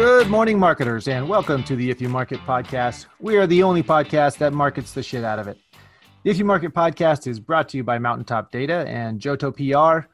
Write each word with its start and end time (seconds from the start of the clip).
Good 0.00 0.30
morning, 0.30 0.58
marketers, 0.58 1.08
and 1.08 1.28
welcome 1.28 1.62
to 1.64 1.76
the 1.76 1.90
If 1.90 2.00
You 2.00 2.08
Market 2.08 2.40
podcast. 2.46 3.04
We 3.18 3.36
are 3.36 3.46
the 3.46 3.62
only 3.62 3.82
podcast 3.82 4.38
that 4.38 4.54
markets 4.54 4.94
the 4.94 5.02
shit 5.02 5.24
out 5.24 5.38
of 5.38 5.46
it. 5.46 5.58
The 6.22 6.30
If 6.30 6.38
You 6.38 6.46
Market 6.46 6.72
podcast 6.72 7.26
is 7.26 7.38
brought 7.38 7.68
to 7.68 7.76
you 7.76 7.84
by 7.84 7.98
Mountaintop 7.98 8.50
Data 8.50 8.86
and 8.88 9.20
Johto 9.20 9.54
PR. 9.54 10.08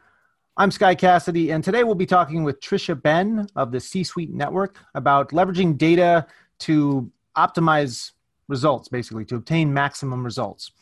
I'm 0.56 0.72
Sky 0.72 0.96
Cassidy, 0.96 1.52
and 1.52 1.62
today 1.62 1.84
we'll 1.84 1.94
be 1.94 2.04
talking 2.04 2.42
with 2.42 2.58
Tricia 2.60 3.00
Benn 3.00 3.46
of 3.54 3.70
the 3.70 3.78
C 3.78 4.02
Suite 4.02 4.34
Network 4.34 4.76
about 4.96 5.30
leveraging 5.30 5.78
data 5.78 6.26
to 6.60 7.08
optimize 7.36 8.10
results, 8.48 8.88
basically, 8.88 9.24
to 9.26 9.36
obtain 9.36 9.72
maximum 9.72 10.24
results. 10.24 10.72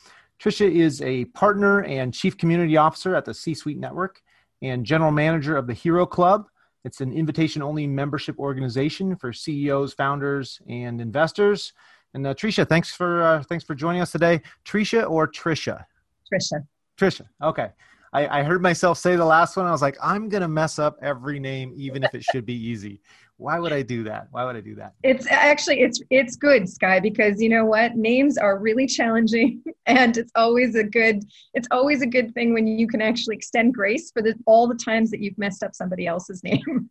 Tricia 0.40 0.70
is 0.70 1.02
a 1.02 1.26
partner 1.26 1.82
and 1.82 2.14
chief 2.14 2.38
community 2.38 2.78
officer 2.78 3.14
at 3.14 3.26
the 3.26 3.34
C 3.34 3.52
Suite 3.52 3.78
Network 3.78 4.22
and 4.62 4.86
general 4.86 5.10
manager 5.10 5.58
of 5.58 5.66
the 5.66 5.74
Hero 5.74 6.06
Club. 6.06 6.46
It's 6.84 7.00
an 7.00 7.12
invitation 7.12 7.62
only 7.62 7.86
membership 7.86 8.38
organization 8.38 9.16
for 9.16 9.32
CEOs, 9.32 9.94
founders, 9.94 10.60
and 10.68 11.00
investors. 11.00 11.72
And 12.12 12.26
uh, 12.26 12.34
Tricia, 12.34 12.68
thanks 12.68 12.92
for 12.92 13.22
uh, 13.22 13.42
thanks 13.42 13.64
for 13.64 13.74
joining 13.74 14.02
us 14.02 14.12
today. 14.12 14.42
Trisha 14.64 15.08
or 15.08 15.26
Trisha? 15.26 15.84
Trisha. 16.32 16.66
Trisha. 16.98 17.26
Okay. 17.42 17.70
I, 18.12 18.40
I 18.40 18.42
heard 18.44 18.62
myself 18.62 18.98
say 18.98 19.16
the 19.16 19.24
last 19.24 19.56
one. 19.56 19.66
I 19.66 19.72
was 19.72 19.82
like, 19.82 19.96
I'm 20.00 20.28
gonna 20.28 20.46
mess 20.46 20.78
up 20.78 20.96
every 21.02 21.40
name, 21.40 21.72
even 21.74 22.04
if 22.04 22.14
it 22.14 22.22
should 22.22 22.46
be 22.46 22.54
easy 22.54 23.00
why 23.36 23.58
would 23.58 23.72
i 23.72 23.82
do 23.82 24.04
that? 24.04 24.28
Why 24.30 24.44
would 24.44 24.56
i 24.56 24.60
do 24.60 24.74
that? 24.76 24.94
It's 25.02 25.26
actually 25.28 25.80
it's 25.80 26.00
it's 26.10 26.36
good 26.36 26.68
sky 26.68 27.00
because 27.00 27.40
you 27.40 27.48
know 27.48 27.64
what? 27.64 27.96
Names 27.96 28.38
are 28.38 28.58
really 28.58 28.86
challenging 28.86 29.62
and 29.86 30.16
it's 30.16 30.30
always 30.36 30.76
a 30.76 30.84
good 30.84 31.24
it's 31.52 31.68
always 31.70 32.02
a 32.02 32.06
good 32.06 32.32
thing 32.34 32.54
when 32.54 32.66
you 32.66 32.86
can 32.86 33.02
actually 33.02 33.36
extend 33.36 33.74
grace 33.74 34.10
for 34.12 34.22
the 34.22 34.34
all 34.46 34.68
the 34.68 34.76
times 34.76 35.10
that 35.10 35.20
you've 35.20 35.38
messed 35.38 35.62
up 35.62 35.74
somebody 35.74 36.06
else's 36.06 36.42
name. 36.44 36.88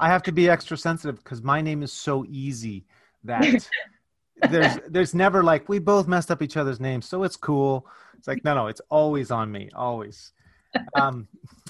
I 0.00 0.08
have 0.08 0.22
to 0.24 0.32
be 0.32 0.48
extra 0.48 0.76
sensitive 0.76 1.22
because 1.22 1.42
my 1.42 1.60
name 1.60 1.82
is 1.82 1.92
so 1.92 2.24
easy 2.28 2.86
that 3.24 3.68
there's 4.50 4.78
there's 4.88 5.14
never 5.14 5.44
like 5.44 5.68
we 5.68 5.78
both 5.78 6.08
messed 6.08 6.30
up 6.30 6.42
each 6.42 6.56
other's 6.56 6.80
names 6.80 7.06
so 7.06 7.22
it's 7.22 7.36
cool. 7.36 7.86
It's 8.18 8.26
like 8.26 8.44
no 8.44 8.54
no 8.54 8.66
it's 8.66 8.80
always 8.90 9.30
on 9.30 9.52
me 9.52 9.70
always 9.74 10.32
um, 10.94 11.28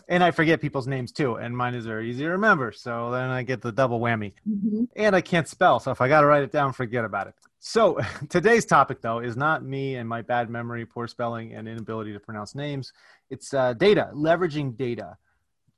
and 0.09 0.25
I 0.25 0.33
forget 0.33 0.61
people's 0.61 0.87
names 0.87 1.12
too, 1.12 1.37
and 1.37 1.56
mine 1.56 1.75
is 1.75 1.87
very 1.87 2.11
easy 2.11 2.25
to 2.25 2.31
remember. 2.31 2.73
So 2.73 3.11
then 3.12 3.31
I 3.31 3.43
get 3.43 3.62
the 3.62 3.73
double 3.73 4.01
whammy. 4.01 4.33
Mm-hmm. 4.48 4.84
And 4.97 5.15
I 5.15 5.20
can't 5.20 5.47
spell, 5.48 5.79
so 5.81 5.91
if 5.91 6.01
I 6.01 6.09
got 6.09 6.23
to 6.23 6.27
write 6.27 6.43
it 6.43 6.53
down, 6.53 6.73
forget 6.73 7.05
about 7.05 7.28
it. 7.28 7.34
So 7.61 7.98
today's 8.28 8.67
topic, 8.67 9.01
though, 9.01 9.21
is 9.21 9.37
not 9.37 9.65
me 9.65 9.97
and 9.97 10.09
my 10.09 10.23
bad 10.23 10.51
memory, 10.51 10.84
poor 10.84 11.06
spelling, 11.06 11.55
and 11.55 11.69
inability 11.69 12.12
to 12.12 12.21
pronounce 12.21 12.55
names. 12.55 12.93
It's 13.31 13.55
uh, 13.55 13.75
data, 13.75 14.11
leveraging 14.12 14.77
data. 14.77 15.17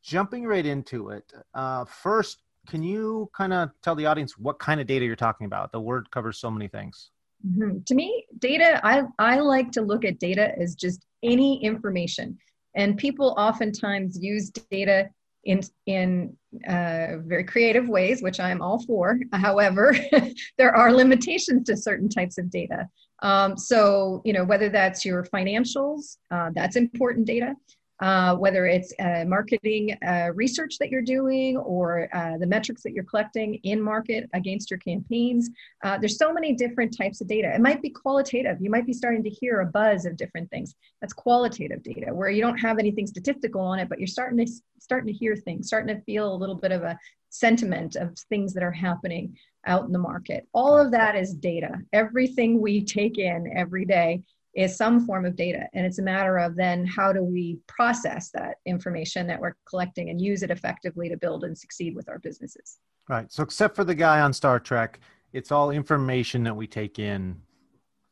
Jumping 0.02 0.46
right 0.46 0.66
into 0.66 1.10
it, 1.10 1.32
uh, 1.54 1.84
first, 1.84 2.38
can 2.68 2.82
you 2.82 3.30
kind 3.36 3.52
of 3.52 3.70
tell 3.82 3.94
the 3.94 4.06
audience 4.06 4.36
what 4.36 4.58
kind 4.58 4.80
of 4.80 4.86
data 4.86 5.04
you're 5.04 5.14
talking 5.14 5.44
about? 5.44 5.70
The 5.70 5.80
word 5.80 6.10
covers 6.10 6.38
so 6.38 6.50
many 6.50 6.66
things. 6.66 7.10
Mm-hmm. 7.46 7.78
To 7.86 7.94
me, 7.94 8.24
data, 8.38 8.80
I, 8.84 9.02
I 9.18 9.40
like 9.40 9.70
to 9.72 9.82
look 9.82 10.04
at 10.04 10.18
data 10.18 10.56
as 10.58 10.74
just 10.74 11.06
any 11.22 11.62
information 11.62 12.38
and 12.74 12.96
people 12.96 13.34
oftentimes 13.36 14.18
use 14.20 14.50
data 14.70 15.10
in 15.44 15.60
in 15.86 16.36
uh, 16.68 17.18
very 17.24 17.44
creative 17.44 17.88
ways, 17.88 18.22
which 18.22 18.38
I'm 18.40 18.62
all 18.62 18.80
for. 18.84 19.18
However, 19.32 19.96
there 20.58 20.74
are 20.74 20.92
limitations 20.92 21.66
to 21.66 21.76
certain 21.76 22.08
types 22.08 22.38
of 22.38 22.50
data. 22.50 22.88
Um, 23.22 23.56
so, 23.56 24.20
you 24.24 24.32
know, 24.32 24.44
whether 24.44 24.68
that's 24.68 25.04
your 25.04 25.24
financials, 25.24 26.16
uh, 26.30 26.50
that's 26.54 26.76
important 26.76 27.26
data 27.26 27.54
uh, 28.02 28.34
whether 28.34 28.66
it's 28.66 28.92
uh, 28.98 29.24
marketing 29.26 29.96
uh, 30.04 30.30
research 30.34 30.76
that 30.78 30.90
you're 30.90 31.00
doing 31.00 31.56
or 31.56 32.08
uh, 32.12 32.36
the 32.36 32.46
metrics 32.46 32.82
that 32.82 32.92
you're 32.92 33.04
collecting 33.04 33.54
in 33.62 33.80
market 33.80 34.28
against 34.34 34.72
your 34.72 34.78
campaigns. 34.80 35.48
Uh, 35.84 35.96
there's 35.98 36.18
so 36.18 36.32
many 36.32 36.52
different 36.52 36.96
types 36.96 37.20
of 37.20 37.28
data. 37.28 37.54
It 37.54 37.60
might 37.60 37.80
be 37.80 37.90
qualitative. 37.90 38.60
You 38.60 38.70
might 38.70 38.86
be 38.86 38.92
starting 38.92 39.22
to 39.22 39.30
hear 39.30 39.60
a 39.60 39.66
buzz 39.66 40.04
of 40.04 40.16
different 40.16 40.50
things. 40.50 40.74
That's 41.00 41.12
qualitative 41.12 41.84
data 41.84 42.12
where 42.12 42.28
you 42.28 42.42
don't 42.42 42.58
have 42.58 42.80
anything 42.80 43.06
statistical 43.06 43.60
on 43.60 43.78
it, 43.78 43.88
but 43.88 44.00
you're 44.00 44.08
starting 44.08 44.44
to 44.44 44.52
starting 44.80 45.06
to 45.06 45.16
hear 45.16 45.36
things, 45.36 45.68
starting 45.68 45.94
to 45.94 46.02
feel 46.02 46.34
a 46.34 46.34
little 46.34 46.56
bit 46.56 46.72
of 46.72 46.82
a 46.82 46.98
sentiment 47.28 47.94
of 47.94 48.18
things 48.28 48.52
that 48.52 48.64
are 48.64 48.72
happening 48.72 49.36
out 49.64 49.84
in 49.84 49.92
the 49.92 49.98
market. 49.98 50.48
All 50.52 50.76
of 50.76 50.90
that 50.90 51.14
is 51.14 51.34
data. 51.34 51.78
Everything 51.92 52.60
we 52.60 52.84
take 52.84 53.16
in 53.16 53.52
every 53.56 53.84
day 53.84 54.22
is 54.54 54.76
some 54.76 55.06
form 55.06 55.24
of 55.24 55.36
data. 55.36 55.66
And 55.72 55.86
it's 55.86 55.98
a 55.98 56.02
matter 56.02 56.38
of 56.38 56.56
then 56.56 56.86
how 56.86 57.12
do 57.12 57.22
we 57.22 57.58
process 57.68 58.30
that 58.30 58.56
information 58.66 59.26
that 59.28 59.40
we're 59.40 59.54
collecting 59.68 60.10
and 60.10 60.20
use 60.20 60.42
it 60.42 60.50
effectively 60.50 61.08
to 61.08 61.16
build 61.16 61.44
and 61.44 61.56
succeed 61.56 61.94
with 61.94 62.08
our 62.08 62.18
businesses. 62.18 62.78
Right. 63.08 63.30
So, 63.32 63.42
except 63.42 63.74
for 63.74 63.84
the 63.84 63.94
guy 63.94 64.20
on 64.20 64.32
Star 64.32 64.60
Trek, 64.60 65.00
it's 65.32 65.50
all 65.50 65.70
information 65.70 66.44
that 66.44 66.54
we 66.54 66.66
take 66.66 66.98
in 66.98 67.40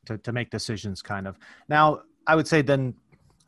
to, 0.06 0.18
to 0.18 0.32
make 0.32 0.50
decisions, 0.50 1.02
kind 1.02 1.28
of. 1.28 1.38
Now, 1.68 2.02
I 2.26 2.34
would 2.34 2.48
say 2.48 2.62
then, 2.62 2.94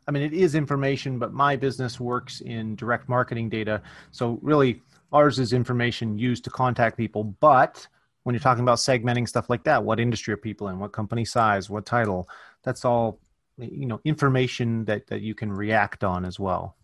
I 0.06 0.10
mean, 0.10 0.22
it 0.22 0.32
is 0.32 0.54
information, 0.54 1.18
but 1.18 1.32
my 1.32 1.56
business 1.56 1.98
works 1.98 2.40
in 2.42 2.76
direct 2.76 3.08
marketing 3.08 3.48
data. 3.48 3.82
So, 4.10 4.38
really, 4.42 4.82
ours 5.12 5.38
is 5.38 5.52
information 5.52 6.18
used 6.18 6.44
to 6.44 6.50
contact 6.50 6.96
people. 6.96 7.24
But 7.24 7.86
when 8.24 8.34
you're 8.34 8.40
talking 8.40 8.62
about 8.62 8.78
segmenting 8.78 9.28
stuff 9.28 9.50
like 9.50 9.64
that, 9.64 9.82
what 9.82 9.98
industry 9.98 10.32
are 10.32 10.38
people 10.38 10.68
in, 10.68 10.78
what 10.78 10.92
company 10.92 11.24
size, 11.24 11.68
what 11.68 11.84
title, 11.84 12.28
that's 12.62 12.84
all 12.84 13.20
you 13.58 13.86
know 13.86 14.00
information 14.04 14.84
that 14.86 15.06
that 15.06 15.20
you 15.20 15.34
can 15.34 15.52
react 15.52 16.04
on 16.04 16.24
as 16.24 16.38
well. 16.38 16.76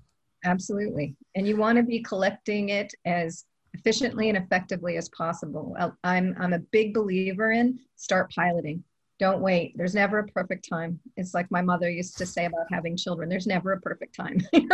Absolutely. 0.44 1.16
And 1.34 1.46
you 1.46 1.56
want 1.56 1.76
to 1.76 1.82
be 1.82 2.00
collecting 2.00 2.68
it 2.68 2.92
as 3.04 3.44
efficiently 3.74 4.28
and 4.28 4.38
effectively 4.38 4.96
as 4.96 5.08
possible. 5.10 5.76
I'm 6.04 6.34
i'm 6.38 6.52
a 6.52 6.58
big 6.58 6.94
believer 6.94 7.52
in 7.52 7.78
start 7.96 8.32
piloting. 8.32 8.82
Don't 9.18 9.40
wait. 9.40 9.76
There's 9.76 9.96
never 9.96 10.20
a 10.20 10.26
perfect 10.28 10.68
time. 10.68 11.00
It's 11.16 11.34
like 11.34 11.50
my 11.50 11.60
mother 11.60 11.90
used 11.90 12.16
to 12.18 12.26
say 12.26 12.44
about 12.44 12.66
having 12.70 12.96
children 12.96 13.28
there's 13.28 13.46
never 13.46 13.72
a 13.72 13.80
perfect 13.80 14.14
time. 14.14 14.40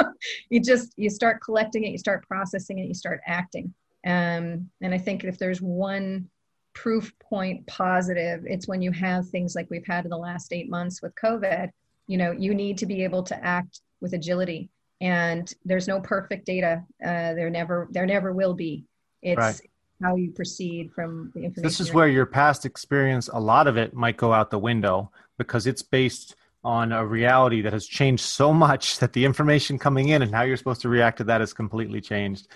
You 0.51 0.61
just 0.61 0.93
you 0.97 1.11
start 1.11 1.43
collecting 1.43 1.85
it 1.85 1.91
you 1.91 1.99
start 1.99 2.27
processing 2.27 2.79
it 2.79 2.87
you 2.87 2.95
start 2.95 3.21
acting. 3.27 3.75
Um, 4.07 4.69
and 4.83 4.93
i 4.93 4.99
think 4.99 5.25
if 5.25 5.39
there's 5.39 5.63
one 5.63 6.29
proof 6.75 7.13
point 7.19 7.67
positive 7.67 8.43
it's 8.47 8.69
when 8.69 8.83
you 8.83 8.91
have 8.91 9.29
things 9.29 9.55
like 9.55 9.67
we've 9.71 9.87
had 9.87 10.05
in 10.05 10.11
the 10.11 10.17
last 10.17 10.53
eight 10.53 10.69
months 10.69 11.01
with 11.01 11.15
covid 11.15 11.71
you 12.07 12.19
know 12.19 12.33
you 12.33 12.55
need 12.55 12.77
to 12.79 12.87
be 12.87 13.05
able 13.05 13.23
to 13.23 13.45
act 13.45 13.81
with 14.05 14.13
agility. 14.13 14.71
And 15.01 15.53
there's 15.65 15.89
no 15.89 16.01
perfect 16.01 16.47
data 16.47 16.85
uh, 17.05 17.35
there 17.35 17.51
never 17.51 17.89
there 17.91 18.07
never 18.07 18.33
will 18.33 18.55
be. 18.55 18.85
It's 19.23 19.39
right. 19.39 19.61
how 20.01 20.15
you 20.15 20.31
proceed 20.31 20.93
from 20.93 21.33
the 21.35 21.41
information 21.41 21.63
this 21.63 21.81
is 21.81 21.93
where 21.93 22.09
your 22.09 22.27
past 22.27 22.65
experience 22.65 23.29
a 23.33 23.41
lot 23.41 23.67
of 23.67 23.77
it 23.77 23.95
might 23.95 24.17
go 24.17 24.33
out 24.33 24.51
the 24.51 24.59
window 24.59 25.11
because 25.39 25.67
it's 25.67 25.83
based 25.83 26.37
on 26.63 26.93
a 26.93 27.05
reality 27.05 27.63
that 27.63 27.73
has 27.73 27.87
changed 27.87 28.23
so 28.23 28.53
much 28.53 28.99
that 28.99 29.13
the 29.13 29.25
information 29.25 29.79
coming 29.79 30.11
in 30.11 30.23
and 30.23 30.35
how 30.35 30.43
you're 30.43 30.57
supposed 30.57 30.83
to 30.83 30.89
react 30.89 31.19
to 31.19 31.25
that 31.25 31.41
has 31.41 31.53
completely 31.53 32.01
changed. 32.01 32.47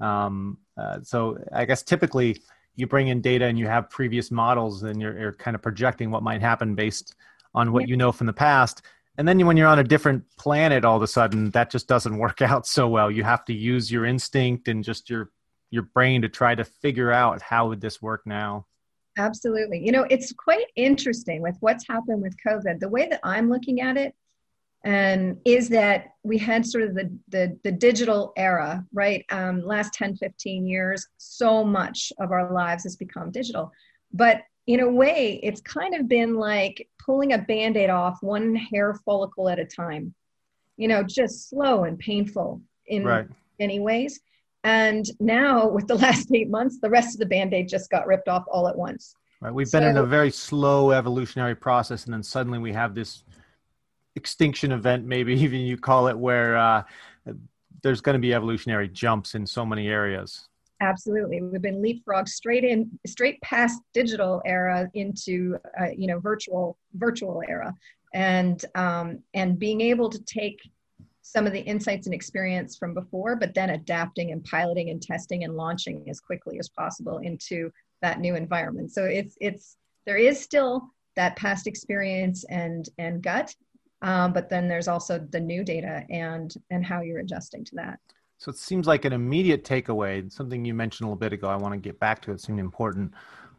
Um, 0.00 0.58
uh, 0.76 1.00
so 1.02 1.36
i 1.52 1.64
guess 1.64 1.82
typically 1.82 2.40
you 2.78 2.86
bring 2.86 3.08
in 3.08 3.20
data 3.20 3.44
and 3.44 3.58
you 3.58 3.66
have 3.66 3.90
previous 3.90 4.30
models 4.30 4.84
and 4.84 5.02
you're, 5.02 5.18
you're 5.18 5.32
kind 5.32 5.54
of 5.54 5.62
projecting 5.62 6.10
what 6.10 6.22
might 6.22 6.40
happen 6.40 6.74
based 6.74 7.16
on 7.54 7.72
what 7.72 7.82
yeah. 7.82 7.88
you 7.88 7.96
know 7.96 8.12
from 8.12 8.28
the 8.28 8.32
past. 8.32 8.82
And 9.16 9.26
then 9.26 9.44
when 9.44 9.56
you're 9.56 9.66
on 9.66 9.80
a 9.80 9.84
different 9.84 10.24
planet 10.36 10.84
all 10.84 10.96
of 10.96 11.02
a 11.02 11.08
sudden 11.08 11.50
that 11.50 11.70
just 11.70 11.88
doesn't 11.88 12.16
work 12.26 12.40
out 12.40 12.66
so 12.66 12.88
well. 12.88 13.10
You 13.10 13.24
have 13.24 13.44
to 13.46 13.52
use 13.52 13.90
your 13.90 14.06
instinct 14.06 14.68
and 14.68 14.84
just 14.84 15.10
your 15.10 15.30
your 15.70 15.82
brain 15.82 16.22
to 16.22 16.28
try 16.28 16.54
to 16.54 16.64
figure 16.64 17.12
out 17.12 17.42
how 17.42 17.68
would 17.68 17.80
this 17.80 18.00
work 18.00 18.22
now. 18.24 18.64
Absolutely. 19.18 19.84
You 19.84 19.90
know 19.90 20.06
it's 20.08 20.32
quite 20.32 20.66
interesting 20.76 21.42
with 21.42 21.56
what's 21.60 21.86
happened 21.88 22.22
with 22.22 22.36
covid. 22.46 22.78
The 22.78 22.88
way 22.88 23.08
that 23.08 23.20
i'm 23.24 23.50
looking 23.50 23.80
at 23.80 23.96
it 23.96 24.14
and 24.84 25.38
is 25.44 25.68
that 25.70 26.12
we 26.22 26.38
had 26.38 26.64
sort 26.64 26.84
of 26.84 26.94
the, 26.94 27.10
the, 27.28 27.58
the 27.64 27.72
digital 27.72 28.32
era, 28.36 28.84
right? 28.92 29.24
Um, 29.30 29.64
last 29.64 29.92
10, 29.94 30.16
15 30.16 30.66
years, 30.66 31.06
so 31.16 31.64
much 31.64 32.12
of 32.20 32.30
our 32.30 32.52
lives 32.52 32.84
has 32.84 32.96
become 32.96 33.30
digital. 33.30 33.72
But 34.12 34.42
in 34.66 34.80
a 34.80 34.90
way, 34.90 35.40
it's 35.42 35.60
kind 35.60 35.94
of 35.94 36.08
been 36.08 36.36
like 36.36 36.88
pulling 37.04 37.32
a 37.32 37.38
band 37.38 37.76
aid 37.76 37.90
off 37.90 38.18
one 38.20 38.54
hair 38.54 38.94
follicle 39.04 39.48
at 39.48 39.58
a 39.58 39.64
time, 39.64 40.14
you 40.76 40.88
know, 40.88 41.02
just 41.02 41.48
slow 41.48 41.84
and 41.84 41.98
painful 41.98 42.60
in 42.86 43.04
right. 43.04 43.26
many 43.58 43.80
ways. 43.80 44.20
And 44.64 45.06
now, 45.18 45.68
with 45.68 45.88
the 45.88 45.94
last 46.06 46.28
eight 46.32 46.50
months, 46.50 46.78
the 46.80 46.90
rest 46.90 47.14
of 47.14 47.20
the 47.20 47.26
band 47.26 47.54
aid 47.54 47.68
just 47.68 47.90
got 47.90 48.06
ripped 48.06 48.28
off 48.28 48.44
all 48.50 48.68
at 48.68 48.76
once. 48.76 49.14
Right. 49.40 49.54
We've 49.54 49.68
so, 49.68 49.80
been 49.80 49.88
in 49.88 49.96
a 49.96 50.04
very 50.04 50.30
slow 50.30 50.90
evolutionary 50.90 51.54
process, 51.54 52.04
and 52.04 52.12
then 52.12 52.22
suddenly 52.22 52.58
we 52.58 52.72
have 52.72 52.94
this 52.94 53.24
extinction 54.18 54.72
event, 54.72 55.06
maybe 55.06 55.32
even 55.40 55.60
you 55.60 55.78
call 55.78 56.08
it, 56.08 56.18
where 56.18 56.58
uh, 56.58 56.82
there's 57.82 58.02
going 58.02 58.14
to 58.14 58.20
be 58.20 58.34
evolutionary 58.34 58.88
jumps 58.88 59.34
in 59.34 59.46
so 59.46 59.64
many 59.64 59.88
areas. 59.88 60.48
Absolutely, 60.80 61.42
we've 61.42 61.62
been 61.62 61.82
leapfrog 61.82 62.28
straight 62.28 62.62
in, 62.62 62.88
straight 63.06 63.40
past 63.40 63.80
digital 63.94 64.40
era 64.44 64.88
into 64.94 65.56
uh, 65.80 65.90
you 65.96 66.06
know 66.06 66.20
virtual 66.20 66.78
virtual 66.94 67.42
era, 67.48 67.74
and 68.14 68.64
um, 68.76 69.18
and 69.34 69.58
being 69.58 69.80
able 69.80 70.08
to 70.08 70.22
take 70.24 70.60
some 71.22 71.46
of 71.46 71.52
the 71.52 71.60
insights 71.60 72.06
and 72.06 72.14
experience 72.14 72.76
from 72.76 72.94
before, 72.94 73.36
but 73.36 73.54
then 73.54 73.70
adapting 73.70 74.30
and 74.32 74.42
piloting 74.44 74.88
and 74.90 75.02
testing 75.02 75.44
and 75.44 75.56
launching 75.56 76.08
as 76.08 76.20
quickly 76.20 76.58
as 76.58 76.68
possible 76.70 77.18
into 77.18 77.70
that 78.00 78.20
new 78.20 78.34
environment. 78.34 78.92
So 78.92 79.04
it's 79.04 79.36
it's 79.40 79.76
there 80.06 80.16
is 80.16 80.40
still 80.40 80.90
that 81.16 81.36
past 81.36 81.66
experience 81.66 82.44
and 82.44 82.88
and 82.98 83.20
gut, 83.20 83.54
um, 84.02 84.32
but 84.32 84.48
then 84.48 84.68
there's 84.68 84.88
also 84.88 85.18
the 85.18 85.40
new 85.40 85.64
data 85.64 86.04
and 86.10 86.54
and 86.70 86.84
how 86.84 87.00
you're 87.00 87.20
adjusting 87.20 87.64
to 87.66 87.74
that. 87.76 87.98
So 88.38 88.50
it 88.50 88.56
seems 88.56 88.86
like 88.86 89.04
an 89.04 89.12
immediate 89.12 89.64
takeaway, 89.64 90.30
something 90.32 90.64
you 90.64 90.72
mentioned 90.72 91.06
a 91.06 91.08
little 91.08 91.18
bit 91.18 91.32
ago. 91.32 91.48
I 91.48 91.56
want 91.56 91.74
to 91.74 91.80
get 91.80 91.98
back 91.98 92.22
to 92.22 92.32
it. 92.32 92.40
Seemed 92.40 92.60
important 92.60 93.12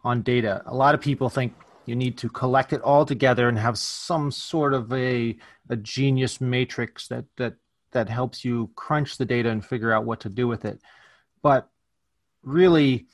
on 0.04 0.22
data. 0.22 0.64
A 0.66 0.74
lot 0.74 0.96
of 0.96 1.02
people 1.02 1.30
think 1.30 1.54
you 1.86 1.96
need 1.96 2.18
to 2.20 2.30
collect 2.30 2.72
it 2.72 2.82
all 2.82 3.06
together 3.06 3.50
and 3.50 3.58
have 3.58 3.78
some 3.78 4.32
sort 4.32 4.74
of 4.74 4.92
a 4.94 5.38
a 5.70 5.76
genius 5.76 6.40
matrix 6.40 7.08
that 7.10 7.26
that 7.38 7.56
that 7.92 8.08
helps 8.08 8.46
you 8.46 8.70
crunch 8.76 9.18
the 9.18 9.26
data 9.26 9.50
and 9.50 9.66
figure 9.66 9.92
out 9.92 10.06
what 10.06 10.22
to 10.22 10.30
do 10.30 10.48
with 10.48 10.64
it. 10.64 10.80
But 11.42 11.70
really, 12.44 13.08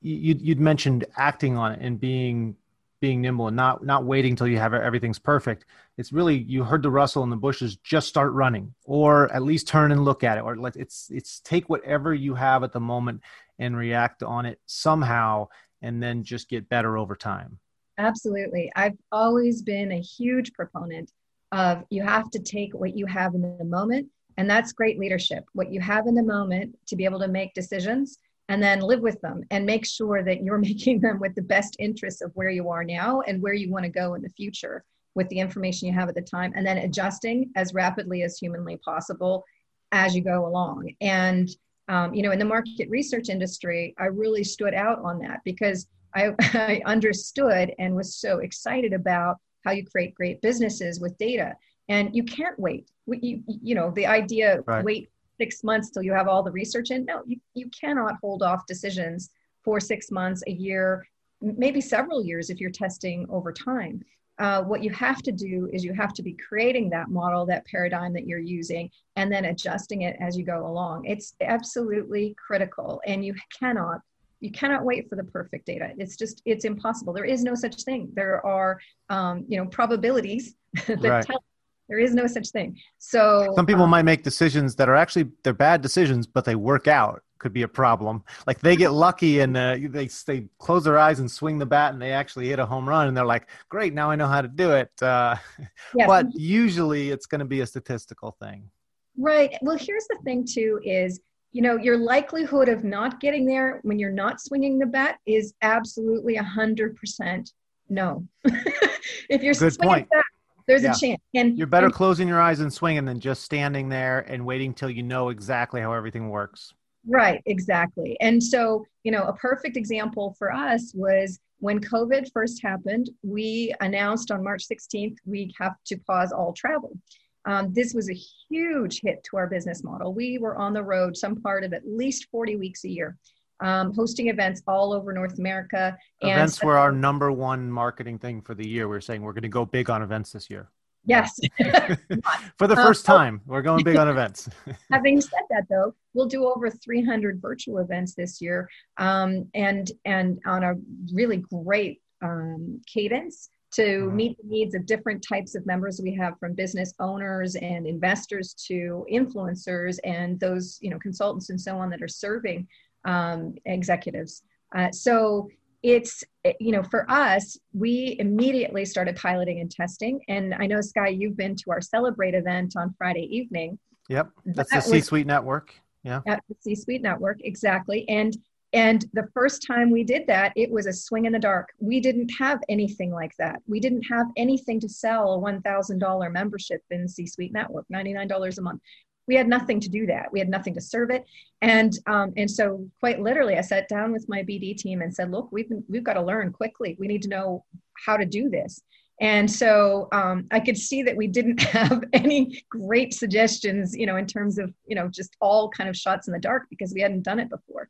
you, 0.00 0.36
you'd 0.38 0.60
mentioned 0.60 1.04
acting 1.16 1.56
on 1.56 1.72
it 1.72 1.80
and 1.82 2.00
being 2.00 2.56
being 3.00 3.20
nimble 3.20 3.48
and 3.48 3.56
not 3.56 3.84
not 3.84 4.04
waiting 4.04 4.32
until 4.32 4.46
you 4.46 4.58
have 4.58 4.72
everything's 4.72 5.18
perfect. 5.18 5.64
It's 5.98 6.12
really 6.12 6.36
you 6.36 6.64
heard 6.64 6.82
the 6.82 6.90
rustle 6.90 7.22
in 7.22 7.30
the 7.30 7.36
bushes, 7.36 7.76
just 7.76 8.08
start 8.08 8.32
running, 8.32 8.74
or 8.84 9.32
at 9.32 9.42
least 9.42 9.68
turn 9.68 9.92
and 9.92 10.04
look 10.04 10.24
at 10.24 10.38
it, 10.38 10.42
or 10.42 10.56
let 10.56 10.76
it's 10.76 11.08
it's 11.10 11.40
take 11.40 11.68
whatever 11.68 12.14
you 12.14 12.34
have 12.34 12.62
at 12.62 12.72
the 12.72 12.80
moment 12.80 13.20
and 13.58 13.76
react 13.76 14.22
on 14.22 14.46
it 14.46 14.60
somehow, 14.66 15.48
and 15.82 16.02
then 16.02 16.24
just 16.24 16.48
get 16.48 16.68
better 16.68 16.96
over 16.96 17.14
time. 17.14 17.58
Absolutely, 17.98 18.70
I've 18.76 18.96
always 19.12 19.62
been 19.62 19.92
a 19.92 20.00
huge 20.00 20.52
proponent 20.52 21.10
of 21.52 21.84
you 21.90 22.02
have 22.02 22.30
to 22.30 22.38
take 22.38 22.74
what 22.74 22.96
you 22.96 23.06
have 23.06 23.34
in 23.34 23.42
the 23.58 23.64
moment, 23.64 24.08
and 24.36 24.48
that's 24.48 24.72
great 24.72 24.98
leadership. 24.98 25.44
What 25.52 25.72
you 25.72 25.80
have 25.80 26.06
in 26.06 26.14
the 26.14 26.22
moment 26.22 26.76
to 26.86 26.96
be 26.96 27.04
able 27.04 27.20
to 27.20 27.28
make 27.28 27.54
decisions 27.54 28.18
and 28.48 28.62
then 28.62 28.80
live 28.80 29.00
with 29.00 29.20
them 29.20 29.42
and 29.50 29.66
make 29.66 29.84
sure 29.84 30.22
that 30.22 30.42
you're 30.42 30.58
making 30.70 31.00
them 31.00 31.18
with 31.18 31.34
the 31.34 31.42
best 31.42 31.76
interests 31.78 32.20
of 32.20 32.30
where 32.34 32.50
you 32.50 32.68
are 32.68 32.84
now 32.84 33.20
and 33.22 33.42
where 33.42 33.54
you 33.54 33.70
want 33.70 33.84
to 33.84 33.90
go 33.90 34.14
in 34.14 34.22
the 34.22 34.30
future 34.30 34.84
with 35.14 35.28
the 35.28 35.38
information 35.38 35.88
you 35.88 35.94
have 35.94 36.08
at 36.08 36.14
the 36.14 36.22
time 36.22 36.52
and 36.54 36.66
then 36.66 36.78
adjusting 36.78 37.50
as 37.56 37.72
rapidly 37.72 38.22
as 38.22 38.38
humanly 38.38 38.76
possible 38.78 39.44
as 39.92 40.14
you 40.14 40.22
go 40.22 40.46
along. 40.46 40.90
And 41.00 41.48
um, 41.88 42.12
you 42.12 42.22
know 42.22 42.32
in 42.32 42.40
the 42.40 42.44
market 42.44 42.90
research 42.90 43.28
industry 43.28 43.94
i 43.96 44.06
really 44.06 44.42
stood 44.42 44.74
out 44.74 44.98
on 45.04 45.20
that 45.20 45.38
because 45.44 45.86
I, 46.16 46.34
I 46.40 46.82
understood 46.86 47.72
and 47.78 47.94
was 47.94 48.16
so 48.16 48.38
excited 48.38 48.92
about 48.92 49.36
how 49.64 49.72
you 49.72 49.84
create 49.84 50.14
great 50.14 50.40
businesses 50.40 51.00
with 51.00 51.16
data. 51.18 51.54
And 51.88 52.14
you 52.14 52.24
can't 52.24 52.58
wait. 52.58 52.88
You, 53.06 53.42
you 53.46 53.74
know 53.76 53.92
the 53.92 54.06
idea 54.06 54.62
right. 54.66 54.84
wait 54.84 55.10
six 55.38 55.62
months 55.64 55.90
till 55.90 56.02
you 56.02 56.12
have 56.12 56.28
all 56.28 56.42
the 56.42 56.50
research 56.50 56.90
in. 56.90 57.04
No, 57.04 57.22
you, 57.26 57.38
you 57.54 57.68
cannot 57.70 58.16
hold 58.20 58.42
off 58.42 58.66
decisions 58.66 59.30
for 59.64 59.80
six 59.80 60.10
months, 60.10 60.42
a 60.46 60.52
year, 60.52 61.06
maybe 61.40 61.80
several 61.80 62.24
years 62.24 62.50
if 62.50 62.60
you're 62.60 62.70
testing 62.70 63.26
over 63.30 63.52
time. 63.52 64.02
Uh, 64.38 64.62
what 64.62 64.82
you 64.82 64.90
have 64.90 65.22
to 65.22 65.32
do 65.32 65.68
is 65.72 65.82
you 65.82 65.94
have 65.94 66.12
to 66.12 66.22
be 66.22 66.34
creating 66.34 66.90
that 66.90 67.08
model, 67.08 67.46
that 67.46 67.64
paradigm 67.66 68.12
that 68.12 68.26
you're 68.26 68.38
using, 68.38 68.90
and 69.16 69.32
then 69.32 69.46
adjusting 69.46 70.02
it 70.02 70.14
as 70.20 70.36
you 70.36 70.44
go 70.44 70.66
along. 70.66 71.06
It's 71.06 71.34
absolutely 71.40 72.34
critical, 72.38 73.00
and 73.06 73.24
you 73.24 73.34
cannot 73.58 74.00
you 74.40 74.50
cannot 74.50 74.84
wait 74.84 75.08
for 75.08 75.16
the 75.16 75.24
perfect 75.24 75.64
data. 75.64 75.92
It's 75.96 76.16
just 76.16 76.42
it's 76.44 76.66
impossible. 76.66 77.14
There 77.14 77.24
is 77.24 77.42
no 77.42 77.54
such 77.54 77.82
thing. 77.84 78.10
There 78.12 78.44
are 78.44 78.78
um, 79.08 79.46
you 79.48 79.56
know 79.56 79.66
probabilities 79.66 80.54
that 80.86 81.02
right. 81.02 81.24
tell 81.24 81.42
there 81.88 81.98
is 81.98 82.14
no 82.14 82.26
such 82.26 82.48
thing. 82.48 82.78
So 82.98 83.52
some 83.54 83.66
people 83.66 83.84
um, 83.84 83.90
might 83.90 84.02
make 84.04 84.22
decisions 84.22 84.74
that 84.76 84.88
are 84.88 84.94
actually 84.94 85.30
they're 85.42 85.52
bad 85.52 85.82
decisions, 85.82 86.26
but 86.26 86.44
they 86.44 86.54
work 86.54 86.88
out. 86.88 87.22
Could 87.38 87.52
be 87.52 87.62
a 87.62 87.68
problem. 87.68 88.24
Like 88.46 88.60
they 88.60 88.76
get 88.76 88.92
lucky 88.92 89.40
and 89.40 89.56
uh, 89.56 89.76
they 89.90 90.08
they 90.26 90.48
close 90.58 90.84
their 90.84 90.98
eyes 90.98 91.20
and 91.20 91.30
swing 91.30 91.58
the 91.58 91.66
bat 91.66 91.92
and 91.92 92.00
they 92.00 92.12
actually 92.12 92.48
hit 92.48 92.58
a 92.58 92.66
home 92.66 92.88
run 92.88 93.08
and 93.08 93.16
they're 93.16 93.26
like, 93.26 93.48
great, 93.68 93.92
now 93.92 94.10
I 94.10 94.16
know 94.16 94.26
how 94.26 94.40
to 94.40 94.48
do 94.48 94.72
it. 94.72 94.90
Uh, 95.02 95.36
yes. 95.94 96.06
But 96.06 96.26
usually 96.34 97.10
it's 97.10 97.26
going 97.26 97.40
to 97.40 97.44
be 97.44 97.60
a 97.60 97.66
statistical 97.66 98.36
thing. 98.40 98.70
Right. 99.18 99.56
Well, 99.60 99.76
here's 99.76 100.06
the 100.08 100.18
thing 100.24 100.46
too: 100.50 100.80
is 100.82 101.20
you 101.52 101.62
know 101.62 101.76
your 101.76 101.98
likelihood 101.98 102.68
of 102.68 102.84
not 102.84 103.20
getting 103.20 103.44
there 103.46 103.80
when 103.82 103.98
you're 103.98 104.10
not 104.10 104.40
swinging 104.40 104.78
the 104.78 104.86
bat 104.86 105.18
is 105.26 105.54
absolutely 105.62 106.36
a 106.36 106.42
hundred 106.42 106.96
percent 106.96 107.52
no. 107.88 108.26
if 108.44 109.42
you're 109.42 109.54
Good 109.54 109.74
swinging 109.74 109.94
point. 109.94 110.08
the 110.10 110.16
bat 110.16 110.24
there's 110.66 110.82
yeah. 110.82 110.92
a 110.92 110.94
chance. 110.94 111.22
And 111.34 111.56
you're 111.56 111.66
better 111.66 111.86
and, 111.86 111.94
closing 111.94 112.28
your 112.28 112.40
eyes 112.40 112.60
and 112.60 112.72
swinging 112.72 113.04
than 113.04 113.20
just 113.20 113.42
standing 113.42 113.88
there 113.88 114.20
and 114.20 114.44
waiting 114.44 114.74
till 114.74 114.90
you 114.90 115.02
know 115.02 115.28
exactly 115.28 115.80
how 115.80 115.92
everything 115.92 116.28
works. 116.28 116.72
Right, 117.06 117.40
exactly. 117.46 118.16
And 118.20 118.42
so, 118.42 118.84
you 119.04 119.12
know, 119.12 119.24
a 119.24 119.32
perfect 119.32 119.76
example 119.76 120.34
for 120.38 120.52
us 120.52 120.92
was 120.94 121.38
when 121.58 121.80
COVID 121.80 122.30
first 122.32 122.62
happened, 122.62 123.10
we 123.22 123.72
announced 123.80 124.30
on 124.30 124.42
March 124.42 124.64
16th 124.68 125.16
we 125.24 125.54
have 125.58 125.74
to 125.86 125.96
pause 125.98 126.32
all 126.32 126.52
travel. 126.52 126.98
Um, 127.44 127.72
this 127.72 127.94
was 127.94 128.10
a 128.10 128.20
huge 128.48 129.00
hit 129.02 129.22
to 129.30 129.36
our 129.36 129.46
business 129.46 129.84
model. 129.84 130.12
We 130.12 130.38
were 130.38 130.56
on 130.56 130.72
the 130.72 130.82
road 130.82 131.16
some 131.16 131.40
part 131.40 131.62
of 131.62 131.72
at 131.72 131.86
least 131.86 132.26
40 132.32 132.56
weeks 132.56 132.84
a 132.84 132.88
year 132.88 133.16
um, 133.60 133.94
hosting 133.94 134.28
events 134.28 134.62
all 134.66 134.92
over 134.92 135.12
North 135.12 135.38
America. 135.38 135.96
Events 136.20 136.62
were 136.62 136.76
our 136.76 136.92
number 136.92 137.32
one 137.32 137.70
marketing 137.70 138.18
thing 138.18 138.40
for 138.42 138.54
the 138.54 138.66
year. 138.66 138.88
We 138.88 138.96
are 138.96 139.00
saying 139.00 139.22
we're 139.22 139.32
going 139.32 139.42
to 139.42 139.48
go 139.48 139.64
big 139.64 139.90
on 139.90 140.02
events 140.02 140.32
this 140.32 140.50
year. 140.50 140.70
Yes. 141.06 141.38
for 142.58 142.66
the 142.66 142.74
first 142.74 143.08
um, 143.08 143.16
time, 143.16 143.40
we're 143.46 143.62
going 143.62 143.84
big 143.84 143.96
on 143.96 144.08
events. 144.08 144.48
having 144.90 145.20
said 145.20 145.42
that, 145.50 145.64
though, 145.70 145.94
we'll 146.14 146.26
do 146.26 146.46
over 146.46 146.68
300 146.68 147.40
virtual 147.40 147.78
events 147.78 148.14
this 148.14 148.40
year, 148.40 148.68
um, 148.98 149.48
and 149.54 149.90
and 150.04 150.40
on 150.46 150.64
a 150.64 150.74
really 151.12 151.36
great 151.36 152.00
um, 152.22 152.80
cadence 152.92 153.50
to 153.72 153.82
mm-hmm. 153.82 154.16
meet 154.16 154.36
the 154.38 154.48
needs 154.48 154.74
of 154.74 154.86
different 154.86 155.24
types 155.26 155.54
of 155.54 155.64
members 155.66 156.00
we 156.02 156.14
have 156.14 156.38
from 156.38 156.54
business 156.54 156.92
owners 156.98 157.54
and 157.56 157.86
investors 157.86 158.54
to 158.66 159.06
influencers 159.12 159.98
and 160.04 160.38
those 160.40 160.78
you 160.80 160.90
know 160.90 160.98
consultants 160.98 161.50
and 161.50 161.60
so 161.60 161.76
on 161.76 161.90
that 161.90 162.02
are 162.02 162.08
serving 162.08 162.66
um, 163.06 163.54
executives. 163.64 164.42
Uh, 164.74 164.90
so 164.90 165.48
it's 165.82 166.24
you 166.58 166.72
know 166.72 166.82
for 166.82 167.08
us 167.10 167.56
we 167.72 168.16
immediately 168.18 168.84
started 168.84 169.16
piloting 169.16 169.60
and 169.60 169.70
testing. 169.70 170.20
And 170.28 170.54
i 170.54 170.66
know 170.66 170.80
sky 170.80 171.08
you've 171.08 171.36
been 171.36 171.54
to 171.56 171.70
our 171.70 171.80
celebrate 171.80 172.34
event 172.34 172.74
on 172.76 172.94
friday 172.98 173.28
evening. 173.30 173.78
Yep 174.08 174.30
that's 174.46 174.70
that 174.70 174.84
the 174.84 174.90
c 174.90 175.00
suite 175.00 175.26
network. 175.26 175.74
Yeah. 176.02 176.20
At 176.26 176.42
the 176.48 176.56
c 176.60 176.74
suite 176.74 177.02
network 177.02 177.38
exactly. 177.42 178.08
And 178.08 178.36
and 178.72 179.04
the 179.12 179.28
first 179.32 179.64
time 179.66 179.90
we 179.90 180.02
did 180.02 180.26
that 180.26 180.52
it 180.56 180.70
was 180.70 180.86
a 180.86 180.92
swing 180.92 181.26
in 181.26 181.32
the 181.32 181.38
dark. 181.38 181.68
We 181.78 182.00
didn't 182.00 182.30
have 182.38 182.60
anything 182.68 183.12
like 183.12 183.32
that. 183.38 183.62
We 183.68 183.78
didn't 183.78 184.02
have 184.04 184.26
anything 184.36 184.80
to 184.80 184.88
sell 184.88 185.34
a 185.34 185.38
$1000 185.38 186.32
membership 186.32 186.82
in 186.90 187.06
c 187.06 187.26
suite 187.26 187.52
network 187.52 187.86
$99 187.92 188.58
a 188.58 188.62
month 188.62 188.80
we 189.28 189.34
had 189.34 189.48
nothing 189.48 189.80
to 189.80 189.88
do 189.88 190.06
that. 190.06 190.32
We 190.32 190.38
had 190.38 190.48
nothing 190.48 190.74
to 190.74 190.80
serve 190.80 191.10
it. 191.10 191.24
And 191.62 191.92
um, 192.06 192.32
and 192.36 192.50
so 192.50 192.88
quite 193.00 193.20
literally, 193.20 193.56
I 193.56 193.60
sat 193.60 193.88
down 193.88 194.12
with 194.12 194.28
my 194.28 194.42
BD 194.42 194.76
team 194.76 195.02
and 195.02 195.14
said, 195.14 195.30
look, 195.30 195.48
we've 195.52 195.68
been, 195.68 195.84
we've 195.88 196.04
got 196.04 196.14
to 196.14 196.22
learn 196.22 196.52
quickly. 196.52 196.96
We 196.98 197.08
need 197.08 197.22
to 197.22 197.28
know 197.28 197.64
how 198.04 198.16
to 198.16 198.24
do 198.24 198.48
this. 198.48 198.80
And 199.20 199.50
so 199.50 200.08
um, 200.12 200.46
I 200.50 200.60
could 200.60 200.76
see 200.76 201.02
that 201.02 201.16
we 201.16 201.26
didn't 201.26 201.60
have 201.62 202.04
any 202.12 202.64
great 202.70 203.14
suggestions, 203.14 203.96
you 203.96 204.06
know, 204.06 204.16
in 204.16 204.26
terms 204.26 204.58
of 204.58 204.72
you 204.86 204.94
know 204.94 205.08
just 205.08 205.36
all 205.40 205.70
kind 205.70 205.88
of 205.88 205.96
shots 205.96 206.28
in 206.28 206.32
the 206.32 206.40
dark 206.40 206.64
because 206.70 206.92
we 206.94 207.00
hadn't 207.00 207.22
done 207.22 207.40
it 207.40 207.50
before. 207.50 207.88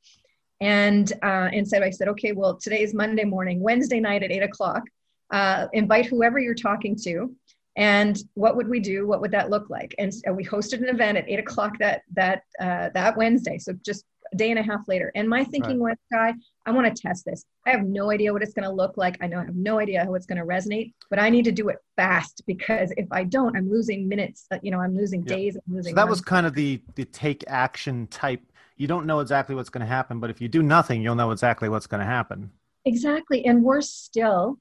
And 0.61 1.13
uh, 1.23 1.51
and 1.53 1.69
so 1.69 1.83
I 1.83 1.91
said, 1.91 2.09
okay, 2.09 2.33
well, 2.33 2.57
today 2.57 2.83
is 2.83 2.95
Monday 2.95 3.25
morning, 3.25 3.61
Wednesday 3.61 4.01
night 4.01 4.23
at 4.23 4.31
eight 4.31 4.43
o'clock. 4.43 4.83
Uh, 5.31 5.67
invite 5.73 6.07
whoever 6.07 6.39
you're 6.39 6.55
talking 6.55 6.95
to 6.95 7.35
and 7.77 8.19
what 8.35 8.57
would 8.57 8.69
we 8.69 8.81
do? 8.81 9.07
What 9.07 9.21
would 9.21 9.31
that 9.33 9.51
look 9.51 9.69
like? 9.69 9.95
And, 9.99 10.13
we 10.33 10.45
hosted 10.45 10.83
an 10.83 10.89
event 10.89 11.19
at 11.19 11.29
eight 11.29 11.39
o'clock 11.39 11.79
that 11.79 12.03
that 12.15 12.43
uh, 12.59 12.89
that 12.95 13.17
wednesday. 13.17 13.59
So 13.59 13.73
just 13.85 14.05
a 14.33 14.37
day 14.37 14.51
and 14.51 14.59
a 14.59 14.63
half 14.63 14.89
later. 14.89 15.13
And 15.15 15.29
my 15.29 15.45
thinking 15.45 15.81
right. 15.81 15.91
was 15.91 15.99
guy 16.13 16.35
i 16.67 16.71
want 16.71 16.95
to 16.95 17.03
test 17.03 17.25
this. 17.25 17.45
I 17.67 17.71
have 17.71 17.85
no 17.85 18.11
idea 18.11 18.33
what 18.33 18.43
it's 18.43 18.55
going 18.55 18.69
to 18.69 18.75
look 18.75 18.97
like. 18.97 19.17
I 19.21 19.27
know 19.27 19.39
i 19.39 19.45
have 19.45 19.55
no 19.55 19.79
idea 19.79 20.05
how 20.05 20.15
it's 20.15 20.27
going 20.27 20.39
to 20.39 20.45
resonate 20.45 20.93
but 21.11 21.19
i 21.19 21.29
need 21.29 21.45
to 21.45 21.53
do 21.53 21.69
it 21.69 21.79
fast 21.97 22.43
because 22.47 22.93
if 22.97 23.07
i 23.13 23.23
don't 23.25 23.57
i'm 23.57 23.71
losing 23.71 24.09
minutes 24.09 24.47
uh, 24.51 24.59
you 24.63 24.71
know 24.71 24.81
i'm 24.81 24.97
losing 24.97 25.23
days 25.23 25.57
i'm 25.57 25.75
losing 25.75 25.93
so 25.93 25.97
that 25.97 26.07
months. 26.07 26.11
was 26.11 26.21
kind 26.21 26.47
of 26.47 26.55
the 26.55 26.81
the 26.95 27.05
take 27.05 27.45
action 27.47 28.07
type. 28.09 28.43
You 28.77 28.87
don't 28.87 29.07
know 29.07 29.21
exactly 29.21 29.55
what's 29.55 29.71
going 29.71 29.81
to 29.81 29.87
happen 29.87 30.21
but 30.21 30.31
if 30.31 30.41
you 30.41 30.49
do 30.49 30.63
nothing 30.63 31.03
you'll 31.03 31.15
know 31.15 31.31
exactly 31.31 31.69
what's 31.69 31.87
going 31.87 32.01
to 32.01 32.07
happen. 32.07 32.51
Exactly. 32.87 33.45
And 33.45 33.63
worse 33.63 33.91
still 33.91 34.59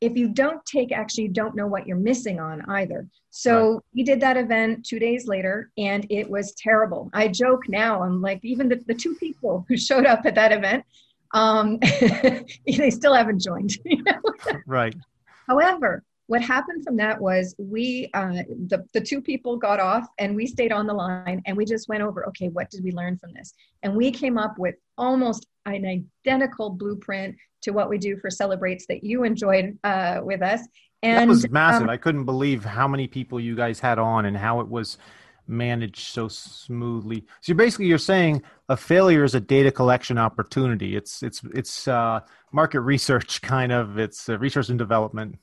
if 0.00 0.16
you 0.16 0.28
don't 0.28 0.64
take 0.66 0.92
action, 0.92 1.24
you 1.24 1.30
don't 1.30 1.56
know 1.56 1.66
what 1.66 1.86
you're 1.86 1.96
missing 1.96 2.38
on 2.38 2.62
either. 2.68 3.06
So 3.30 3.72
right. 3.72 3.82
we 3.94 4.02
did 4.02 4.20
that 4.20 4.36
event 4.36 4.84
two 4.84 4.98
days 4.98 5.26
later 5.26 5.70
and 5.78 6.06
it 6.10 6.28
was 6.28 6.52
terrible. 6.52 7.10
I 7.14 7.28
joke 7.28 7.68
now, 7.68 8.02
I'm 8.02 8.20
like, 8.20 8.40
even 8.42 8.68
the, 8.68 8.82
the 8.86 8.94
two 8.94 9.14
people 9.14 9.64
who 9.68 9.76
showed 9.88 10.06
up 10.06 10.26
at 10.26 10.34
that 10.34 10.52
event, 10.52 10.84
um, 11.32 11.78
they 12.66 12.90
still 12.90 13.14
haven't 13.14 13.40
joined. 13.40 13.72
right. 14.66 14.94
However, 15.46 16.02
what 16.26 16.42
happened 16.42 16.84
from 16.84 16.96
that 16.96 17.20
was 17.20 17.54
we 17.58 18.10
uh, 18.14 18.42
the, 18.66 18.84
the 18.92 19.00
two 19.00 19.20
people 19.20 19.56
got 19.56 19.80
off 19.80 20.06
and 20.18 20.34
we 20.34 20.46
stayed 20.46 20.72
on 20.72 20.86
the 20.86 20.92
line 20.92 21.40
and 21.46 21.56
we 21.56 21.64
just 21.64 21.88
went 21.88 22.02
over 22.02 22.26
okay 22.26 22.48
what 22.48 22.68
did 22.70 22.82
we 22.82 22.90
learn 22.90 23.16
from 23.16 23.32
this 23.32 23.54
and 23.84 23.94
we 23.94 24.10
came 24.10 24.36
up 24.36 24.58
with 24.58 24.74
almost 24.98 25.46
an 25.66 26.08
identical 26.26 26.70
blueprint 26.70 27.36
to 27.66 27.72
what 27.72 27.88
we 27.88 27.98
do 27.98 28.16
for 28.16 28.30
celebrates 28.30 28.86
that 28.86 29.02
you 29.04 29.24
enjoyed 29.24 29.76
uh, 29.84 30.20
with 30.22 30.40
us. 30.40 30.60
And 31.02 31.18
that 31.18 31.28
was 31.28 31.48
massive. 31.50 31.82
um, 31.82 31.90
i 31.90 31.96
couldn't 31.96 32.24
believe 32.24 32.64
how 32.64 32.88
many 32.88 33.06
people 33.06 33.38
you 33.38 33.54
guys 33.54 33.78
had 33.78 33.98
on 33.98 34.24
and 34.24 34.36
how 34.36 34.60
it 34.60 34.68
was 34.68 34.96
managed 35.48 36.08
so 36.08 36.26
smoothly. 36.26 37.24
So 37.40 37.54
basically 37.54 37.86
you're 37.86 37.98
saying 37.98 38.42
a 38.68 38.76
failure 38.76 39.22
is 39.22 39.34
a 39.34 39.40
data 39.40 39.70
collection 39.70 40.18
opportunity. 40.18 40.96
It's 40.96 41.22
it's 41.22 41.42
it's 41.54 41.86
uh, 41.86 42.20
market 42.52 42.80
research 42.80 43.42
kind 43.54 43.72
of. 43.72 43.98
It's 43.98 44.28
uh, 44.28 44.38
research 44.38 44.68
and 44.70 44.78
development. 44.78 45.36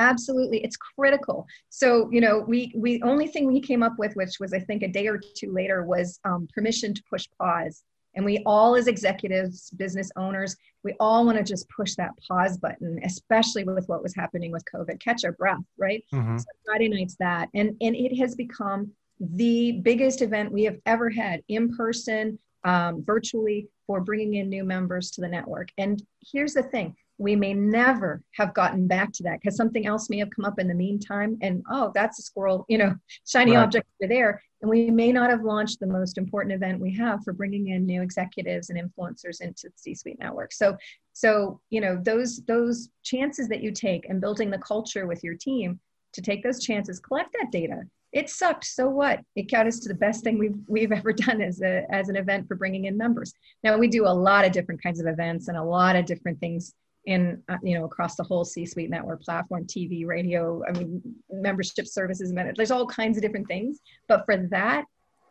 Absolutely. 0.00 0.58
It's 0.64 0.76
critical. 0.76 1.46
So 1.68 2.08
you 2.10 2.20
know 2.20 2.44
we 2.48 2.72
we 2.76 3.00
only 3.02 3.28
thing 3.28 3.46
we 3.46 3.60
came 3.60 3.82
up 3.82 3.94
with 3.96 4.14
which 4.14 4.40
was 4.40 4.52
i 4.52 4.58
think 4.58 4.82
a 4.82 4.88
day 4.88 5.06
or 5.06 5.20
two 5.36 5.52
later 5.52 5.84
was 5.84 6.18
um, 6.24 6.48
permission 6.52 6.94
to 6.94 7.02
push 7.08 7.26
pause 7.38 7.84
and 8.16 8.24
we 8.24 8.42
all 8.46 8.74
as 8.76 8.86
executives 8.86 9.70
business 9.70 10.10
owners 10.16 10.56
we 10.82 10.94
all 11.00 11.24
want 11.24 11.38
to 11.38 11.44
just 11.44 11.68
push 11.68 11.94
that 11.94 12.10
pause 12.28 12.56
button 12.58 13.00
especially 13.04 13.64
with 13.64 13.88
what 13.88 14.02
was 14.02 14.14
happening 14.14 14.50
with 14.52 14.64
covid. 14.72 15.00
Catch 15.00 15.24
our 15.24 15.32
breath 15.32 15.64
right? 15.78 16.04
Mm-hmm. 16.12 16.38
so 16.38 16.46
friday 16.64 16.88
night's 16.88 17.16
that. 17.16 17.48
And 17.54 17.76
and 17.80 17.96
it 17.96 18.16
has 18.18 18.34
become 18.34 18.92
the 19.20 19.80
biggest 19.82 20.22
event 20.22 20.52
we 20.52 20.64
have 20.64 20.78
ever 20.86 21.08
had 21.08 21.42
in 21.48 21.74
person 21.76 22.38
um, 22.64 23.04
virtually 23.04 23.68
for 23.86 24.00
bringing 24.00 24.34
in 24.34 24.48
new 24.48 24.64
members 24.64 25.10
to 25.12 25.20
the 25.20 25.28
network. 25.28 25.68
And 25.78 26.02
here's 26.32 26.54
the 26.54 26.62
thing 26.62 26.96
we 27.18 27.36
may 27.36 27.54
never 27.54 28.22
have 28.32 28.54
gotten 28.54 28.86
back 28.86 29.12
to 29.12 29.22
that 29.22 29.40
because 29.40 29.56
something 29.56 29.86
else 29.86 30.10
may 30.10 30.18
have 30.18 30.30
come 30.30 30.44
up 30.44 30.58
in 30.58 30.66
the 30.66 30.74
meantime 30.74 31.38
and 31.42 31.62
oh 31.70 31.92
that's 31.94 32.18
a 32.18 32.22
squirrel 32.22 32.64
you 32.68 32.78
know 32.78 32.94
shiny 33.26 33.52
right. 33.52 33.62
object 33.62 33.86
over 34.02 34.12
there. 34.12 34.42
And 34.60 34.70
we 34.70 34.90
may 34.90 35.12
not 35.12 35.28
have 35.28 35.42
launched 35.42 35.78
the 35.78 35.86
most 35.86 36.16
important 36.16 36.54
event 36.54 36.80
we 36.80 36.94
have 36.96 37.22
for 37.22 37.34
bringing 37.34 37.68
in 37.68 37.84
new 37.84 38.00
executives 38.00 38.70
and 38.70 38.80
influencers 38.80 39.42
into 39.42 39.68
the 39.68 39.72
c-suite 39.76 40.18
network. 40.18 40.52
So 40.52 40.76
so 41.12 41.60
you 41.70 41.80
know 41.80 42.00
those 42.02 42.42
those 42.46 42.88
chances 43.02 43.48
that 43.48 43.62
you 43.62 43.70
take 43.72 44.08
and 44.08 44.20
building 44.20 44.50
the 44.50 44.58
culture 44.58 45.06
with 45.06 45.22
your 45.22 45.34
team 45.34 45.78
to 46.14 46.22
take 46.22 46.42
those 46.42 46.62
chances 46.64 46.98
collect 46.98 47.34
that 47.38 47.52
data. 47.52 47.82
It 48.12 48.30
sucked 48.30 48.64
so 48.64 48.88
what? 48.88 49.20
It 49.34 49.50
got 49.50 49.66
us 49.66 49.80
to 49.80 49.88
the 49.88 49.94
best 49.94 50.24
thing 50.24 50.38
we've 50.38 50.58
we've 50.66 50.92
ever 50.92 51.12
done 51.26 51.40
as 51.40 51.62
a 51.62 51.84
as 51.90 52.08
an 52.08 52.16
event 52.16 52.48
for 52.48 52.56
bringing 52.56 52.86
in 52.86 52.96
members. 52.96 53.32
Now 53.62 53.78
we 53.78 53.86
do 53.86 54.06
a 54.06 54.08
lot 54.08 54.44
of 54.44 54.52
different 54.52 54.82
kinds 54.82 55.00
of 55.00 55.06
events 55.06 55.46
and 55.46 55.56
a 55.56 55.62
lot 55.62 55.94
of 55.94 56.06
different 56.06 56.40
things 56.40 56.74
in 57.06 57.42
uh, 57.48 57.56
you 57.62 57.78
know 57.78 57.84
across 57.84 58.16
the 58.16 58.22
whole 58.22 58.44
c-suite 58.44 58.88
network 58.88 59.22
platform 59.22 59.64
tv 59.66 60.06
radio 60.06 60.62
i 60.66 60.72
mean 60.72 61.02
membership 61.30 61.86
services 61.86 62.32
there's 62.56 62.70
all 62.70 62.86
kinds 62.86 63.16
of 63.16 63.22
different 63.22 63.46
things. 63.46 63.80
But 64.08 64.24
for 64.24 64.36
that 64.36 64.84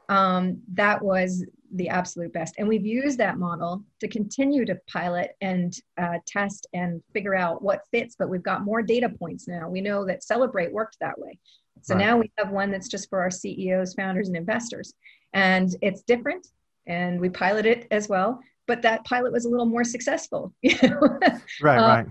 um, 0.09 0.61
that 0.73 1.01
was 1.01 1.45
the 1.73 1.89
absolute 1.89 2.33
best. 2.33 2.55
And 2.57 2.67
we've 2.67 2.85
used 2.85 3.17
that 3.19 3.37
model 3.37 3.83
to 4.01 4.07
continue 4.07 4.65
to 4.65 4.77
pilot 4.87 5.31
and 5.41 5.73
uh, 5.97 6.17
test 6.27 6.67
and 6.73 7.01
figure 7.13 7.35
out 7.35 7.63
what 7.63 7.87
fits 7.89 8.15
but 8.17 8.29
we've 8.29 8.43
got 8.43 8.63
more 8.63 8.81
data 8.81 9.09
points 9.09 9.47
now. 9.47 9.69
We 9.69 9.81
know 9.81 10.05
that 10.05 10.23
celebrate 10.23 10.71
worked 10.71 10.97
that 10.99 11.17
way. 11.17 11.39
So 11.81 11.95
right. 11.95 12.05
now 12.05 12.17
we 12.17 12.31
have 12.37 12.51
one 12.51 12.69
that's 12.69 12.89
just 12.89 13.09
for 13.09 13.21
our 13.21 13.31
ceos 13.31 13.93
founders 13.93 14.27
and 14.27 14.37
investors. 14.37 14.93
And 15.33 15.75
it's 15.81 16.03
different 16.03 16.47
and 16.85 17.19
we 17.19 17.29
pilot 17.29 17.65
it 17.65 17.87
as 17.89 18.09
well 18.09 18.39
but 18.67 18.81
that 18.81 19.03
pilot 19.05 19.31
was 19.31 19.45
a 19.45 19.49
little 19.49 19.65
more 19.65 19.83
successful. 19.83 20.53
You 20.61 20.75
know? 20.83 21.19
right, 21.61 21.77
um, 21.77 21.89
right. 21.89 22.07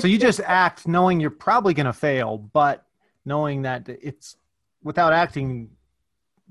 So 0.00 0.08
you 0.08 0.18
just 0.18 0.40
act 0.40 0.88
knowing 0.88 1.20
you're 1.20 1.30
probably 1.30 1.72
going 1.72 1.86
to 1.86 1.92
fail, 1.92 2.38
but 2.38 2.84
knowing 3.24 3.62
that 3.62 3.88
it's 3.88 4.36
without 4.82 5.12
acting, 5.12 5.70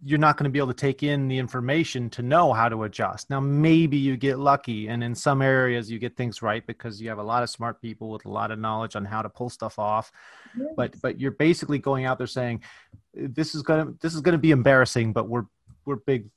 you're 0.05 0.19
not 0.19 0.37
going 0.37 0.45
to 0.45 0.49
be 0.49 0.59
able 0.59 0.69
to 0.69 0.73
take 0.73 1.03
in 1.03 1.27
the 1.27 1.37
information 1.37 2.09
to 2.11 2.21
know 2.21 2.53
how 2.53 2.67
to 2.67 2.83
adjust. 2.83 3.29
Now, 3.29 3.39
maybe 3.39 3.97
you 3.97 4.17
get 4.17 4.39
lucky, 4.39 4.87
and 4.87 5.03
in 5.03 5.13
some 5.13 5.41
areas 5.41 5.91
you 5.91 5.99
get 5.99 6.15
things 6.15 6.41
right 6.41 6.65
because 6.65 7.01
you 7.01 7.09
have 7.09 7.19
a 7.19 7.23
lot 7.23 7.43
of 7.43 7.49
smart 7.49 7.81
people 7.81 8.09
with 8.09 8.25
a 8.25 8.29
lot 8.29 8.51
of 8.51 8.59
knowledge 8.59 8.95
on 8.95 9.05
how 9.05 9.21
to 9.21 9.29
pull 9.29 9.49
stuff 9.49 9.77
off. 9.77 10.11
Yes. 10.57 10.69
But 10.75 11.01
but 11.01 11.19
you're 11.19 11.31
basically 11.31 11.79
going 11.79 12.05
out 12.05 12.17
there 12.17 12.27
saying, 12.27 12.63
"This 13.13 13.55
is 13.55 13.61
gonna 13.61 13.93
this 14.01 14.13
is 14.13 14.21
gonna 14.21 14.37
be 14.37 14.51
embarrassing, 14.51 15.13
but 15.13 15.29
we're 15.29 15.45
we're 15.85 15.97
big 15.97 16.29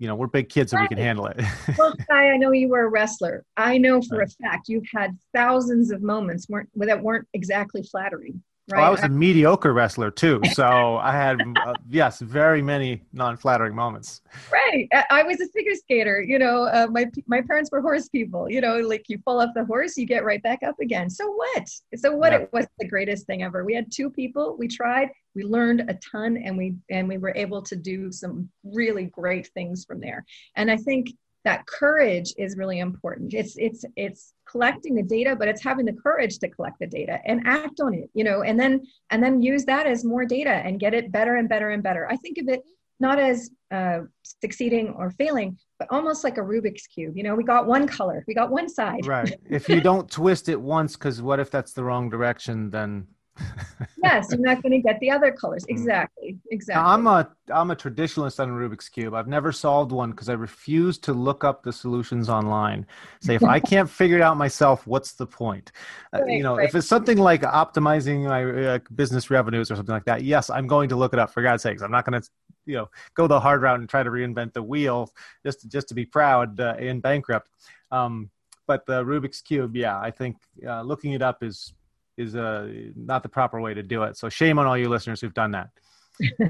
you 0.00 0.08
know 0.08 0.14
we're 0.14 0.26
big 0.26 0.48
kids 0.48 0.72
and 0.72 0.82
we 0.82 0.88
can 0.88 0.98
handle 0.98 1.26
it. 1.26 1.40
Well 1.78 1.94
Sky, 2.00 2.32
i 2.32 2.36
know 2.36 2.50
you 2.50 2.68
were 2.68 2.86
a 2.86 2.88
wrestler. 2.88 3.44
I 3.56 3.76
know 3.78 4.00
for 4.00 4.22
a 4.22 4.26
fact 4.26 4.68
you've 4.68 4.88
had 4.92 5.16
thousands 5.34 5.92
of 5.92 6.02
moments 6.02 6.48
weren't, 6.48 6.70
that 6.74 7.00
weren't 7.00 7.28
exactly 7.34 7.82
flattering 7.82 8.42
Right? 8.70 8.80
Oh, 8.80 8.84
I 8.84 8.90
was 8.90 9.02
a 9.02 9.08
mediocre 9.08 9.72
wrestler 9.72 10.10
too, 10.10 10.40
so 10.52 10.96
I 10.98 11.12
had 11.12 11.40
uh, 11.64 11.74
yes, 11.88 12.20
very 12.20 12.62
many 12.62 13.02
non-flattering 13.12 13.74
moments. 13.74 14.22
Right, 14.52 14.88
I 15.10 15.22
was 15.22 15.40
a 15.40 15.48
figure 15.48 15.74
skater. 15.74 16.20
You 16.22 16.38
know, 16.38 16.64
uh, 16.64 16.86
my 16.90 17.06
my 17.26 17.40
parents 17.42 17.70
were 17.70 17.80
horse 17.80 18.08
people. 18.08 18.50
You 18.50 18.60
know, 18.60 18.78
like 18.78 19.08
you 19.08 19.18
fall 19.24 19.40
off 19.40 19.50
the 19.54 19.64
horse, 19.64 19.96
you 19.96 20.06
get 20.06 20.24
right 20.24 20.42
back 20.42 20.62
up 20.62 20.78
again. 20.80 21.10
So 21.10 21.30
what? 21.30 21.68
So 21.96 22.14
what? 22.14 22.32
Yeah. 22.32 22.38
It 22.38 22.52
was 22.52 22.66
the 22.78 22.88
greatest 22.88 23.26
thing 23.26 23.42
ever. 23.42 23.64
We 23.64 23.74
had 23.74 23.90
two 23.90 24.10
people. 24.10 24.56
We 24.58 24.68
tried. 24.68 25.10
We 25.34 25.44
learned 25.44 25.88
a 25.88 25.94
ton, 25.94 26.36
and 26.36 26.56
we 26.56 26.74
and 26.90 27.08
we 27.08 27.18
were 27.18 27.32
able 27.36 27.62
to 27.62 27.76
do 27.76 28.10
some 28.12 28.48
really 28.64 29.04
great 29.04 29.48
things 29.48 29.84
from 29.84 30.00
there. 30.00 30.24
And 30.56 30.70
I 30.70 30.76
think 30.76 31.10
that 31.44 31.66
courage 31.66 32.34
is 32.36 32.56
really 32.56 32.80
important. 32.80 33.32
It's 33.32 33.56
it's 33.56 33.84
it's 33.96 34.34
collecting 34.50 34.94
the 34.94 35.02
data 35.02 35.36
but 35.36 35.48
it's 35.48 35.62
having 35.62 35.86
the 35.86 35.92
courage 35.92 36.38
to 36.38 36.48
collect 36.48 36.76
the 36.80 36.86
data 36.86 37.20
and 37.24 37.40
act 37.46 37.78
on 37.80 37.94
it 37.94 38.10
you 38.14 38.24
know 38.24 38.42
and 38.42 38.58
then 38.58 38.82
and 39.10 39.22
then 39.22 39.40
use 39.40 39.64
that 39.64 39.86
as 39.86 40.04
more 40.04 40.24
data 40.24 40.50
and 40.50 40.80
get 40.80 40.92
it 40.92 41.12
better 41.12 41.36
and 41.36 41.48
better 41.48 41.70
and 41.70 41.82
better. 41.82 42.06
I 42.10 42.16
think 42.16 42.38
of 42.38 42.48
it 42.48 42.62
not 42.98 43.18
as 43.18 43.50
uh, 43.70 44.00
succeeding 44.22 44.90
or 44.90 45.10
failing 45.12 45.56
but 45.78 45.88
almost 45.90 46.24
like 46.24 46.36
a 46.36 46.42
rubik's 46.42 46.86
cube. 46.86 47.16
You 47.16 47.22
know 47.22 47.34
we 47.34 47.44
got 47.44 47.66
one 47.66 47.86
color 47.86 48.24
we 48.26 48.34
got 48.34 48.50
one 48.50 48.68
side. 48.68 49.06
Right. 49.06 49.34
If 49.48 49.68
you 49.68 49.80
don't 49.80 50.10
twist 50.10 50.48
it 50.48 50.60
once 50.60 50.96
because 50.96 51.22
what 51.22 51.40
if 51.40 51.50
that's 51.50 51.72
the 51.72 51.84
wrong 51.84 52.10
direction 52.10 52.70
then 52.70 53.06
yes, 54.02 54.28
you're 54.30 54.40
not 54.40 54.62
going 54.62 54.72
to 54.72 54.78
get 54.78 54.98
the 55.00 55.10
other 55.10 55.32
colors. 55.32 55.64
Mm. 55.64 55.70
Exactly. 55.70 56.38
Exactly. 56.50 56.82
Now, 56.82 56.88
I'm 56.88 57.06
a 57.06 57.30
I'm 57.52 57.70
a 57.70 57.76
traditionalist 57.76 58.40
on 58.40 58.50
a 58.50 58.52
Rubik's 58.52 58.88
cube. 58.88 59.14
I've 59.14 59.28
never 59.28 59.52
solved 59.52 59.92
one 59.92 60.10
because 60.10 60.28
I 60.28 60.34
refuse 60.34 60.98
to 60.98 61.12
look 61.12 61.44
up 61.44 61.62
the 61.62 61.72
solutions 61.72 62.28
online. 62.28 62.86
Say 63.20 63.34
if 63.34 63.44
I 63.44 63.60
can't 63.72 63.88
figure 63.88 64.16
it 64.16 64.22
out 64.22 64.36
myself, 64.36 64.86
what's 64.86 65.12
the 65.12 65.26
point? 65.26 65.72
Uh, 66.14 66.20
right, 66.20 66.30
uh, 66.30 66.32
you 66.32 66.42
know, 66.42 66.56
right. 66.56 66.68
if 66.68 66.74
it's 66.74 66.86
something 66.86 67.18
like 67.18 67.42
optimizing 67.42 68.24
my 68.28 68.44
uh, 68.44 68.78
business 68.94 69.30
revenues 69.30 69.70
or 69.70 69.76
something 69.76 69.94
like 69.94 70.04
that, 70.04 70.22
yes, 70.22 70.50
I'm 70.50 70.66
going 70.66 70.88
to 70.90 70.96
look 70.96 71.12
it 71.12 71.18
up. 71.18 71.32
For 71.32 71.42
God's 71.42 71.62
sakes, 71.62 71.82
I'm 71.82 71.90
not 71.92 72.04
going 72.04 72.20
to 72.20 72.28
you 72.66 72.76
know 72.76 72.88
go 73.14 73.26
the 73.26 73.40
hard 73.40 73.62
route 73.62 73.80
and 73.80 73.88
try 73.88 74.02
to 74.02 74.10
reinvent 74.10 74.52
the 74.52 74.62
wheel 74.62 75.10
just 75.44 75.60
to, 75.60 75.68
just 75.68 75.88
to 75.88 75.94
be 75.94 76.04
proud 76.04 76.60
uh, 76.60 76.74
and 76.78 77.02
bankrupt. 77.02 77.48
Um, 77.90 78.30
but 78.66 78.86
the 78.86 79.02
Rubik's 79.02 79.40
cube, 79.40 79.74
yeah, 79.74 79.98
I 79.98 80.12
think 80.12 80.36
uh, 80.64 80.82
looking 80.82 81.12
it 81.12 81.22
up 81.22 81.42
is 81.42 81.74
is 82.20 82.36
uh, 82.36 82.68
not 82.96 83.22
the 83.22 83.28
proper 83.28 83.60
way 83.60 83.74
to 83.74 83.82
do 83.82 84.02
it. 84.02 84.16
So 84.16 84.28
shame 84.28 84.58
on 84.58 84.66
all 84.66 84.76
you 84.76 84.88
listeners 84.88 85.20
who've 85.20 85.34
done 85.34 85.52
that. 85.52 85.70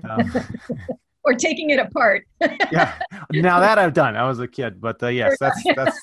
Um, 0.08 0.32
or 1.24 1.34
taking 1.34 1.70
it 1.70 1.78
apart. 1.78 2.26
yeah, 2.72 2.98
now 3.32 3.60
that 3.60 3.78
I've 3.78 3.94
done. 3.94 4.16
I 4.16 4.26
was 4.26 4.40
a 4.40 4.48
kid, 4.48 4.80
but 4.80 5.02
uh, 5.02 5.08
yes, 5.08 5.36
that's 5.38 5.62
that's 5.76 6.00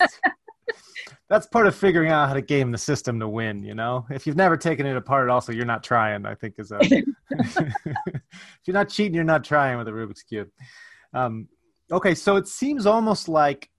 that's 1.30 1.48
part 1.48 1.68
of 1.68 1.76
figuring 1.76 2.12
out 2.12 2.30
how 2.30 2.34
to 2.34 2.42
game 2.42 2.72
the 2.72 2.78
system 2.78 3.20
to 3.20 3.28
win. 3.28 3.64
You 3.64 3.76
know, 3.76 4.06
if 4.10 4.26
you've 4.26 4.38
never 4.38 4.56
taken 4.56 4.86
it 4.86 4.96
apart, 4.96 5.30
also 5.30 5.52
you're 5.52 5.66
not 5.66 5.84
trying. 5.84 6.26
I 6.26 6.36
think 6.36 6.56
is 6.58 6.72
a 6.72 6.80
if 6.82 7.04
you're 8.66 8.74
not 8.74 8.90
cheating, 8.90 9.14
you're 9.14 9.24
not 9.24 9.44
trying 9.44 9.78
with 9.78 9.88
a 9.88 9.92
Rubik's 9.92 10.24
cube. 10.24 10.50
Um, 11.14 11.48
okay, 11.92 12.16
so 12.16 12.38
it 12.38 12.48
seems 12.48 12.86
almost 12.86 13.28
like 13.28 13.70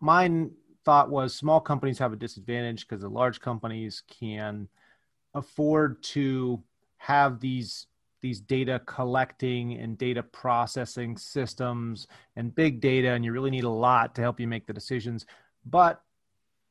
mine 0.00 0.52
thought 0.84 1.10
was 1.10 1.34
small 1.34 1.60
companies 1.60 1.98
have 1.98 2.12
a 2.12 2.16
disadvantage 2.16 2.86
because 2.86 3.02
the 3.02 3.08
large 3.08 3.40
companies 3.40 4.02
can 4.08 4.68
afford 5.34 6.02
to 6.02 6.62
have 6.98 7.40
these 7.40 7.86
these 8.20 8.40
data 8.40 8.82
collecting 8.84 9.78
and 9.78 9.96
data 9.96 10.22
processing 10.22 11.16
systems 11.16 12.06
and 12.36 12.54
big 12.54 12.80
data 12.80 13.12
and 13.12 13.24
you 13.24 13.32
really 13.32 13.50
need 13.50 13.64
a 13.64 13.68
lot 13.68 14.14
to 14.14 14.20
help 14.20 14.38
you 14.38 14.46
make 14.46 14.66
the 14.66 14.74
decisions. 14.74 15.24
But 15.64 16.02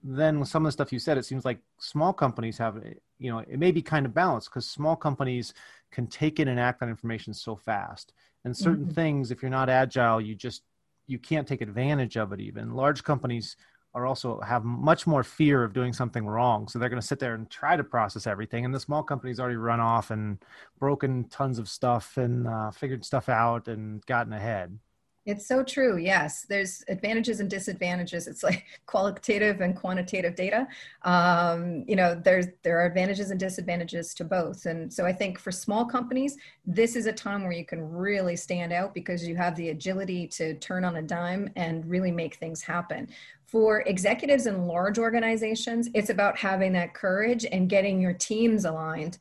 then 0.04 0.39
with 0.39 0.48
some 0.48 0.63
of 0.63 0.68
the 0.68 0.72
stuff 0.72 0.94
you 0.94 1.00
said 1.00 1.18
it 1.18 1.25
seems 1.25 1.46
like 1.46 1.60
small 1.80 2.13
companies 2.13 2.58
have 2.58 2.82
you 3.18 3.32
know 3.32 3.39
it 3.39 3.58
may 3.60 3.72
be 3.72 3.82
kind 3.82 4.06
of 4.06 4.13
balanced 4.13 4.50
because 4.50 4.68
small 4.68 4.96
companies 4.96 5.54
can 5.92 6.06
take 6.08 6.39
in 6.39 6.48
and 6.48 6.60
act 6.60 6.82
on 6.82 6.89
information 6.89 7.34
so 7.34 7.56
fast. 7.56 8.13
And 8.46 8.56
certain 8.56 8.86
mm-hmm. 8.86 8.94
things 8.94 9.32
if 9.32 9.42
you're 9.42 9.50
not 9.50 9.70
agile 9.70 10.22
you 10.22 10.36
just 10.36 10.63
you 11.08 11.18
can't 11.18 11.48
take 11.48 11.62
advantage 11.62 12.18
of 12.18 12.32
it 12.32 12.39
even. 12.39 12.75
Large 12.75 13.04
companies 13.04 13.56
are 13.93 14.05
also 14.05 14.39
have 14.41 14.63
much 14.63 15.08
more 15.08 15.24
fear 15.24 15.63
of 15.63 15.74
doing 15.74 15.93
something 15.93 16.25
wrong. 16.25 16.67
So 16.67 16.77
they're 16.77 16.89
going 16.89 17.01
to 17.01 17.08
sit 17.08 17.19
there 17.19 17.34
and 17.34 17.50
try 17.50 17.75
to 17.75 17.84
process 17.84 18.27
everything. 18.27 18.65
And 18.65 18.74
the 18.74 18.79
small 18.79 19.03
companies 19.03 19.39
already 19.39 19.55
run 19.55 19.79
off 19.79 20.12
and 20.12 20.38
broken 20.79 21.25
tons 21.29 21.58
of 21.58 21.67
stuff 21.67 22.17
and 22.17 22.48
uh, 22.48 22.72
figured 22.72 23.03
stuff 23.03 23.29
out 23.29 23.67
and 23.67 24.05
gotten 24.05 24.34
ahead. 24.34 24.77
It's 25.25 25.46
so 25.46 25.63
true. 25.63 25.98
Yes, 25.98 26.48
there's 26.50 26.84
advantages 26.88 27.39
and 27.39 27.48
disadvantages. 27.50 28.27
It's 28.27 28.41
like 28.41 28.65
qualitative 28.88 29.62
and 29.62 29.75
quantitative 29.75 30.34
data. 30.34 30.67
Um, 31.03 31.84
you 31.88 31.96
know, 31.96 32.15
there's 32.15 32.48
there 32.63 32.79
are 32.79 32.86
advantages 32.86 33.29
and 33.29 33.39
disadvantages 33.39 34.15
to 34.15 34.24
both. 34.24 34.65
And 34.65 34.91
so 34.91 35.05
I 35.05 35.13
think 35.13 35.38
for 35.38 35.51
small 35.51 35.86
companies, 35.86 36.38
this 36.65 36.96
is 36.96 37.05
a 37.05 37.13
time 37.13 37.43
where 37.43 37.51
you 37.51 37.65
can 37.65 37.81
really 37.81 38.36
stand 38.36 38.74
out 38.74 38.93
because 38.93 39.27
you 39.27 39.36
have 39.36 39.55
the 39.55 39.69
agility 39.69 40.25
to 40.29 40.55
turn 40.55 40.84
on 40.84 40.96
a 40.96 41.01
dime 41.01 41.50
and 41.55 41.86
really 41.86 42.12
make 42.12 42.36
things 42.36 42.63
happen. 42.63 43.10
For 43.51 43.82
executives 43.82 44.46
in 44.46 44.68
large 44.68 45.00
organizations, 45.00 45.89
it's 45.96 46.12
about 46.12 46.38
having 46.38 46.72
that 46.74 46.94
courage 46.94 47.46
and 47.51 47.68
getting 47.68 48.00
your 48.00 48.13
teams 48.13 48.65
aligned 48.65 49.18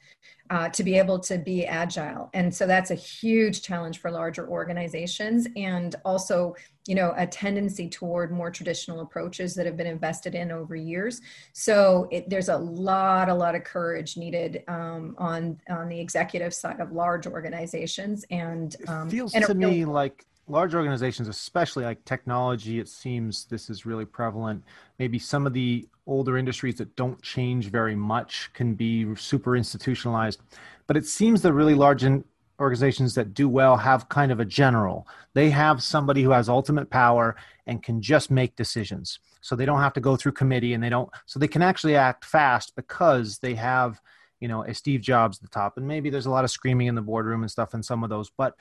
uh, 0.50 0.68
to 0.70 0.82
be 0.82 0.99
able 0.99 1.18
to 1.18 1.38
be 1.38 1.66
agile. 1.66 2.30
And 2.35 2.54
so 2.54 2.66
that's 2.66 2.90
a 2.90 2.94
huge 2.94 3.62
challenge 3.62 3.99
for 4.00 4.11
larger 4.11 4.49
organizations 4.49 5.47
and 5.56 5.94
also, 6.04 6.54
you 6.87 6.94
know, 6.94 7.14
a 7.16 7.26
tendency 7.26 7.88
toward 7.88 8.30
more 8.30 8.50
traditional 8.50 9.00
approaches 9.00 9.54
that 9.54 9.66
have 9.66 9.76
been 9.76 9.87
invested 9.87 10.35
in 10.35 10.50
over 10.50 10.75
years. 10.76 11.20
So 11.52 12.08
it, 12.11 12.28
there's 12.28 12.49
a 12.49 12.56
lot, 12.56 13.28
a 13.28 13.35
lot 13.35 13.54
of 13.54 13.64
courage 13.64 14.16
needed 14.16 14.62
um, 14.68 15.14
on 15.18 15.58
on 15.68 15.88
the 15.88 16.00
executive 16.00 16.54
side 16.54 16.80
of 16.80 16.92
large 16.92 17.26
organizations. 17.26 18.25
And 18.30 18.75
um, 18.88 19.08
it 19.08 19.11
feels 19.11 19.35
and 19.35 19.44
to 19.44 19.54
me 19.54 19.85
like 19.85 20.26
large 20.49 20.75
organizations, 20.75 21.28
especially 21.28 21.85
like 21.85 22.05
technology, 22.05 22.78
it 22.78 22.88
seems 22.88 23.45
this 23.45 23.71
is 23.71 23.87
really 23.87 24.05
prevalent. 24.05 24.64
Maybe 24.99 25.19
some 25.19 25.47
of 25.47 25.52
the 25.52 25.87
older 26.07 26.38
industries 26.38 26.76
that 26.76 26.97
don't 26.97 27.21
change 27.23 27.71
very 27.71 27.95
much 27.95 28.50
can 28.55 28.75
be 28.75 29.14
super 29.17 29.57
institutionalized. 29.57 30.40
But 30.87 30.97
it 30.97 31.07
seems 31.07 31.43
the 31.43 31.52
really 31.52 31.75
large 31.75 32.05
in- 32.05 32.25
organizations 32.61 33.14
that 33.14 33.35
do 33.35 33.49
well 33.49 33.76
have 33.76 34.09
kind 34.09 34.33
of 34.33 34.40
a 34.40 34.45
general. 34.45 35.07
They 35.35 35.50
have 35.50 35.83
somebody 35.83 36.23
who 36.23 36.31
has 36.31 36.49
ultimate 36.49 36.90
power 36.90 37.37
and 37.67 37.83
can 37.83 38.00
just 38.00 38.31
make 38.31 38.57
decisions. 38.57 39.21
So 39.40 39.55
they 39.55 39.67
don't 39.67 39.81
have 39.81 39.93
to 39.95 40.00
go 40.00 40.17
through 40.17 40.33
committee 40.33 40.75
and 40.75 40.83
they 40.83 40.88
don't, 40.88 41.09
so 41.26 41.38
they 41.38 41.49
can 41.49 41.62
actually 41.62 41.95
act 41.95 42.25
fast 42.25 42.75
because 42.75 43.38
they 43.38 43.55
have, 43.55 44.00
you 44.40 44.49
know, 44.49 44.64
a 44.64 44.75
Steve 44.75 45.00
Jobs 45.00 45.38
at 45.38 45.43
the 45.43 45.49
top. 45.49 45.76
And 45.76 45.87
maybe 45.87 46.11
there's 46.11 46.26
a 46.26 46.31
lot 46.31 46.45
of 46.45 46.50
screaming 46.50 46.88
in 46.88 46.95
the 46.95 47.02
boardroom 47.02 47.43
and 47.43 47.50
stuff 47.50 47.75
in 47.75 47.83
some 47.83 48.02
of 48.02 48.11
those. 48.11 48.31
But 48.31 48.55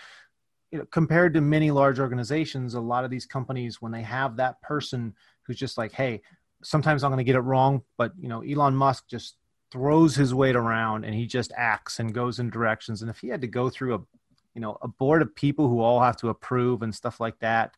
you 0.71 0.79
know, 0.79 0.86
compared 0.86 1.33
to 1.33 1.41
many 1.41 1.71
large 1.71 2.00
organizations, 2.00 2.74
a 2.74 2.81
lot 2.81 3.05
of 3.05 3.12
these 3.12 3.25
companies, 3.25 3.81
when 3.81 3.91
they 3.91 4.01
have 4.01 4.36
that 4.38 4.62
person 4.62 5.13
who's 5.43 5.57
just 5.57 5.77
like, 5.77 5.93
hey, 5.93 6.21
sometimes 6.63 7.03
I'm 7.03 7.12
going 7.12 7.17
to 7.19 7.24
get 7.24 7.36
it 7.36 7.41
wrong, 7.41 7.83
but 7.97 8.12
you 8.19 8.27
know, 8.27 8.41
Elon 8.41 8.75
Musk 8.75 9.07
just 9.07 9.38
throws 9.71 10.15
his 10.15 10.33
weight 10.33 10.55
around 10.55 11.03
and 11.03 11.13
he 11.13 11.25
just 11.25 11.51
acts 11.55 12.00
and 12.00 12.13
goes 12.13 12.39
in 12.39 12.50
directions. 12.50 13.01
And 13.01 13.09
if 13.09 13.19
he 13.19 13.27
had 13.27 13.41
to 13.41 13.47
go 13.47 13.69
through 13.69 13.95
a, 13.95 14.00
you 14.55 14.62
know, 14.62 14.77
a 14.81 14.88
board 14.88 15.21
of 15.21 15.36
people 15.36 15.67
who 15.67 15.81
all 15.81 16.01
have 16.01 16.17
to 16.17 16.29
approve 16.29 16.81
and 16.81 16.93
stuff 16.93 17.19
like 17.19 17.39
that, 17.39 17.75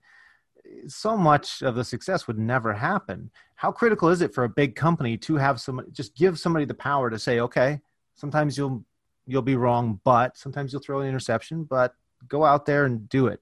so 0.88 1.18
much 1.18 1.62
of 1.62 1.76
the 1.76 1.84
success 1.84 2.28
would 2.28 2.38
never 2.38 2.74
happen. 2.74 3.32
How 3.56 3.72
critical 3.72 4.10
is 4.10 4.22
it 4.22 4.34
for 4.34 4.44
a 4.44 4.50
big 4.50 4.76
company 4.76 5.18
to 5.18 5.36
have 5.36 5.60
somebody 5.60 5.90
just 5.92 6.16
give 6.16 6.40
somebody 6.40 6.66
the 6.66 6.74
power 6.74 7.10
to 7.10 7.20
say, 7.20 7.40
okay, 7.40 7.80
sometimes 8.16 8.58
you'll 8.58 8.84
you'll 9.26 9.42
be 9.42 9.56
wrong, 9.56 10.00
but 10.04 10.38
sometimes 10.38 10.72
you'll 10.72 10.82
throw 10.82 11.02
an 11.02 11.08
interception, 11.08 11.64
but 11.64 11.96
go 12.28 12.44
out 12.46 12.66
there 12.66 12.86
and 12.86 13.08
do 13.10 13.28
it. 13.28 13.40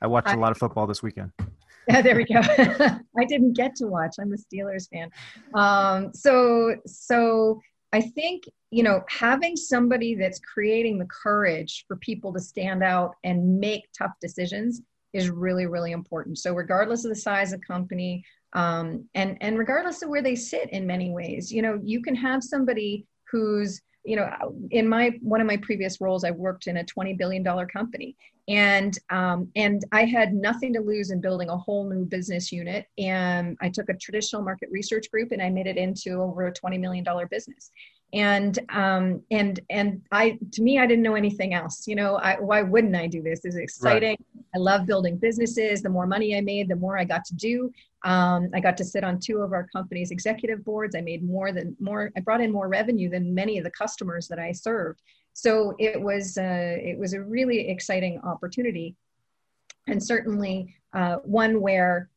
I 0.00 0.06
watched 0.06 0.28
I, 0.28 0.34
a 0.34 0.38
lot 0.38 0.52
of 0.52 0.58
football 0.58 0.86
this 0.86 1.02
weekend. 1.02 1.32
Yeah, 1.88 2.02
there 2.02 2.16
we 2.16 2.24
go. 2.24 2.40
I 3.18 3.24
didn't 3.26 3.54
get 3.54 3.76
to 3.76 3.86
watch. 3.86 4.16
I'm 4.20 4.32
a 4.32 4.36
Steelers 4.36 4.88
fan. 4.90 5.10
Um, 5.54 6.12
so, 6.14 6.76
so 6.86 7.60
I 7.92 8.00
think 8.00 8.44
you 8.70 8.82
know 8.82 9.02
having 9.08 9.56
somebody 9.56 10.14
that's 10.14 10.38
creating 10.38 10.98
the 10.98 11.06
courage 11.06 11.84
for 11.88 11.96
people 11.96 12.32
to 12.32 12.40
stand 12.40 12.82
out 12.82 13.14
and 13.24 13.58
make 13.58 13.84
tough 13.98 14.12
decisions 14.20 14.82
is 15.12 15.30
really, 15.30 15.66
really 15.66 15.92
important. 15.92 16.38
So, 16.38 16.54
regardless 16.54 17.04
of 17.04 17.10
the 17.10 17.16
size 17.16 17.52
of 17.52 17.60
company, 17.60 18.24
um, 18.52 19.08
and 19.14 19.36
and 19.40 19.58
regardless 19.58 20.02
of 20.02 20.08
where 20.08 20.22
they 20.22 20.36
sit, 20.36 20.70
in 20.70 20.86
many 20.86 21.10
ways, 21.10 21.52
you 21.52 21.62
know, 21.62 21.80
you 21.82 22.02
can 22.02 22.14
have 22.14 22.42
somebody 22.42 23.06
who's 23.30 23.80
you 24.04 24.16
know 24.16 24.28
in 24.70 24.88
my 24.88 25.10
one 25.20 25.40
of 25.40 25.46
my 25.46 25.56
previous 25.58 26.00
roles 26.00 26.24
i 26.24 26.30
worked 26.30 26.66
in 26.66 26.78
a 26.78 26.84
20 26.84 27.14
billion 27.14 27.42
dollar 27.42 27.66
company 27.66 28.16
and 28.48 28.98
um, 29.10 29.48
and 29.56 29.84
i 29.92 30.04
had 30.04 30.32
nothing 30.32 30.72
to 30.72 30.80
lose 30.80 31.10
in 31.10 31.20
building 31.20 31.50
a 31.50 31.56
whole 31.56 31.88
new 31.88 32.04
business 32.04 32.50
unit 32.50 32.86
and 32.98 33.56
i 33.60 33.68
took 33.68 33.88
a 33.88 33.94
traditional 33.94 34.42
market 34.42 34.68
research 34.70 35.10
group 35.10 35.32
and 35.32 35.42
i 35.42 35.50
made 35.50 35.66
it 35.66 35.76
into 35.76 36.20
over 36.20 36.46
a 36.46 36.52
20 36.52 36.78
million 36.78 37.04
dollar 37.04 37.26
business 37.26 37.70
and 38.12 38.58
um, 38.70 39.22
and 39.30 39.60
and 39.70 40.02
I 40.10 40.38
to 40.52 40.62
me 40.62 40.78
I 40.78 40.86
didn't 40.86 41.02
know 41.02 41.14
anything 41.14 41.54
else. 41.54 41.86
You 41.86 41.94
know, 41.94 42.16
I, 42.16 42.38
why 42.40 42.62
wouldn't 42.62 42.96
I 42.96 43.06
do 43.06 43.22
this? 43.22 43.44
It's 43.44 43.56
exciting. 43.56 44.16
Right. 44.34 44.44
I 44.54 44.58
love 44.58 44.86
building 44.86 45.16
businesses. 45.16 45.82
The 45.82 45.90
more 45.90 46.06
money 46.06 46.36
I 46.36 46.40
made, 46.40 46.68
the 46.68 46.76
more 46.76 46.98
I 46.98 47.04
got 47.04 47.24
to 47.26 47.34
do. 47.34 47.72
Um, 48.04 48.48
I 48.54 48.60
got 48.60 48.76
to 48.78 48.84
sit 48.84 49.04
on 49.04 49.18
two 49.18 49.38
of 49.38 49.52
our 49.52 49.66
company's 49.74 50.10
executive 50.10 50.64
boards. 50.64 50.96
I 50.96 51.02
made 51.02 51.22
more 51.22 51.52
than 51.52 51.76
more. 51.80 52.10
I 52.16 52.20
brought 52.20 52.40
in 52.40 52.50
more 52.50 52.68
revenue 52.68 53.10
than 53.10 53.34
many 53.34 53.58
of 53.58 53.64
the 53.64 53.70
customers 53.70 54.26
that 54.28 54.38
I 54.38 54.52
served. 54.52 55.02
So 55.34 55.74
it 55.78 56.00
was 56.00 56.38
uh, 56.38 56.76
it 56.80 56.98
was 56.98 57.12
a 57.12 57.22
really 57.22 57.68
exciting 57.68 58.20
opportunity, 58.24 58.96
and 59.86 60.02
certainly 60.02 60.74
uh, 60.94 61.16
one 61.16 61.60
where, 61.60 62.08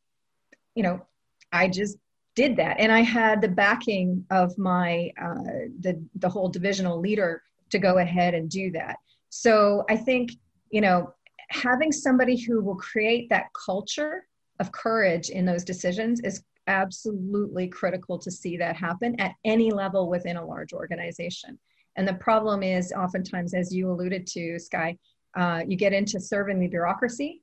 you 0.75 0.83
know, 0.83 1.05
I 1.51 1.67
just 1.67 1.97
did 2.35 2.55
that 2.57 2.79
and 2.79 2.91
i 2.91 3.01
had 3.01 3.41
the 3.41 3.47
backing 3.47 4.25
of 4.31 4.57
my 4.57 5.11
uh, 5.21 5.69
the 5.81 6.01
the 6.15 6.29
whole 6.29 6.49
divisional 6.49 6.99
leader 6.99 7.43
to 7.69 7.79
go 7.79 7.97
ahead 7.99 8.33
and 8.33 8.49
do 8.49 8.71
that 8.71 8.97
so 9.29 9.83
i 9.89 9.95
think 9.95 10.31
you 10.71 10.81
know 10.81 11.13
having 11.49 11.91
somebody 11.91 12.35
who 12.39 12.61
will 12.61 12.75
create 12.75 13.29
that 13.29 13.47
culture 13.65 14.25
of 14.63 14.71
courage 14.71 15.29
in 15.29 15.45
those 15.45 15.63
decisions 15.63 16.19
is 16.21 16.43
absolutely 16.67 17.67
critical 17.67 18.17
to 18.17 18.31
see 18.31 18.55
that 18.55 18.75
happen 18.75 19.19
at 19.19 19.33
any 19.43 19.69
level 19.71 20.09
within 20.09 20.37
a 20.37 20.45
large 20.45 20.71
organization 20.71 21.59
and 21.97 22.07
the 22.07 22.13
problem 22.15 22.63
is 22.63 22.93
oftentimes 22.93 23.53
as 23.53 23.73
you 23.73 23.91
alluded 23.91 24.25
to 24.25 24.57
sky 24.57 24.97
uh, 25.35 25.61
you 25.67 25.75
get 25.75 25.93
into 25.93 26.19
serving 26.19 26.59
the 26.59 26.67
bureaucracy 26.67 27.41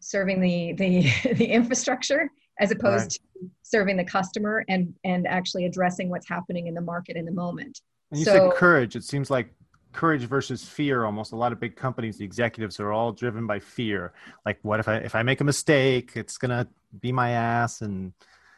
serving 0.00 0.40
the 0.40 0.72
the, 0.72 1.34
the 1.34 1.44
infrastructure 1.44 2.30
as 2.60 2.70
opposed 2.70 3.04
right. 3.04 3.42
to 3.42 3.50
serving 3.62 3.96
the 3.96 4.04
customer 4.04 4.64
and 4.68 4.94
and 5.04 5.26
actually 5.26 5.66
addressing 5.66 6.08
what's 6.08 6.28
happening 6.28 6.66
in 6.66 6.74
the 6.74 6.80
market 6.80 7.16
in 7.16 7.24
the 7.24 7.32
moment. 7.32 7.80
And 8.10 8.18
you 8.18 8.24
so, 8.24 8.32
said 8.32 8.52
courage. 8.54 8.96
It 8.96 9.04
seems 9.04 9.30
like 9.30 9.52
courage 9.92 10.22
versus 10.22 10.64
fear 10.64 11.04
almost. 11.04 11.32
A 11.32 11.36
lot 11.36 11.52
of 11.52 11.60
big 11.60 11.76
companies 11.76 12.18
the 12.18 12.24
executives 12.24 12.80
are 12.80 12.92
all 12.92 13.12
driven 13.12 13.46
by 13.46 13.58
fear. 13.58 14.12
Like 14.44 14.58
what 14.62 14.80
if 14.80 14.88
i 14.88 14.96
if 14.96 15.14
i 15.14 15.22
make 15.22 15.40
a 15.40 15.44
mistake 15.44 16.12
it's 16.14 16.38
gonna 16.38 16.66
be 17.00 17.12
my 17.12 17.30
ass 17.30 17.80
and 17.80 18.12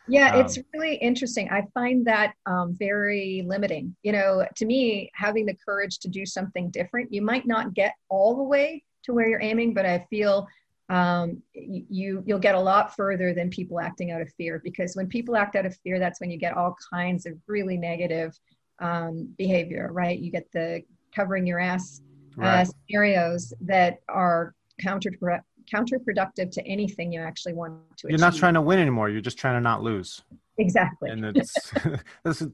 yeah 0.08 0.34
um, 0.34 0.40
it's 0.40 0.58
really 0.72 0.96
interesting. 0.96 1.48
I 1.50 1.66
find 1.74 2.06
that 2.06 2.34
um, 2.46 2.74
very 2.74 3.44
limiting. 3.46 3.94
You 4.02 4.12
know 4.12 4.46
to 4.56 4.66
me 4.66 5.10
having 5.14 5.46
the 5.46 5.56
courage 5.64 5.98
to 6.00 6.08
do 6.08 6.24
something 6.24 6.70
different 6.70 7.12
you 7.12 7.22
might 7.22 7.46
not 7.46 7.74
get 7.74 7.94
all 8.08 8.36
the 8.36 8.42
way 8.42 8.82
to 9.04 9.12
where 9.12 9.28
you're 9.28 9.42
aiming 9.42 9.74
but 9.74 9.84
i 9.84 10.06
feel 10.08 10.48
um, 10.88 11.42
you 11.54 12.22
you'll 12.26 12.38
get 12.38 12.54
a 12.54 12.60
lot 12.60 12.94
further 12.94 13.32
than 13.32 13.48
people 13.48 13.80
acting 13.80 14.10
out 14.10 14.20
of 14.20 14.30
fear 14.34 14.60
because 14.62 14.94
when 14.94 15.06
people 15.06 15.34
act 15.34 15.56
out 15.56 15.64
of 15.64 15.74
fear 15.78 15.98
that's 15.98 16.20
when 16.20 16.30
you 16.30 16.38
get 16.38 16.56
all 16.56 16.76
kinds 16.92 17.24
of 17.24 17.34
really 17.46 17.78
negative 17.78 18.38
um, 18.80 19.34
behavior 19.38 19.88
right? 19.92 20.18
You 20.18 20.30
get 20.30 20.50
the 20.52 20.82
covering 21.14 21.46
your 21.46 21.58
ass 21.58 22.02
uh, 22.38 22.42
right. 22.42 22.60
uh, 22.60 22.64
scenarios 22.64 23.52
that 23.60 23.98
are 24.08 24.54
counterproductive 24.82 25.40
counterproductive 25.72 26.50
to 26.50 26.62
anything 26.66 27.10
you 27.10 27.20
actually 27.20 27.54
want 27.54 27.72
to 27.96 28.06
you're 28.06 28.16
achieve. 28.16 28.20
not 28.20 28.34
trying 28.34 28.52
to 28.52 28.60
win 28.60 28.78
anymore 28.78 29.08
you're 29.08 29.22
just 29.22 29.38
trying 29.38 29.54
to 29.54 29.62
not 29.62 29.82
lose 29.82 30.20
exactly 30.58 31.08
and 31.08 31.24
it's 31.24 31.72
this 32.22 32.42
is 32.42 32.50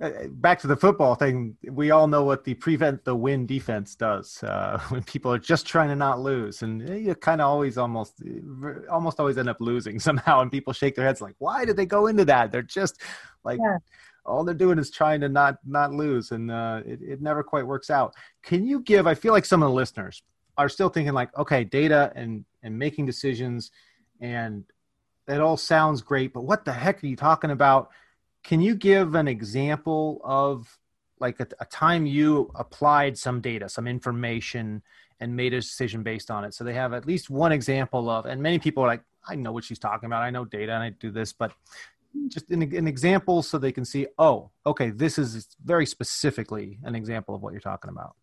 uh, 0.00 0.10
back 0.30 0.58
to 0.58 0.66
the 0.66 0.76
football 0.76 1.14
thing, 1.14 1.56
we 1.70 1.90
all 1.90 2.08
know 2.08 2.24
what 2.24 2.44
the 2.44 2.54
prevent 2.54 3.04
the 3.04 3.14
win 3.14 3.46
defense 3.46 3.94
does 3.94 4.42
uh, 4.42 4.80
when 4.88 5.02
people 5.04 5.32
are 5.32 5.38
just 5.38 5.66
trying 5.66 5.88
to 5.88 5.94
not 5.94 6.18
lose, 6.18 6.62
and 6.62 6.88
you 6.88 7.14
kind 7.14 7.40
of 7.40 7.46
always 7.46 7.76
almost 7.78 8.20
almost 8.90 9.20
always 9.20 9.38
end 9.38 9.48
up 9.48 9.60
losing 9.60 10.00
somehow, 10.08 10.40
and 10.40 10.50
people 10.50 10.72
shake 10.72 10.96
their 10.96 11.04
heads 11.04 11.20
like, 11.20 11.36
why 11.38 11.64
did 11.64 11.76
they 11.76 11.86
go 11.86 12.06
into 12.06 12.24
that? 12.24 12.50
They're 12.50 12.62
just 12.62 13.00
like. 13.44 13.60
Yeah. 13.62 13.78
All 14.24 14.44
they're 14.44 14.54
doing 14.54 14.78
is 14.78 14.90
trying 14.90 15.20
to 15.22 15.28
not 15.28 15.58
not 15.64 15.92
lose, 15.92 16.30
and 16.30 16.50
uh, 16.50 16.80
it, 16.86 17.00
it 17.02 17.22
never 17.22 17.42
quite 17.42 17.66
works 17.66 17.90
out. 17.90 18.14
Can 18.42 18.64
you 18.66 18.80
give? 18.80 19.06
I 19.06 19.14
feel 19.14 19.32
like 19.32 19.44
some 19.44 19.62
of 19.62 19.68
the 19.68 19.74
listeners 19.74 20.22
are 20.56 20.68
still 20.68 20.88
thinking 20.88 21.12
like, 21.12 21.36
okay, 21.36 21.64
data 21.64 22.12
and 22.14 22.44
and 22.62 22.78
making 22.78 23.06
decisions, 23.06 23.70
and 24.20 24.64
it 25.28 25.40
all 25.40 25.56
sounds 25.56 26.02
great, 26.02 26.32
but 26.32 26.42
what 26.42 26.64
the 26.64 26.72
heck 26.72 27.02
are 27.02 27.06
you 27.06 27.16
talking 27.16 27.50
about? 27.50 27.90
Can 28.42 28.60
you 28.60 28.74
give 28.74 29.14
an 29.14 29.28
example 29.28 30.20
of 30.24 30.78
like 31.20 31.38
a, 31.38 31.46
a, 31.60 31.64
time 31.66 32.06
you 32.06 32.50
applied 32.56 33.16
some 33.16 33.40
data, 33.40 33.68
some 33.68 33.86
information, 33.86 34.82
and 35.20 35.36
made 35.36 35.54
a 35.54 35.60
decision 35.60 36.02
based 36.02 36.30
on 36.30 36.44
it? 36.44 36.52
So 36.52 36.64
they 36.64 36.74
have 36.74 36.92
at 36.92 37.06
least 37.06 37.30
one 37.30 37.52
example 37.52 38.10
of, 38.10 38.26
and 38.26 38.42
many 38.42 38.58
people 38.58 38.82
are 38.82 38.88
like, 38.88 39.04
I 39.28 39.36
know 39.36 39.52
what 39.52 39.62
she's 39.62 39.78
talking 39.78 40.08
about. 40.08 40.22
I 40.22 40.30
know 40.30 40.44
data 40.44 40.72
and 40.72 40.82
I 40.82 40.90
do 40.90 41.12
this, 41.12 41.32
but 41.32 41.52
just 42.28 42.50
an, 42.50 42.62
an 42.62 42.86
example 42.86 43.42
so 43.42 43.58
they 43.58 43.72
can 43.72 43.84
see, 43.84 44.06
oh, 44.18 44.50
okay, 44.66 44.90
this 44.90 45.18
is 45.18 45.48
very 45.64 45.86
specifically 45.86 46.78
an 46.84 46.94
example 46.94 47.34
of 47.34 47.42
what 47.42 47.52
you're 47.52 47.60
talking 47.60 47.90
about. 47.90 48.14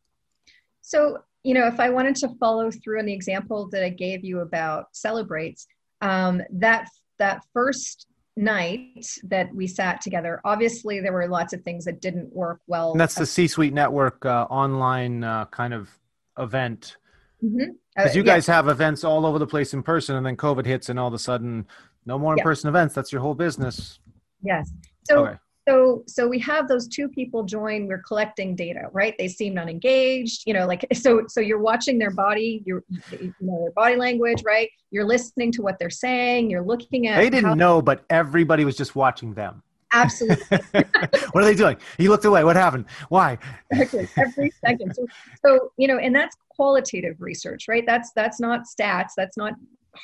So 0.81 1.19
you 1.43 1.53
know, 1.53 1.67
if 1.67 1.79
I 1.79 1.89
wanted 1.89 2.15
to 2.17 2.29
follow 2.39 2.69
through 2.71 2.99
on 2.99 3.05
the 3.05 3.13
example 3.13 3.69
that 3.71 3.83
I 3.83 3.89
gave 3.89 4.25
you 4.25 4.41
about 4.41 4.87
celebrates, 4.91 5.67
um, 6.01 6.41
that 6.51 6.87
that 7.17 7.43
first 7.53 8.07
night 8.35 9.05
that 9.23 9.53
we 9.53 9.67
sat 9.67 10.01
together, 10.01 10.41
obviously 10.45 10.99
there 10.99 11.13
were 11.13 11.27
lots 11.27 11.53
of 11.53 11.61
things 11.63 11.85
that 11.85 12.01
didn't 12.01 12.33
work 12.33 12.61
well. 12.67 12.91
And 12.91 12.99
that's 12.99 13.15
the 13.15 13.25
C-suite 13.25 13.73
network 13.73 14.25
uh, 14.25 14.47
online 14.49 15.23
uh, 15.23 15.45
kind 15.45 15.73
of 15.73 15.89
event. 16.37 16.97
Mm-hmm. 17.43 17.71
Because 17.95 18.15
you 18.15 18.23
guys 18.23 18.47
yeah. 18.47 18.55
have 18.55 18.67
events 18.69 19.03
all 19.03 19.25
over 19.25 19.39
the 19.39 19.47
place 19.47 19.73
in 19.73 19.83
person, 19.83 20.15
and 20.15 20.25
then 20.25 20.37
COVID 20.37 20.65
hits, 20.65 20.87
and 20.89 20.97
all 20.97 21.07
of 21.07 21.13
a 21.13 21.19
sudden, 21.19 21.67
no 22.09 22.17
more 22.17 22.33
in-person 22.35 22.67
yeah. 22.67 22.71
events. 22.71 22.95
That's 22.95 23.11
your 23.11 23.21
whole 23.21 23.35
business. 23.35 23.99
Yes. 24.41 24.71
So 25.03 25.27
okay. 25.27 25.37
so 25.67 26.03
so 26.07 26.27
we 26.27 26.39
have 26.39 26.67
those 26.67 26.87
two 26.87 27.07
people 27.07 27.43
join. 27.43 27.87
We're 27.87 28.01
collecting 28.01 28.55
data 28.55 28.89
right? 28.91 29.13
They 29.17 29.27
seem 29.27 29.57
unengaged 29.57 30.43
you 30.47 30.53
know 30.53 30.65
like 30.65 30.85
so 30.93 31.23
so 31.27 31.39
you're 31.39 31.61
watching 31.71 31.99
their 31.99 32.11
body 32.11 32.63
your 32.65 32.83
you 33.11 33.33
know 33.39 33.59
their 33.61 33.71
body 33.71 33.95
language 33.95 34.43
right? 34.43 34.69
You're 34.91 35.05
listening 35.05 35.51
to 35.53 35.61
what 35.61 35.77
they're 35.79 35.89
saying. 35.91 36.49
You're 36.49 36.63
looking 36.63 37.07
at 37.07 37.17
they 37.17 37.29
didn't 37.29 37.49
how- 37.49 37.53
know 37.53 37.81
but 37.81 38.03
everybody 38.09 38.65
was 38.65 38.75
just 38.75 38.95
watching 38.95 39.33
them. 39.33 39.61
Absolutely. 39.93 40.59
What 41.31 41.43
are 41.43 41.47
they 41.47 41.55
doing? 41.55 41.77
He 41.97 42.09
looked 42.09 42.25
away. 42.25 42.43
What 42.43 42.55
happened? 42.55 42.85
Why? 43.09 43.37
Exactly. 43.71 44.07
Every 44.17 44.51
second. 44.65 44.95
So 44.95 45.05
so 45.45 45.71
you 45.77 45.87
know 45.87 45.99
and 45.99 46.15
that's 46.15 46.35
qualitative 46.49 47.21
research 47.21 47.67
right? 47.67 47.85
That's 47.85 48.11
that's 48.13 48.39
not 48.39 48.61
stats. 48.73 49.11
That's 49.15 49.37
not 49.37 49.53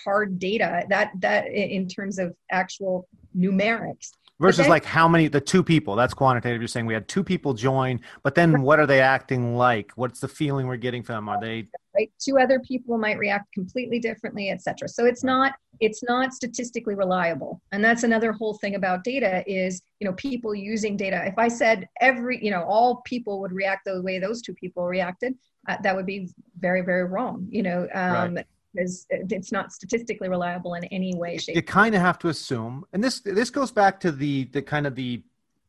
hard 0.03 0.39
data 0.39 0.86
that 0.89 1.12
that 1.19 1.47
in 1.47 1.88
terms 1.88 2.19
of 2.19 2.36
actual 2.51 3.08
numerics. 3.38 4.12
Versus 4.38 4.62
okay. 4.62 4.69
like 4.69 4.84
how 4.84 5.08
many 5.08 5.29
the 5.29 5.39
two 5.39 5.63
people 5.63 5.95
that's 5.95 6.13
quantitative 6.13 6.62
you're 6.62 6.67
saying 6.67 6.86
we 6.86 6.93
had 6.93 7.08
two 7.08 7.23
people 7.23 7.53
join 7.53 8.01
but 8.21 8.36
then 8.36 8.62
what 8.62 8.79
are 8.79 8.86
they 8.86 8.99
acting 8.99 9.55
like? 9.55 9.91
What's 9.95 10.19
the 10.19 10.27
feeling 10.27 10.67
we're 10.67 10.75
getting 10.75 11.03
from 11.03 11.15
them? 11.15 11.29
Are 11.29 11.39
they 11.39 11.67
right 11.95 12.12
two 12.19 12.38
other 12.38 12.60
people 12.60 12.97
might 12.97 13.17
react 13.17 13.53
completely 13.53 13.97
differently 13.97 14.49
etc 14.49 14.89
so 14.89 15.05
it's 15.05 15.23
not 15.23 15.53
it's 15.79 16.03
not 16.03 16.34
statistically 16.34 16.95
reliable. 16.95 17.62
And 17.71 17.84
that's 17.84 18.03
another 18.03 18.31
whole 18.31 18.53
thing 18.55 18.75
about 18.75 19.03
data 19.03 19.43
is 19.47 19.81
you 19.99 20.08
know 20.08 20.13
people 20.13 20.53
using 20.53 20.97
data. 20.97 21.25
If 21.25 21.38
i 21.38 21.47
said 21.47 21.88
every 22.01 22.43
you 22.43 22.51
know 22.51 22.63
all 22.63 22.97
people 23.05 23.39
would 23.39 23.53
react 23.53 23.86
the 23.86 24.01
way 24.01 24.19
those 24.19 24.41
two 24.41 24.53
people 24.53 24.86
reacted 24.86 25.36
uh, 25.69 25.77
that 25.81 25.95
would 25.95 26.05
be 26.05 26.29
very 26.60 26.81
very 26.81 27.05
wrong 27.05 27.47
you 27.49 27.63
know 27.63 27.88
um, 27.93 28.36
right 28.36 28.45
because 28.76 29.06
it's 29.10 29.52
not 29.52 29.72
statistically 29.72 30.30
reliable 30.30 30.74
in 30.76 30.84
any 30.86 31.16
way 31.16 31.38
shape 31.38 31.56
you 31.56 31.62
kind 31.62 31.96
of 31.96 32.02
have 32.02 32.20
to 32.20 32.28
assume 32.28 32.84
and 32.94 33.04
this 33.04 33.22
this 33.22 33.50
goes 33.50 33.72
back 33.72 34.00
to 34.00 34.12
the 34.12 34.46
the 34.46 34.62
kind 34.62 34.86
of 34.86 34.96
the 34.96 35.22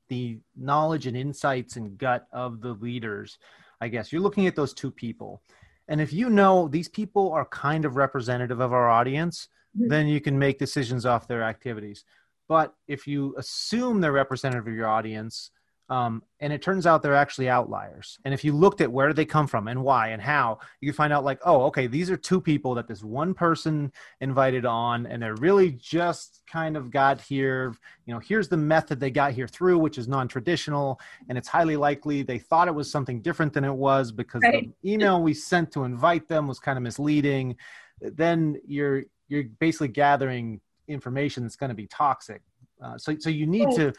the 0.08 0.38
knowledge 0.56 1.06
and 1.06 1.16
insights 1.16 1.76
and 1.76 1.98
gut 1.98 2.26
of 2.32 2.60
the 2.60 2.74
leaders 2.74 3.38
i 3.80 3.88
guess. 3.88 4.12
You're 4.12 4.22
looking 4.22 4.46
at 4.46 4.56
those 4.56 4.72
two 4.72 4.90
people. 4.90 5.42
And 5.88 6.00
if 6.00 6.12
you 6.12 6.30
know 6.30 6.66
these 6.66 6.88
people 6.88 7.30
are 7.32 7.44
kind 7.44 7.84
of 7.84 7.96
representative 7.96 8.60
of 8.60 8.72
our 8.72 8.88
audience 8.88 9.48
mm-hmm. 9.76 9.88
then 9.88 10.06
you 10.06 10.20
can 10.20 10.38
make 10.38 10.58
decisions 10.58 11.06
off 11.06 11.28
their 11.28 11.42
activities. 11.42 12.04
But 12.48 12.74
if 12.86 13.06
you 13.06 13.34
assume 13.38 14.00
they're 14.00 14.12
representative 14.12 14.66
of 14.66 14.74
your 14.74 14.88
audience 14.88 15.50
um, 15.88 16.22
and 16.40 16.52
it 16.52 16.62
turns 16.62 16.84
out 16.84 17.02
they're 17.02 17.14
actually 17.14 17.48
outliers. 17.48 18.18
And 18.24 18.34
if 18.34 18.42
you 18.42 18.52
looked 18.52 18.80
at 18.80 18.90
where 18.90 19.12
they 19.12 19.24
come 19.24 19.46
from 19.46 19.68
and 19.68 19.82
why 19.82 20.08
and 20.08 20.20
how, 20.20 20.58
you 20.80 20.92
find 20.92 21.12
out 21.12 21.24
like, 21.24 21.38
oh, 21.44 21.62
okay, 21.64 21.86
these 21.86 22.10
are 22.10 22.16
two 22.16 22.40
people 22.40 22.74
that 22.74 22.88
this 22.88 23.04
one 23.04 23.34
person 23.34 23.92
invited 24.20 24.66
on, 24.66 25.06
and 25.06 25.22
they're 25.22 25.36
really 25.36 25.70
just 25.70 26.42
kind 26.50 26.76
of 26.76 26.90
got 26.90 27.20
here. 27.20 27.72
You 28.04 28.14
know, 28.14 28.20
here's 28.20 28.48
the 28.48 28.56
method 28.56 28.98
they 28.98 29.12
got 29.12 29.32
here 29.32 29.46
through, 29.46 29.78
which 29.78 29.96
is 29.96 30.08
non-traditional, 30.08 31.00
and 31.28 31.38
it's 31.38 31.48
highly 31.48 31.76
likely 31.76 32.22
they 32.22 32.38
thought 32.38 32.66
it 32.66 32.74
was 32.74 32.90
something 32.90 33.22
different 33.22 33.52
than 33.52 33.64
it 33.64 33.74
was 33.74 34.10
because 34.10 34.42
right. 34.42 34.68
the 34.82 34.92
email 34.92 35.22
we 35.22 35.34
sent 35.34 35.70
to 35.72 35.84
invite 35.84 36.26
them 36.26 36.48
was 36.48 36.58
kind 36.58 36.76
of 36.76 36.82
misleading. 36.82 37.56
Then 38.00 38.60
you're 38.66 39.04
you're 39.28 39.44
basically 39.60 39.88
gathering 39.88 40.60
information 40.88 41.44
that's 41.44 41.56
going 41.56 41.70
to 41.70 41.76
be 41.76 41.86
toxic. 41.86 42.42
Uh, 42.82 42.98
so 42.98 43.16
so 43.18 43.30
you 43.30 43.46
need 43.46 43.70
to 43.76 43.92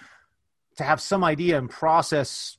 to 0.77 0.83
have 0.83 1.01
some 1.01 1.23
idea 1.23 1.57
and 1.57 1.69
process 1.69 2.57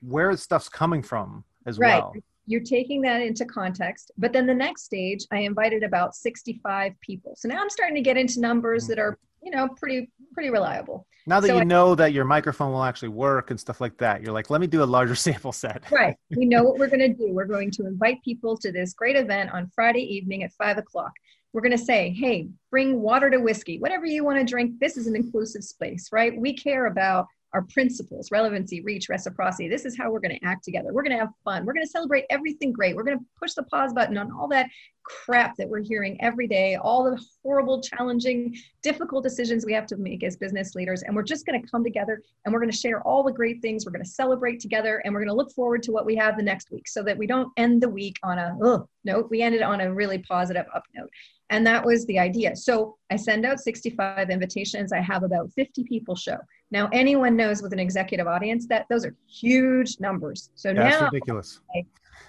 where 0.00 0.36
stuff's 0.36 0.68
coming 0.68 1.02
from 1.02 1.44
as 1.66 1.78
right. 1.78 2.02
well. 2.02 2.14
You're 2.46 2.62
taking 2.62 3.02
that 3.02 3.20
into 3.20 3.44
context. 3.44 4.10
But 4.16 4.32
then 4.32 4.46
the 4.46 4.54
next 4.54 4.84
stage, 4.84 5.26
I 5.30 5.40
invited 5.40 5.82
about 5.82 6.14
65 6.14 6.94
people. 7.00 7.34
So 7.36 7.48
now 7.48 7.60
I'm 7.60 7.68
starting 7.68 7.96
to 7.96 8.00
get 8.00 8.16
into 8.16 8.40
numbers 8.40 8.86
that 8.86 8.98
are, 8.98 9.18
you 9.42 9.50
know, 9.50 9.68
pretty 9.68 10.10
pretty 10.32 10.50
reliable. 10.50 11.06
Now 11.26 11.40
that 11.40 11.48
so 11.48 11.54
you 11.56 11.60
I, 11.60 11.64
know 11.64 11.94
that 11.94 12.14
your 12.14 12.24
microphone 12.24 12.72
will 12.72 12.84
actually 12.84 13.10
work 13.10 13.50
and 13.50 13.60
stuff 13.60 13.82
like 13.82 13.98
that, 13.98 14.22
you're 14.22 14.32
like, 14.32 14.48
let 14.48 14.60
me 14.62 14.66
do 14.66 14.82
a 14.82 14.84
larger 14.84 15.14
sample 15.26 15.52
set. 15.52 15.90
right. 15.90 16.16
We 16.36 16.46
know 16.46 16.62
what 16.62 16.78
we're 16.78 16.88
going 16.88 17.00
to 17.00 17.12
do. 17.12 17.32
We're 17.32 17.44
going 17.44 17.70
to 17.72 17.86
invite 17.86 18.22
people 18.24 18.56
to 18.58 18.72
this 18.72 18.94
great 18.94 19.16
event 19.16 19.50
on 19.50 19.70
Friday 19.74 20.02
evening 20.02 20.42
at 20.42 20.52
five 20.54 20.78
o'clock. 20.78 21.12
We're 21.52 21.62
going 21.62 21.76
to 21.76 21.84
say, 21.84 22.10
hey, 22.10 22.48
bring 22.70 23.00
water 23.00 23.30
to 23.30 23.38
whiskey, 23.38 23.78
whatever 23.78 24.06
you 24.06 24.24
want 24.24 24.38
to 24.38 24.44
drink. 24.44 24.78
This 24.80 24.96
is 24.96 25.06
an 25.06 25.16
inclusive 25.16 25.64
space, 25.64 26.10
right? 26.12 26.38
We 26.38 26.54
care 26.54 26.86
about 26.86 27.26
our 27.54 27.62
principles 27.62 28.30
relevancy 28.30 28.82
reach 28.82 29.08
reciprocity. 29.08 29.68
This 29.68 29.84
is 29.84 29.96
how 29.96 30.10
we're 30.10 30.20
going 30.20 30.38
to 30.38 30.44
act 30.44 30.64
together. 30.64 30.92
We're 30.92 31.02
going 31.02 31.16
to 31.16 31.24
have 31.24 31.32
fun. 31.44 31.64
We're 31.64 31.72
going 31.72 31.86
to 31.86 31.90
celebrate 31.90 32.24
everything 32.30 32.72
great. 32.72 32.94
We're 32.94 33.04
going 33.04 33.18
to 33.18 33.24
push 33.38 33.54
the 33.54 33.62
pause 33.64 33.92
button 33.92 34.18
on 34.18 34.30
all 34.32 34.48
that 34.48 34.68
crap 35.08 35.56
that 35.56 35.68
we're 35.68 35.80
hearing 35.80 36.20
every 36.20 36.46
day 36.46 36.74
all 36.76 37.04
the 37.04 37.18
horrible 37.42 37.80
challenging 37.80 38.54
difficult 38.82 39.24
decisions 39.24 39.64
we 39.64 39.72
have 39.72 39.86
to 39.86 39.96
make 39.96 40.22
as 40.22 40.36
business 40.36 40.74
leaders. 40.74 41.02
And 41.02 41.16
we're 41.16 41.22
just 41.22 41.46
going 41.46 41.60
to 41.60 41.70
come 41.70 41.82
together 41.82 42.20
and 42.44 42.52
we're 42.52 42.60
going 42.60 42.70
to 42.70 42.76
share 42.76 43.00
all 43.02 43.22
the 43.22 43.32
great 43.32 43.62
things. 43.62 43.86
We're 43.86 43.92
going 43.92 44.04
to 44.04 44.10
celebrate 44.10 44.60
together 44.60 45.00
and 45.04 45.14
we're 45.14 45.20
going 45.20 45.28
to 45.28 45.34
look 45.34 45.52
forward 45.52 45.82
to 45.84 45.92
what 45.92 46.04
we 46.04 46.14
have 46.16 46.36
the 46.36 46.42
next 46.42 46.70
week 46.70 46.86
so 46.86 47.02
that 47.04 47.16
we 47.16 47.26
don't 47.26 47.50
end 47.56 47.82
the 47.82 47.88
week 47.88 48.18
on 48.22 48.38
a 48.38 48.56
oh 48.62 48.88
note 49.04 49.28
we 49.30 49.40
ended 49.40 49.62
on 49.62 49.80
a 49.80 49.92
really 49.92 50.18
positive 50.18 50.66
up 50.74 50.84
note. 50.94 51.10
And 51.50 51.66
that 51.66 51.84
was 51.84 52.04
the 52.06 52.18
idea. 52.18 52.54
So 52.54 52.98
I 53.10 53.16
send 53.16 53.46
out 53.46 53.58
65 53.58 54.28
invitations. 54.28 54.92
I 54.92 55.00
have 55.00 55.22
about 55.22 55.50
50 55.54 55.84
people 55.84 56.14
show. 56.14 56.36
Now, 56.70 56.88
anyone 56.92 57.36
knows 57.36 57.62
with 57.62 57.72
an 57.72 57.78
executive 57.78 58.26
audience 58.26 58.66
that 58.68 58.86
those 58.90 59.04
are 59.04 59.14
huge 59.26 59.98
numbers. 60.00 60.50
So 60.54 60.74
That's 60.74 61.00
now, 61.00 61.06
ridiculous. 61.06 61.60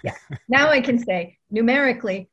yeah. 0.02 0.14
now 0.48 0.70
I 0.70 0.80
can 0.80 0.98
say 0.98 1.36
numerically, 1.50 2.28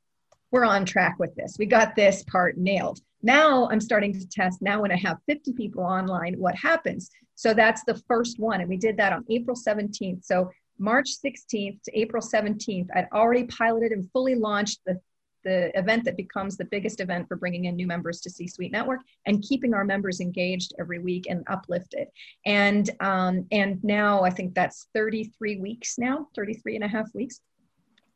we're 0.52 0.64
on 0.66 0.86
track 0.86 1.18
with 1.20 1.36
this. 1.36 1.58
We 1.60 1.66
got 1.66 1.96
this 1.96 2.24
part 2.24 2.58
nailed. 2.58 3.02
Now 3.22 3.68
I'm 3.70 3.82
starting 3.82 4.14
to 4.14 4.28
test. 4.30 4.62
Now, 4.62 4.82
when 4.82 4.92
I 4.92 4.98
have 4.98 5.18
50 5.28 5.54
people 5.54 5.84
online, 5.84 6.36
what 6.36 6.56
happens? 6.56 7.10
So 7.36 7.54
that's 7.54 7.84
the 7.84 8.02
first 8.08 8.40
one. 8.40 8.62
And 8.62 8.70
we 8.70 8.78
did 8.78 8.96
that 8.98 9.12
on 9.12 9.26
April 9.30 9.56
17th. 9.56 10.24
So 10.24 10.50
March 10.80 11.10
16th 11.24 11.82
to 11.84 12.00
April 12.00 12.22
17th, 12.22 12.88
I'd 12.96 13.08
already 13.12 13.44
piloted 13.46 13.92
and 13.92 14.10
fully 14.12 14.36
launched 14.36 14.80
the 14.86 15.00
the 15.48 15.72
event 15.80 16.04
that 16.04 16.18
becomes 16.18 16.58
the 16.58 16.66
biggest 16.66 17.00
event 17.00 17.26
for 17.26 17.38
bringing 17.38 17.66
in 17.66 17.76
new 17.78 17.88
members 17.88 18.20
to 18.20 18.30
C-Suite 18.30 18.74
Network 18.74 19.00
and 19.26 19.42
keeping 19.42 19.74
our 19.74 19.86
members 19.86 20.20
engaged 20.20 20.74
every 20.78 21.00
week 21.00 21.28
and 21.30 21.46
uplifted. 21.48 22.10
And, 22.46 22.90
um, 23.00 23.48
and 23.54 23.82
now 23.82 24.24
I 24.24 24.30
think 24.30 24.54
that's 24.54 24.90
33 24.94 25.62
weeks 25.62 25.96
now, 25.98 26.28
33 26.36 26.76
and 26.76 26.84
a 26.84 26.88
half 26.90 27.08
weeks. 27.16 27.40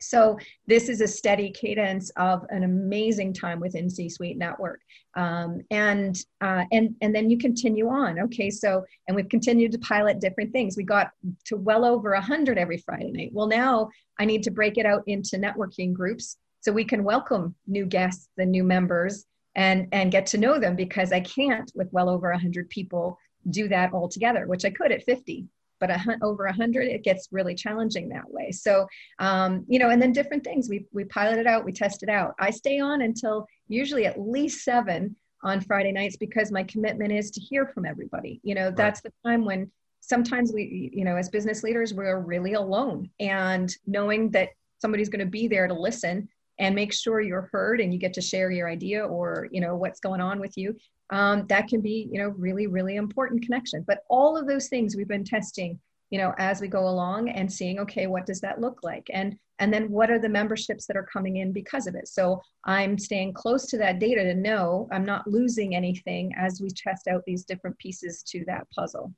So 0.02 0.38
this 0.68 0.90
is 0.90 1.00
a 1.00 1.08
steady 1.08 1.52
cadence 1.52 2.10
of 2.18 2.44
an 2.50 2.64
amazing 2.64 3.34
time 3.34 3.60
within 3.60 3.90
C-Suite 3.90 4.38
Network, 4.38 4.82
um, 5.16 5.62
and 5.70 6.18
uh, 6.42 6.64
and 6.72 6.96
and 7.02 7.14
then 7.14 7.30
you 7.30 7.38
continue 7.38 7.88
on. 7.88 8.20
Okay, 8.20 8.50
so 8.50 8.84
and 9.08 9.16
we've 9.16 9.30
continued 9.30 9.72
to 9.74 9.78
pilot 9.78 10.20
different 10.20 10.54
things. 10.54 10.76
We 10.76 10.84
got 10.84 11.12
to 11.46 11.56
well 11.56 11.86
over 11.86 12.16
hundred 12.16 12.58
every 12.58 12.80
Friday 12.80 13.12
night. 13.12 13.30
Well, 13.32 13.46
now 13.46 13.92
I 14.20 14.26
need 14.26 14.42
to 14.42 14.52
break 14.52 14.80
it 14.80 14.88
out 14.88 15.04
into 15.06 15.38
networking 15.38 15.94
groups 15.94 16.38
so 16.62 16.72
we 16.72 16.86
can 16.86 17.04
welcome 17.04 17.54
new 17.68 17.86
guests 17.86 18.30
and 18.38 18.52
new 18.52 18.64
members 18.64 19.26
and 19.56 19.88
and 19.92 20.12
get 20.12 20.26
to 20.26 20.38
know 20.38 20.58
them 20.60 20.76
because 20.76 21.12
i 21.12 21.20
can't 21.20 21.72
with 21.76 21.92
well 21.92 22.10
over 22.10 22.32
100 22.32 22.70
people 22.70 23.18
do 23.50 23.68
that 23.68 23.92
all 23.94 24.08
together 24.08 24.48
which 24.48 24.66
i 24.66 24.70
could 24.70 24.92
at 24.92 25.04
50 25.04 25.48
but 25.82 25.90
a, 25.90 26.18
over 26.22 26.46
100 26.46 26.88
it 26.88 27.04
gets 27.04 27.28
really 27.32 27.56
challenging 27.56 28.08
that 28.10 28.30
way. 28.30 28.52
So 28.52 28.88
um, 29.20 29.66
you 29.68 29.80
know 29.80 29.90
and 29.90 30.02
then 30.02 30.14
different 30.14 30.46
things. 30.46 30.70
We, 30.70 30.86
we 30.94 31.04
pilot 31.06 31.40
it 31.40 31.48
out 31.48 31.66
we 31.66 31.74
test 31.74 32.04
it 32.04 32.10
out. 32.10 32.36
I 32.40 32.52
stay 32.52 32.80
on 32.80 33.02
until 33.02 33.46
usually 33.68 34.06
at 34.06 34.22
least 34.22 34.64
seven 34.64 35.18
on 35.44 35.60
friday 35.60 35.92
nights 35.92 36.18
because 36.18 36.52
my 36.52 36.64
commitment 36.64 37.12
is 37.12 37.32
to 37.32 37.42
hear 37.42 37.66
from 37.66 37.86
everybody. 37.86 38.40
You 38.44 38.56
know 38.56 38.72
that's 38.72 39.02
the 39.02 39.12
time 39.26 39.44
when 39.44 39.70
sometimes 40.00 40.54
we 40.54 40.92
you 40.94 41.04
know 41.04 41.18
as 41.18 41.30
business 41.30 41.64
leaders 41.64 41.94
we're 41.94 42.20
really 42.20 42.54
alone 42.54 43.10
and 43.20 43.76
knowing 43.86 44.32
that 44.32 44.50
somebody's 44.80 45.10
going 45.10 45.26
to 45.26 45.32
be 45.32 45.48
there 45.48 45.68
to 45.68 45.74
listen 45.74 46.28
and 46.62 46.76
make 46.76 46.94
sure 46.94 47.20
you're 47.20 47.50
heard 47.52 47.82
and 47.82 47.92
you 47.92 48.00
get 48.00 48.14
to 48.14 48.22
share 48.22 48.52
your 48.52 48.70
idea 48.70 49.04
or 49.04 49.48
you 49.52 49.60
know 49.60 49.76
what's 49.76 50.00
going 50.00 50.22
on 50.22 50.40
with 50.40 50.56
you 50.56 50.76
um, 51.10 51.46
that 51.48 51.68
can 51.68 51.82
be 51.82 52.08
you 52.10 52.20
know 52.22 52.30
really 52.30 52.68
really 52.68 52.96
important 52.96 53.44
connection. 53.44 53.84
But 53.86 54.04
all 54.10 54.38
of 54.38 54.48
those 54.48 54.70
things 54.70 54.96
we've 54.96 55.08
been 55.08 55.26
testing 55.26 55.78
you 56.12 56.18
know 56.18 56.34
as 56.38 56.62
we 56.62 56.68
go 56.68 56.88
along 56.88 57.30
and 57.30 57.52
seeing 57.52 57.80
okay 57.80 58.08
what 58.08 58.26
does 58.26 58.40
that 58.42 58.62
look 58.62 58.80
like? 58.84 59.10
And 59.12 59.38
and 59.60 59.74
then 59.74 59.92
what 59.92 60.10
are 60.10 60.20
the 60.20 60.30
memberships 60.30 60.86
that 60.88 60.98
are 60.98 61.08
coming 61.12 61.38
in 61.38 61.52
because 61.52 61.88
of 61.88 61.96
it? 61.96 62.08
So 62.08 62.42
i'm 62.66 62.98
staying 62.98 63.34
close 63.34 63.66
to 63.66 63.78
that 63.80 63.98
data 63.98 64.24
to 64.24 64.36
know 64.36 64.88
i'm 64.92 65.04
not 65.04 65.28
losing 65.28 65.76
anything 65.76 66.32
as 66.38 66.62
we 66.62 66.70
test 66.70 67.08
out 67.08 67.24
these 67.26 67.44
different 67.44 67.78
pieces 67.80 68.24
to 68.28 68.46
that 68.46 68.68
puzzle. 68.70 69.12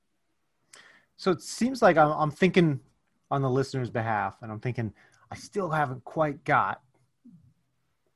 So 1.18 1.32
it 1.32 1.42
seems 1.42 1.82
like 1.82 1.98
i'm, 1.98 2.12
I'm 2.12 2.32
thinking 2.32 2.80
on 3.30 3.42
the 3.42 3.50
listener's 3.50 3.90
behalf 3.90 4.38
and 4.42 4.50
i'm 4.50 4.62
thinking 4.62 4.94
I 5.34 5.36
still 5.36 5.72
haven't 5.72 6.04
quite 6.04 6.44
got 6.44 6.80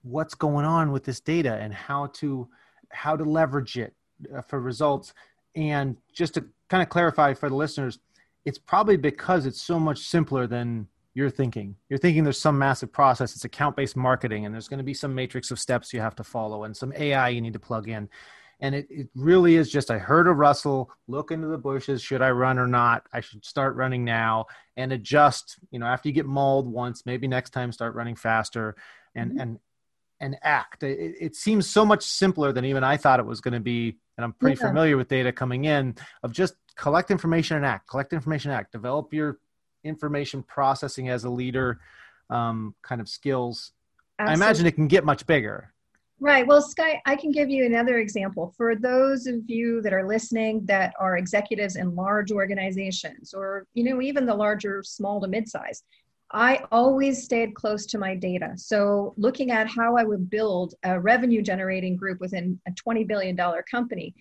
what's 0.09 0.33
going 0.33 0.65
on 0.65 0.91
with 0.91 1.03
this 1.03 1.19
data 1.19 1.55
and 1.55 1.73
how 1.73 2.07
to 2.07 2.47
how 2.89 3.15
to 3.15 3.23
leverage 3.23 3.77
it 3.77 3.93
uh, 4.35 4.41
for 4.41 4.59
results. 4.59 5.13
And 5.55 5.97
just 6.13 6.35
to 6.35 6.45
kind 6.69 6.81
of 6.81 6.89
clarify 6.89 7.33
for 7.33 7.49
the 7.49 7.55
listeners, 7.55 7.99
it's 8.45 8.57
probably 8.57 8.97
because 8.97 9.45
it's 9.45 9.61
so 9.61 9.79
much 9.79 9.99
simpler 9.99 10.47
than 10.47 10.87
you're 11.13 11.29
thinking. 11.29 11.75
You're 11.89 11.99
thinking 11.99 12.23
there's 12.23 12.39
some 12.39 12.57
massive 12.57 12.93
process. 12.93 13.35
It's 13.35 13.43
account 13.43 13.75
based 13.75 13.97
marketing, 13.97 14.45
and 14.45 14.53
there's 14.53 14.67
going 14.67 14.77
to 14.77 14.83
be 14.83 14.93
some 14.93 15.15
matrix 15.15 15.51
of 15.51 15.59
steps 15.59 15.91
you 15.91 15.99
have 15.99 16.15
to 16.15 16.23
follow 16.23 16.63
and 16.63 16.77
some 16.77 16.93
AI 16.95 17.29
you 17.29 17.41
need 17.41 17.53
to 17.53 17.59
plug 17.59 17.89
in. 17.89 18.07
And 18.59 18.73
it, 18.73 18.87
it 18.89 19.09
really 19.15 19.55
is 19.55 19.71
just 19.71 19.91
I 19.91 19.97
heard 19.97 20.27
a 20.27 20.31
rustle, 20.31 20.91
look 21.07 21.31
into 21.31 21.47
the 21.47 21.57
bushes. 21.57 22.01
Should 22.01 22.21
I 22.21 22.31
run 22.31 22.57
or 22.57 22.67
not? 22.67 23.05
I 23.13 23.21
should 23.21 23.45
start 23.45 23.75
running 23.75 24.03
now 24.03 24.45
and 24.77 24.91
adjust. 24.91 25.57
You 25.71 25.79
know, 25.79 25.85
after 25.85 26.09
you 26.09 26.13
get 26.13 26.25
mauled 26.25 26.67
once, 26.71 27.05
maybe 27.05 27.27
next 27.27 27.51
time 27.51 27.71
start 27.71 27.95
running 27.95 28.15
faster 28.15 28.75
and 29.15 29.31
mm-hmm. 29.31 29.39
and 29.39 29.59
and 30.19 30.37
act. 30.41 30.83
It, 30.83 31.15
it, 31.19 31.35
seems 31.35 31.67
so 31.67 31.85
much 31.85 32.03
simpler 32.03 32.51
than 32.51 32.65
even 32.65 32.83
I 32.83 32.97
thought 32.97 33.19
it 33.19 33.25
was 33.25 33.41
going 33.41 33.53
to 33.53 33.59
be. 33.59 33.97
And 34.17 34.23
I'm 34.23 34.33
pretty 34.33 34.59
yeah. 34.59 34.67
familiar 34.67 34.97
with 34.97 35.07
data 35.07 35.31
coming 35.31 35.65
in 35.65 35.95
of 36.23 36.31
just 36.31 36.55
collect 36.75 37.11
information 37.11 37.57
and 37.57 37.65
act, 37.65 37.87
collect 37.87 38.13
information, 38.13 38.51
act, 38.51 38.71
develop 38.71 39.13
your 39.13 39.39
information 39.83 40.43
processing 40.43 41.09
as 41.09 41.23
a 41.23 41.29
leader 41.29 41.79
um, 42.29 42.73
kind 42.81 42.99
of 42.99 43.07
skills. 43.07 43.73
Absolutely. 44.19 44.43
I 44.43 44.47
imagine 44.47 44.65
it 44.65 44.71
can 44.75 44.87
get 44.87 45.05
much 45.05 45.25
bigger. 45.27 45.73
Right. 46.19 46.47
Well, 46.47 46.63
Sky, 46.63 46.99
I 47.05 47.15
can 47.15 47.31
give 47.31 47.49
you 47.51 47.67
another 47.67 47.99
example. 47.99 48.51
For 48.57 48.75
those 48.75 49.27
of 49.27 49.47
you 49.47 49.83
that 49.83 49.93
are 49.93 50.07
listening 50.07 50.65
that 50.65 50.93
are 50.99 51.17
executives 51.17 51.75
in 51.75 51.95
large 51.95 52.31
organizations 52.31 53.35
or, 53.35 53.67
you 53.75 53.83
know, 53.83 54.01
even 54.01 54.25
the 54.25 54.33
larger 54.33 54.81
small 54.81 55.21
to 55.21 55.27
mid-size, 55.27 55.83
I 56.31 56.65
always 56.71 57.23
stayed 57.23 57.55
close 57.55 57.85
to 57.87 57.97
my 57.97 58.13
data. 58.15 58.53
So, 58.57 59.13
looking 59.17 59.51
at 59.51 59.67
how 59.67 59.95
I 59.95 60.03
would 60.03 60.29
build 60.29 60.73
a 60.83 60.99
revenue 60.99 61.41
generating 61.41 61.95
group 61.95 62.19
within 62.19 62.59
a 62.67 62.71
$20 62.71 63.07
billion 63.07 63.37
company, 63.69 64.13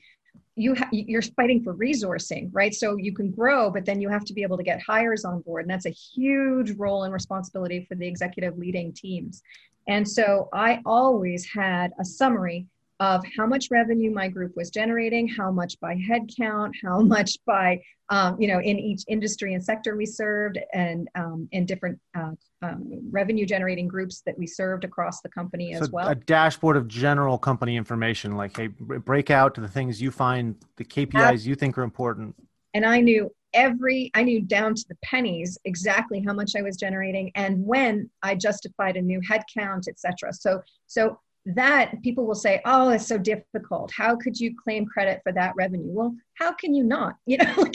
you 0.54 0.74
ha- 0.74 0.88
you're 0.90 1.22
fighting 1.22 1.62
for 1.62 1.74
resourcing, 1.74 2.48
right? 2.52 2.74
So 2.74 2.96
you 2.96 3.12
can 3.12 3.30
grow, 3.30 3.70
but 3.70 3.84
then 3.84 4.00
you 4.00 4.08
have 4.08 4.24
to 4.24 4.32
be 4.32 4.42
able 4.42 4.56
to 4.56 4.62
get 4.62 4.80
hires 4.80 5.24
on 5.24 5.42
board, 5.42 5.64
and 5.64 5.70
that's 5.70 5.86
a 5.86 5.90
huge 5.90 6.70
role 6.72 7.04
and 7.04 7.12
responsibility 7.12 7.84
for 7.88 7.94
the 7.94 8.06
executive 8.06 8.56
leading 8.56 8.92
teams. 8.92 9.42
And 9.86 10.08
so 10.08 10.48
I 10.52 10.80
always 10.84 11.46
had 11.46 11.92
a 12.00 12.04
summary 12.04 12.66
of 12.98 13.22
how 13.36 13.46
much 13.46 13.68
revenue 13.70 14.10
my 14.10 14.28
group 14.28 14.52
was 14.56 14.70
generating, 14.70 15.28
how 15.28 15.50
much 15.50 15.78
by 15.80 15.94
headcount, 15.94 16.72
how 16.82 17.00
much 17.00 17.36
by, 17.46 17.80
um, 18.08 18.40
you 18.40 18.48
know, 18.48 18.60
in 18.60 18.78
each 18.78 19.02
industry 19.08 19.52
and 19.52 19.62
sector 19.62 19.96
we 19.96 20.06
served, 20.06 20.58
and 20.72 21.08
um, 21.14 21.46
in 21.52 21.66
different 21.66 21.98
uh, 22.16 22.30
um, 22.62 23.10
revenue 23.10 23.44
generating 23.44 23.86
groups 23.86 24.22
that 24.24 24.38
we 24.38 24.46
served 24.46 24.84
across 24.84 25.20
the 25.20 25.28
company 25.28 25.74
so 25.74 25.80
as 25.82 25.90
well. 25.90 26.08
A 26.08 26.14
dashboard 26.14 26.76
of 26.76 26.88
general 26.88 27.36
company 27.36 27.76
information, 27.76 28.36
like, 28.36 28.56
hey, 28.56 28.68
break 28.68 29.30
out 29.30 29.54
to 29.56 29.60
the 29.60 29.68
things 29.68 30.00
you 30.00 30.10
find, 30.10 30.56
the 30.76 30.84
KPIs 30.84 31.44
you 31.44 31.54
think 31.54 31.76
are 31.76 31.82
important. 31.82 32.34
And 32.72 32.86
I 32.86 33.00
knew 33.00 33.30
every 33.54 34.10
i 34.14 34.22
knew 34.22 34.40
down 34.42 34.74
to 34.74 34.84
the 34.88 34.96
pennies 35.02 35.56
exactly 35.64 36.22
how 36.24 36.32
much 36.32 36.52
i 36.56 36.62
was 36.62 36.76
generating 36.76 37.32
and 37.34 37.64
when 37.64 38.08
i 38.22 38.34
justified 38.34 38.96
a 38.96 39.00
new 39.02 39.20
headcount 39.20 39.88
etc 39.88 40.32
so 40.32 40.60
so 40.86 41.18
that 41.46 42.02
people 42.02 42.26
will 42.26 42.34
say, 42.34 42.60
oh, 42.64 42.90
it's 42.90 43.06
so 43.06 43.18
difficult. 43.18 43.92
How 43.96 44.16
could 44.16 44.38
you 44.38 44.54
claim 44.62 44.84
credit 44.84 45.20
for 45.22 45.32
that 45.32 45.54
revenue? 45.56 45.86
Well, 45.86 46.14
how 46.34 46.52
can 46.52 46.74
you 46.74 46.84
not? 46.84 47.16
You 47.26 47.38
know, 47.38 47.66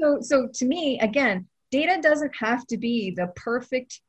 so 0.00 0.18
so 0.20 0.48
to 0.52 0.64
me, 0.66 0.98
again, 1.00 1.46
data 1.70 1.98
doesn't 2.02 2.34
have 2.36 2.66
to 2.66 2.76
be 2.76 3.10
the 3.10 3.28
perfect 3.36 4.00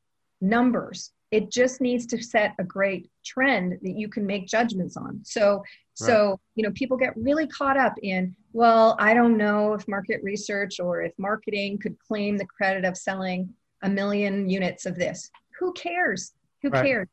numbers. 0.42 1.12
It 1.32 1.52
just 1.52 1.80
needs 1.80 2.06
to 2.08 2.22
set 2.22 2.54
a 2.60 2.64
great 2.64 3.10
trend 3.26 3.80
that 3.82 3.98
you 3.98 4.10
can 4.10 4.26
make 4.26 4.48
judgments 4.48 4.98
on. 4.98 5.22
So 5.24 5.64
so 5.94 6.30
right. 6.32 6.40
you 6.56 6.64
know, 6.64 6.72
people 6.72 6.98
get 6.98 7.16
really 7.16 7.48
caught 7.48 7.78
up 7.78 7.94
in, 8.02 8.36
well, 8.52 8.98
I 9.00 9.14
don't 9.14 9.38
know 9.38 9.74
if 9.74 9.88
market 9.88 10.22
research 10.24 10.80
or 10.80 11.02
if 11.02 11.14
marketing 11.18 11.78
could 11.78 11.98
claim 12.00 12.38
the 12.38 12.46
credit 12.46 12.84
of 12.84 12.98
selling 12.98 13.54
a 13.84 13.90
million 13.90 14.50
units 14.50 14.86
of 14.86 14.96
this. 14.96 15.30
Who 15.60 15.72
cares? 15.74 16.34
Who 16.66 16.72
right. 16.72 16.84
cares? 16.84 17.08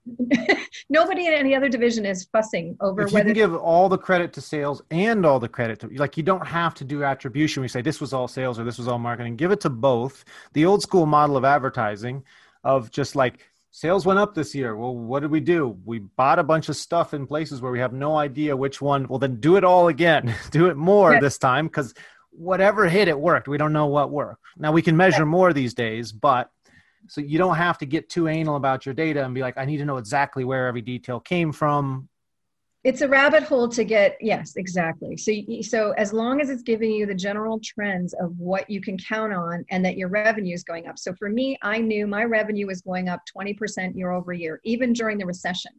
Nobody 0.88 1.26
in 1.26 1.34
any 1.34 1.54
other 1.54 1.68
division 1.68 2.06
is 2.06 2.24
fussing 2.32 2.74
over 2.80 3.02
if 3.02 3.12
whether 3.12 3.28
you 3.28 3.34
can 3.34 3.52
give 3.52 3.54
all 3.54 3.90
the 3.90 3.98
credit 3.98 4.32
to 4.32 4.40
sales 4.40 4.80
and 4.90 5.26
all 5.26 5.38
the 5.38 5.48
credit 5.48 5.78
to 5.80 5.88
like 5.88 6.16
you 6.16 6.22
don't 6.22 6.46
have 6.46 6.72
to 6.76 6.84
do 6.84 7.04
attribution. 7.04 7.60
We 7.60 7.68
say 7.68 7.82
this 7.82 8.00
was 8.00 8.14
all 8.14 8.28
sales 8.28 8.58
or 8.58 8.64
this 8.64 8.78
was 8.78 8.88
all 8.88 8.98
marketing. 8.98 9.36
Give 9.36 9.50
it 9.50 9.60
to 9.60 9.68
both. 9.68 10.24
The 10.54 10.64
old 10.64 10.80
school 10.80 11.04
model 11.04 11.36
of 11.36 11.44
advertising 11.44 12.24
of 12.64 12.90
just 12.90 13.14
like 13.14 13.40
sales 13.72 14.06
went 14.06 14.18
up 14.18 14.34
this 14.34 14.54
year. 14.54 14.74
Well, 14.74 14.96
what 14.96 15.20
did 15.20 15.30
we 15.30 15.40
do? 15.40 15.76
We 15.84 15.98
bought 15.98 16.38
a 16.38 16.44
bunch 16.44 16.70
of 16.70 16.76
stuff 16.76 17.12
in 17.12 17.26
places 17.26 17.60
where 17.60 17.72
we 17.72 17.80
have 17.80 17.92
no 17.92 18.16
idea 18.16 18.56
which 18.56 18.80
one. 18.80 19.06
Well, 19.06 19.18
then 19.18 19.38
do 19.38 19.56
it 19.56 19.64
all 19.64 19.88
again. 19.88 20.34
do 20.50 20.68
it 20.68 20.78
more 20.78 21.12
yes. 21.12 21.20
this 21.20 21.36
time 21.36 21.66
because 21.66 21.92
whatever 22.30 22.88
hit 22.88 23.08
it 23.08 23.20
worked. 23.20 23.48
We 23.48 23.58
don't 23.58 23.74
know 23.74 23.86
what 23.88 24.10
worked. 24.10 24.40
Now 24.56 24.72
we 24.72 24.80
can 24.80 24.96
measure 24.96 25.26
more 25.26 25.52
these 25.52 25.74
days, 25.74 26.10
but 26.10 26.50
so 27.08 27.20
you 27.20 27.38
don't 27.38 27.56
have 27.56 27.78
to 27.78 27.86
get 27.86 28.08
too 28.08 28.28
anal 28.28 28.56
about 28.56 28.86
your 28.86 28.94
data 28.94 29.24
and 29.24 29.34
be 29.34 29.40
like, 29.40 29.58
I 29.58 29.64
need 29.64 29.78
to 29.78 29.84
know 29.84 29.96
exactly 29.96 30.44
where 30.44 30.66
every 30.66 30.82
detail 30.82 31.20
came 31.20 31.52
from. 31.52 32.08
It's 32.84 33.00
a 33.00 33.08
rabbit 33.08 33.44
hole 33.44 33.68
to 33.68 33.84
get. 33.84 34.16
Yes, 34.20 34.56
exactly. 34.56 35.16
So, 35.16 35.32
so 35.62 35.92
as 35.92 36.12
long 36.12 36.40
as 36.40 36.50
it's 36.50 36.62
giving 36.62 36.90
you 36.90 37.06
the 37.06 37.14
general 37.14 37.60
trends 37.62 38.12
of 38.14 38.36
what 38.38 38.68
you 38.68 38.80
can 38.80 38.98
count 38.98 39.32
on 39.32 39.64
and 39.70 39.84
that 39.84 39.96
your 39.96 40.08
revenue 40.08 40.54
is 40.54 40.64
going 40.64 40.88
up. 40.88 40.98
So 40.98 41.14
for 41.14 41.28
me, 41.28 41.56
I 41.62 41.78
knew 41.78 42.08
my 42.08 42.24
revenue 42.24 42.66
was 42.66 42.80
going 42.82 43.08
up 43.08 43.20
20% 43.36 43.96
year 43.96 44.10
over 44.10 44.32
year, 44.32 44.60
even 44.64 44.92
during 44.92 45.16
the 45.18 45.26
recession. 45.26 45.72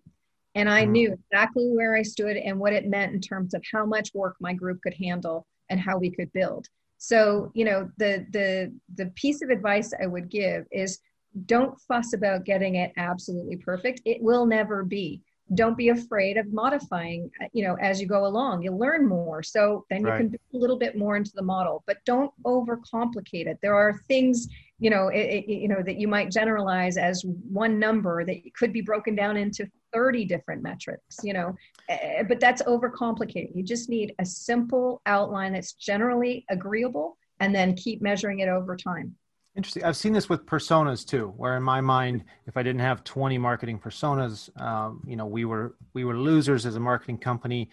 And 0.55 0.69
I 0.69 0.83
mm-hmm. 0.83 0.91
knew 0.93 1.13
exactly 1.13 1.69
where 1.71 1.95
I 1.95 2.03
stood 2.03 2.37
and 2.37 2.57
what 2.57 2.71
it 2.71 2.87
meant 2.87 3.13
in 3.13 3.19
terms 3.19 3.53
of 3.53 3.63
how 3.71 3.85
much 3.85 4.11
work 4.13 4.35
my 4.39 4.53
group 4.53 4.81
could 4.81 4.93
handle 4.93 5.45
and 5.69 5.79
how 5.79 5.97
we 5.97 6.09
could 6.09 6.31
build. 6.31 6.67
So, 6.99 7.51
you 7.53 7.65
know, 7.65 7.89
the 7.97 8.25
the 8.31 8.73
the 8.95 9.07
piece 9.15 9.41
of 9.41 9.49
advice 9.49 9.91
I 10.01 10.05
would 10.05 10.29
give 10.29 10.65
is 10.71 10.99
don't 11.45 11.79
fuss 11.81 12.13
about 12.13 12.45
getting 12.45 12.75
it 12.75 12.91
absolutely 12.97 13.57
perfect. 13.57 14.01
It 14.05 14.21
will 14.21 14.45
never 14.45 14.83
be. 14.83 15.21
Don't 15.55 15.77
be 15.77 15.89
afraid 15.89 16.37
of 16.37 16.51
modifying, 16.53 17.29
uh, 17.41 17.47
you 17.53 17.63
know, 17.63 17.75
as 17.75 17.99
you 17.99 18.07
go 18.07 18.25
along. 18.25 18.63
You'll 18.63 18.79
learn 18.79 19.07
more. 19.07 19.43
So 19.43 19.85
then 19.89 20.01
you 20.01 20.07
right. 20.07 20.17
can 20.17 20.29
do 20.29 20.37
a 20.53 20.57
little 20.57 20.77
bit 20.77 20.97
more 20.97 21.17
into 21.17 21.31
the 21.35 21.41
model, 21.41 21.83
but 21.85 21.97
don't 22.05 22.31
overcomplicate 22.45 23.47
it. 23.47 23.59
There 23.61 23.75
are 23.75 23.99
things, 24.07 24.47
you 24.79 24.89
know, 24.89 25.09
it, 25.09 25.19
it, 25.19 25.49
you 25.49 25.67
know, 25.67 25.83
that 25.85 25.99
you 25.99 26.07
might 26.07 26.31
generalize 26.31 26.97
as 26.97 27.23
one 27.25 27.77
number 27.77 28.23
that 28.25 28.37
could 28.55 28.71
be 28.71 28.81
broken 28.81 29.15
down 29.15 29.35
into 29.35 29.69
30 29.93 30.25
different 30.25 30.63
metrics, 30.63 31.17
you 31.23 31.33
know, 31.33 31.55
uh, 31.89 32.23
but 32.27 32.39
that's 32.39 32.61
overcomplicated. 32.63 33.51
You 33.53 33.63
just 33.63 33.89
need 33.89 34.15
a 34.19 34.25
simple 34.25 35.01
outline 35.05 35.53
that's 35.53 35.73
generally 35.73 36.45
agreeable 36.49 37.17
and 37.39 37.53
then 37.53 37.75
keep 37.75 38.01
measuring 38.01 38.39
it 38.39 38.47
over 38.47 38.75
time. 38.75 39.15
Interesting. 39.55 39.83
I've 39.83 39.97
seen 39.97 40.13
this 40.13 40.29
with 40.29 40.45
personas 40.47 41.05
too, 41.05 41.31
where 41.37 41.55
in 41.55 41.61
my 41.63 41.79
mind, 41.79 42.23
if 42.47 42.57
I 42.57 42.63
didn't 42.63 42.81
have 42.81 43.03
20 43.03 43.37
marketing 43.37 43.77
personas, 43.77 44.49
um, 44.59 45.03
you 45.05 45.15
know, 45.15 45.27
we 45.27 45.45
were 45.45 45.75
we 45.93 46.05
were 46.05 46.17
losers 46.17 46.65
as 46.65 46.75
a 46.75 46.79
marketing 46.79 47.19
company, 47.19 47.69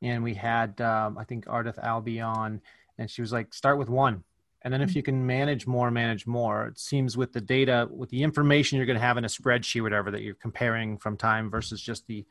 and 0.00 0.22
we 0.24 0.32
had 0.32 0.80
um, 0.80 1.18
I 1.18 1.24
think 1.24 1.44
Ardath 1.44 1.78
Albee 1.84 2.20
on, 2.20 2.62
and 2.96 3.10
she 3.10 3.20
was 3.20 3.30
like, 3.30 3.52
start 3.52 3.76
with 3.78 3.90
one, 3.90 4.24
and 4.62 4.72
then 4.72 4.80
if 4.80 4.96
you 4.96 5.02
can 5.02 5.26
manage 5.26 5.66
more, 5.66 5.90
manage 5.90 6.26
more. 6.26 6.66
It 6.68 6.78
seems 6.78 7.14
with 7.14 7.34
the 7.34 7.42
data, 7.42 7.86
with 7.90 8.08
the 8.08 8.22
information 8.22 8.78
you're 8.78 8.86
going 8.86 8.98
to 8.98 9.04
have 9.04 9.18
in 9.18 9.24
a 9.24 9.28
spreadsheet, 9.28 9.82
whatever 9.82 10.10
that 10.10 10.22
you're 10.22 10.34
comparing 10.34 10.96
from 10.96 11.18
time 11.18 11.50
versus 11.50 11.82
just 11.82 12.06
the 12.06 12.24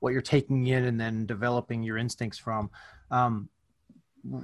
what 0.00 0.12
you're 0.12 0.22
taking 0.22 0.66
in 0.66 0.86
and 0.86 1.00
then 1.00 1.24
developing 1.24 1.84
your 1.84 1.98
instincts 1.98 2.38
from. 2.38 2.68
Um, 3.12 3.48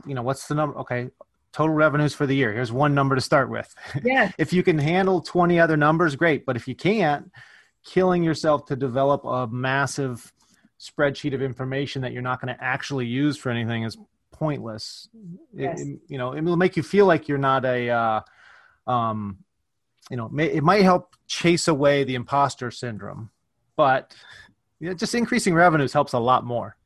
you 0.07 0.15
know, 0.15 0.23
what's 0.23 0.47
the 0.47 0.55
number? 0.55 0.79
Okay, 0.79 1.11
total 1.57 1.75
revenues 1.75 2.13
for 2.13 2.27
the 2.27 2.37
year. 2.37 2.53
Here's 2.53 2.71
one 2.71 2.95
number 2.95 3.15
to 3.15 3.21
start 3.23 3.49
with. 3.49 3.75
Yeah. 4.05 4.31
if 4.39 4.53
you 4.53 4.63
can 4.63 4.79
handle 4.79 5.23
20 5.23 5.59
other 5.59 5.75
numbers, 5.75 6.15
great. 6.15 6.45
But 6.45 6.55
if 6.55 6.69
you 6.69 6.75
can't, 6.75 7.33
killing 7.83 8.23
yourself 8.23 8.67
to 8.67 8.77
develop 8.77 9.25
a 9.25 9.47
massive 9.47 10.35
spreadsheet 10.79 11.33
of 11.33 11.41
information 11.41 12.03
that 12.03 12.13
you're 12.13 12.21
not 12.21 12.43
going 12.43 12.55
to 12.55 12.63
actually 12.63 13.07
use 13.07 13.39
for 13.39 13.49
anything 13.49 13.85
is 13.85 13.97
pointless. 14.33 15.09
Yes. 15.55 15.81
It, 15.81 15.99
you 16.09 16.19
know, 16.19 16.33
it 16.33 16.45
will 16.45 16.59
make 16.59 16.77
you 16.77 16.83
feel 16.83 17.07
like 17.07 17.27
you're 17.27 17.39
not 17.39 17.65
a, 17.65 17.89
uh, 17.89 18.21
um, 18.87 19.39
you 20.11 20.19
know, 20.19 20.31
it 20.39 20.63
might 20.63 20.83
help 20.83 21.17
chase 21.27 21.69
away 21.69 22.05
the 22.05 22.17
imposter 22.17 22.71
syndrome, 22.71 23.31
but 23.77 24.15
you 24.79 24.89
know, 24.89 24.95
just 24.95 25.15
increasing 25.15 25.55
revenues 25.55 25.95
helps 25.95 26.13
a 26.13 26.19
lot 26.19 26.45
more. 26.45 26.77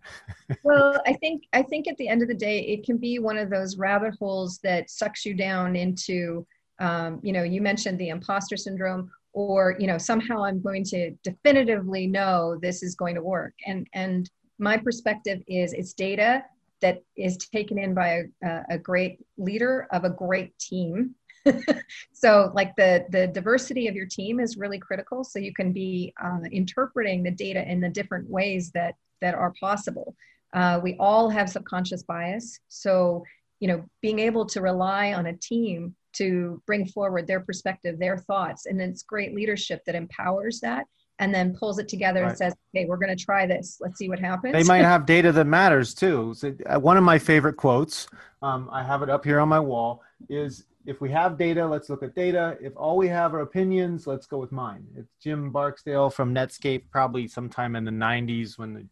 Well, 0.65 1.01
I 1.07 1.13
think 1.15 1.45
I 1.53 1.63
think 1.63 1.89
at 1.89 1.97
the 1.97 2.09
end 2.09 2.23
of 2.23 2.29
the 2.29 2.35
day, 2.35 2.61
it 2.61 2.85
can 2.85 2.97
be 2.97 3.19
one 3.19 3.39
of 3.39 3.51
those 3.51 3.77
rabbit 3.77 4.15
holes 4.19 4.59
that 4.63 4.91
sucks 4.91 5.25
you 5.25 5.35
down 5.35 5.77
into. 5.77 6.47
Um, 6.81 7.21
you 7.23 7.33
know, 7.33 7.43
you 7.43 7.61
mentioned 7.61 7.99
the 7.99 8.09
imposter 8.09 8.57
syndrome, 8.57 9.11
or 9.33 9.77
you 9.79 9.87
know, 9.87 9.99
somehow 9.99 10.45
I'm 10.45 10.63
going 10.63 10.85
to 10.85 11.11
definitively 11.23 12.07
know 12.07 12.59
this 12.61 12.83
is 12.83 12.95
going 12.95 13.15
to 13.15 13.23
work. 13.23 13.55
And 13.67 13.87
and 13.93 14.31
my 14.59 14.77
perspective 14.77 15.43
is 15.47 15.73
it's 15.73 15.93
data 15.93 16.45
that 16.81 17.03
is 17.17 17.37
taken 17.37 17.79
in 17.79 17.95
by 17.95 18.23
a, 18.43 18.63
a 18.71 18.79
great 18.79 19.19
leader 19.37 19.87
of 19.93 20.05
a 20.05 20.11
great 20.11 20.59
team 20.59 21.15
so 22.13 22.51
like 22.55 22.75
the 22.77 23.07
the 23.11 23.27
diversity 23.29 23.89
of 23.89 23.95
your 23.95 24.07
team 24.07 24.41
is 24.41 24.57
really 24.57 24.79
critical 24.79 25.25
so 25.25 25.39
you 25.39 25.55
can 25.55 25.73
be 25.73 26.13
uh, 26.23 26.41
interpreting 26.53 27.23
the 27.23 27.31
data 27.31 27.67
in 27.71 27.81
the 27.81 27.89
different 27.89 28.29
ways 28.29 28.71
that 28.73 28.95
that 29.21 29.35
are 29.35 29.53
possible 29.59 30.15
uh, 30.53 30.81
we 30.83 30.97
all 30.99 31.29
have 31.29 31.49
subconscious 31.49 32.03
bias 32.03 32.59
so 32.69 33.23
you 33.61 33.69
know 33.69 33.85
being 34.03 34.19
able 34.19 34.45
to 34.45 34.61
rely 34.61 35.13
on 35.13 35.27
a 35.27 35.37
team 35.37 35.95
to 36.13 36.61
bring 36.67 36.87
forward 36.87 37.27
their 37.27 37.41
perspective 37.41 37.99
their 37.99 38.19
thoughts 38.19 38.67
and 38.67 38.81
it's 38.81 39.03
great 39.03 39.35
leadership 39.35 39.81
that 39.87 39.95
empowers 39.95 40.61
that 40.61 40.87
and 41.21 41.35
then 41.35 41.55
pulls 41.55 41.79
it 41.79 41.87
together 41.87 42.23
right. 42.23 42.31
and 42.31 42.39
says, 42.39 42.55
"Okay, 42.75 42.87
we're 42.87 42.97
going 42.97 43.15
to 43.15 43.25
try 43.25 43.47
this. 43.47 43.77
Let's 43.79 43.99
see 43.99 44.09
what 44.09 44.19
happens." 44.19 44.55
They 44.55 44.65
might 44.65 44.85
have 44.93 45.07
data 45.07 45.31
that 45.33 45.45
matters 45.45 45.95
too. 45.95 46.33
So, 46.35 46.55
uh, 46.67 46.81
one 46.81 46.97
of 46.97 47.05
my 47.05 47.19
favorite 47.19 47.59
quotes, 47.59 48.09
um, 48.43 48.69
I 48.73 48.83
have 48.83 49.03
it 49.03 49.11
up 49.11 49.25
here 49.25 49.39
on 49.39 49.49
my 49.49 49.61
wall, 49.61 50.03
is 50.29 50.65
if 50.87 51.01
we 51.01 51.11
have 51.11 51.37
data, 51.37 51.65
let's 51.65 51.91
look 51.91 52.03
at 52.03 52.15
data. 52.15 52.57
If 52.61 52.73
all 52.77 52.97
we 52.97 53.07
have 53.09 53.35
are 53.35 53.41
opinions, 53.41 54.07
let's 54.07 54.27
go 54.27 54.39
with 54.39 54.51
mine. 54.51 54.87
It's 54.97 55.15
Jim 55.23 55.53
Barksdale 55.53 56.11
from 56.11 56.35
Netscape, 56.35 56.85
probably 56.91 57.29
sometime 57.29 57.77
in 57.77 57.85
the 57.85 57.91
90s 57.91 58.59
when 58.59 58.73
the, 58.73 58.87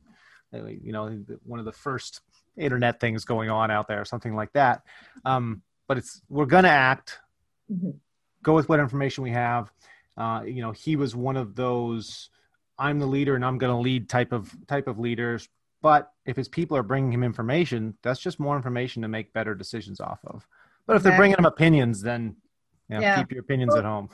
you 0.53 0.93
know, 0.93 1.25
one 1.45 1.59
of 1.59 1.65
the 1.65 1.73
first 1.73 2.21
internet 2.57 3.01
things 3.01 3.25
going 3.25 3.51
on 3.51 3.71
out 3.71 3.89
there, 3.89 4.05
something 4.05 4.35
like 4.35 4.53
that. 4.53 4.83
Um, 5.25 5.63
but 5.87 5.99
it's 5.99 6.23
we're 6.29 6.47
going 6.47 6.65
to 6.65 6.71
act, 6.71 7.19
mm-hmm. 7.73 7.91
go 8.43 8.55
with 8.55 8.69
what 8.69 8.81
information 8.81 9.25
we 9.25 9.31
have. 9.31 9.73
Uh, 10.17 10.43
you 10.45 10.63
know, 10.63 10.73
he 10.73 10.97
was 10.97 11.15
one 11.15 11.37
of 11.37 11.55
those 11.55 12.31
I'm 12.79 12.99
the 12.99 13.07
leader 13.07 13.35
and 13.35 13.45
I'm 13.45 13.59
going 13.59 13.75
to 13.75 13.81
lead 13.81 14.09
type 14.09 14.33
of 14.33 14.55
type 14.67 14.87
of 14.87 14.99
leaders. 14.99 15.49
But 15.81 16.11
if 16.27 16.37
his 16.37 16.49
people 16.49 16.77
are 16.77 16.83
bringing 16.83 17.13
him 17.13 17.23
information, 17.23 17.97
that's 18.03 18.21
just 18.21 18.41
more 18.41 18.57
information 18.57 19.03
to 19.03 19.09
make 19.09 19.33
better 19.33 19.55
decisions 19.55 20.01
off 20.01 20.19
of. 20.27 20.47
But 20.87 20.97
if 20.97 21.03
they're 21.03 21.17
bringing 21.17 21.39
him 21.39 21.45
opinions, 21.45 22.01
then 22.01 22.37
you 22.89 22.97
know, 22.97 23.03
yeah. 23.03 23.19
keep 23.19 23.31
your 23.31 23.41
opinions 23.41 23.71
well, 23.71 23.79
at 23.79 23.85
home. 23.85 24.09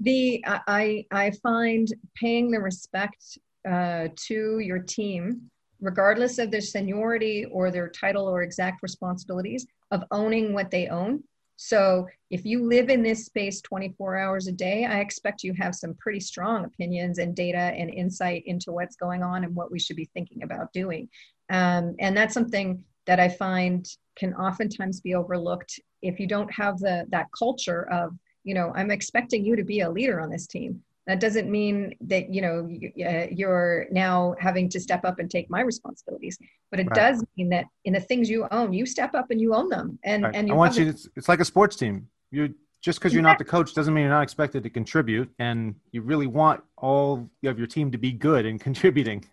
The 0.00 0.44
I 0.46 1.06
I 1.10 1.32
find 1.42 1.92
paying 2.14 2.50
the 2.50 2.60
respect 2.60 3.38
uh, 3.68 4.08
to 4.14 4.58
your 4.58 4.78
team, 4.78 5.50
regardless 5.80 6.38
of 6.38 6.50
their 6.50 6.60
seniority 6.60 7.46
or 7.46 7.70
their 7.70 7.88
title 7.88 8.28
or 8.28 8.42
exact 8.42 8.82
responsibilities, 8.82 9.66
of 9.90 10.04
owning 10.10 10.52
what 10.52 10.70
they 10.70 10.88
own. 10.88 11.22
So 11.56 12.06
if 12.30 12.44
you 12.46 12.66
live 12.66 12.88
in 12.88 13.02
this 13.02 13.26
space 13.26 13.60
24 13.60 14.16
hours 14.16 14.46
a 14.46 14.52
day, 14.52 14.86
I 14.86 15.00
expect 15.00 15.42
you 15.42 15.52
have 15.54 15.74
some 15.74 15.94
pretty 15.94 16.20
strong 16.20 16.64
opinions 16.64 17.18
and 17.18 17.36
data 17.36 17.58
and 17.58 17.90
insight 17.90 18.44
into 18.46 18.72
what's 18.72 18.96
going 18.96 19.22
on 19.22 19.44
and 19.44 19.54
what 19.54 19.70
we 19.70 19.78
should 19.78 19.96
be 19.96 20.08
thinking 20.14 20.42
about 20.42 20.72
doing. 20.72 21.08
Um, 21.50 21.96
and 21.98 22.16
that's 22.16 22.32
something 22.32 22.82
that 23.06 23.20
I 23.20 23.28
find 23.28 23.86
can 24.16 24.34
oftentimes 24.34 25.00
be 25.00 25.14
overlooked 25.14 25.80
if 26.02 26.18
you 26.18 26.26
don't 26.26 26.52
have 26.52 26.78
the 26.78 27.06
that 27.10 27.26
culture 27.36 27.90
of 27.90 28.12
you 28.44 28.54
know 28.54 28.72
i'm 28.74 28.90
expecting 28.90 29.44
you 29.44 29.56
to 29.56 29.64
be 29.64 29.80
a 29.80 29.90
leader 29.90 30.20
on 30.20 30.30
this 30.30 30.46
team 30.46 30.82
that 31.06 31.20
doesn't 31.20 31.50
mean 31.50 31.94
that 32.00 32.32
you 32.32 32.42
know 32.42 32.68
uh, 33.06 33.26
you're 33.30 33.86
now 33.90 34.34
having 34.38 34.68
to 34.68 34.80
step 34.80 35.04
up 35.04 35.18
and 35.18 35.30
take 35.30 35.50
my 35.50 35.60
responsibilities 35.60 36.38
but 36.70 36.80
it 36.80 36.86
right. 36.88 36.94
does 36.94 37.24
mean 37.36 37.48
that 37.48 37.64
in 37.84 37.94
the 37.94 38.00
things 38.00 38.28
you 38.28 38.46
own 38.50 38.72
you 38.72 38.86
step 38.86 39.14
up 39.14 39.30
and 39.30 39.40
you 39.40 39.54
own 39.54 39.68
them 39.68 39.98
and 40.04 40.24
right. 40.24 40.34
and 40.34 40.48
you 40.48 40.54
i 40.54 40.56
want 40.56 40.76
you 40.76 40.88
it's, 40.88 41.08
it's 41.16 41.28
like 41.28 41.40
a 41.40 41.44
sports 41.44 41.76
team 41.76 42.06
you 42.30 42.54
just 42.82 42.98
because 42.98 43.12
you're 43.12 43.22
not 43.22 43.38
the 43.38 43.44
coach 43.44 43.74
doesn't 43.74 43.92
mean 43.92 44.02
you're 44.02 44.12
not 44.12 44.22
expected 44.22 44.62
to 44.62 44.70
contribute 44.70 45.30
and 45.38 45.74
you 45.92 46.02
really 46.02 46.26
want 46.26 46.62
all 46.78 47.28
of 47.44 47.58
your 47.58 47.66
team 47.66 47.90
to 47.90 47.98
be 47.98 48.12
good 48.12 48.46
and 48.46 48.60
contributing 48.68 49.24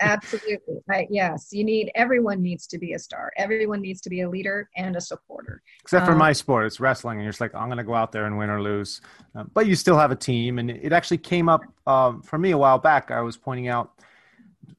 Absolutely. 0.00 0.78
Right. 0.86 1.06
Yes. 1.10 1.48
You 1.52 1.64
need, 1.64 1.90
everyone 1.94 2.42
needs 2.42 2.66
to 2.68 2.78
be 2.78 2.94
a 2.94 2.98
star. 2.98 3.32
Everyone 3.36 3.80
needs 3.80 4.00
to 4.02 4.10
be 4.10 4.22
a 4.22 4.28
leader 4.28 4.68
and 4.76 4.96
a 4.96 5.00
supporter. 5.00 5.35
Except 5.80 6.06
for 6.06 6.12
um, 6.12 6.18
my 6.18 6.32
sport, 6.32 6.66
it's 6.66 6.80
wrestling. 6.80 7.18
And 7.18 7.24
you're 7.24 7.32
just 7.32 7.40
like, 7.40 7.54
I'm 7.54 7.68
going 7.68 7.78
to 7.78 7.84
go 7.84 7.94
out 7.94 8.12
there 8.12 8.26
and 8.26 8.36
win 8.38 8.50
or 8.50 8.62
lose. 8.62 9.00
Uh, 9.34 9.44
but 9.54 9.66
you 9.66 9.74
still 9.74 9.98
have 9.98 10.10
a 10.10 10.16
team. 10.16 10.58
And 10.58 10.70
it 10.70 10.92
actually 10.92 11.18
came 11.18 11.48
up 11.48 11.62
um, 11.86 12.22
for 12.22 12.38
me 12.38 12.50
a 12.50 12.58
while 12.58 12.78
back. 12.78 13.10
I 13.10 13.20
was 13.20 13.36
pointing 13.36 13.68
out, 13.68 13.92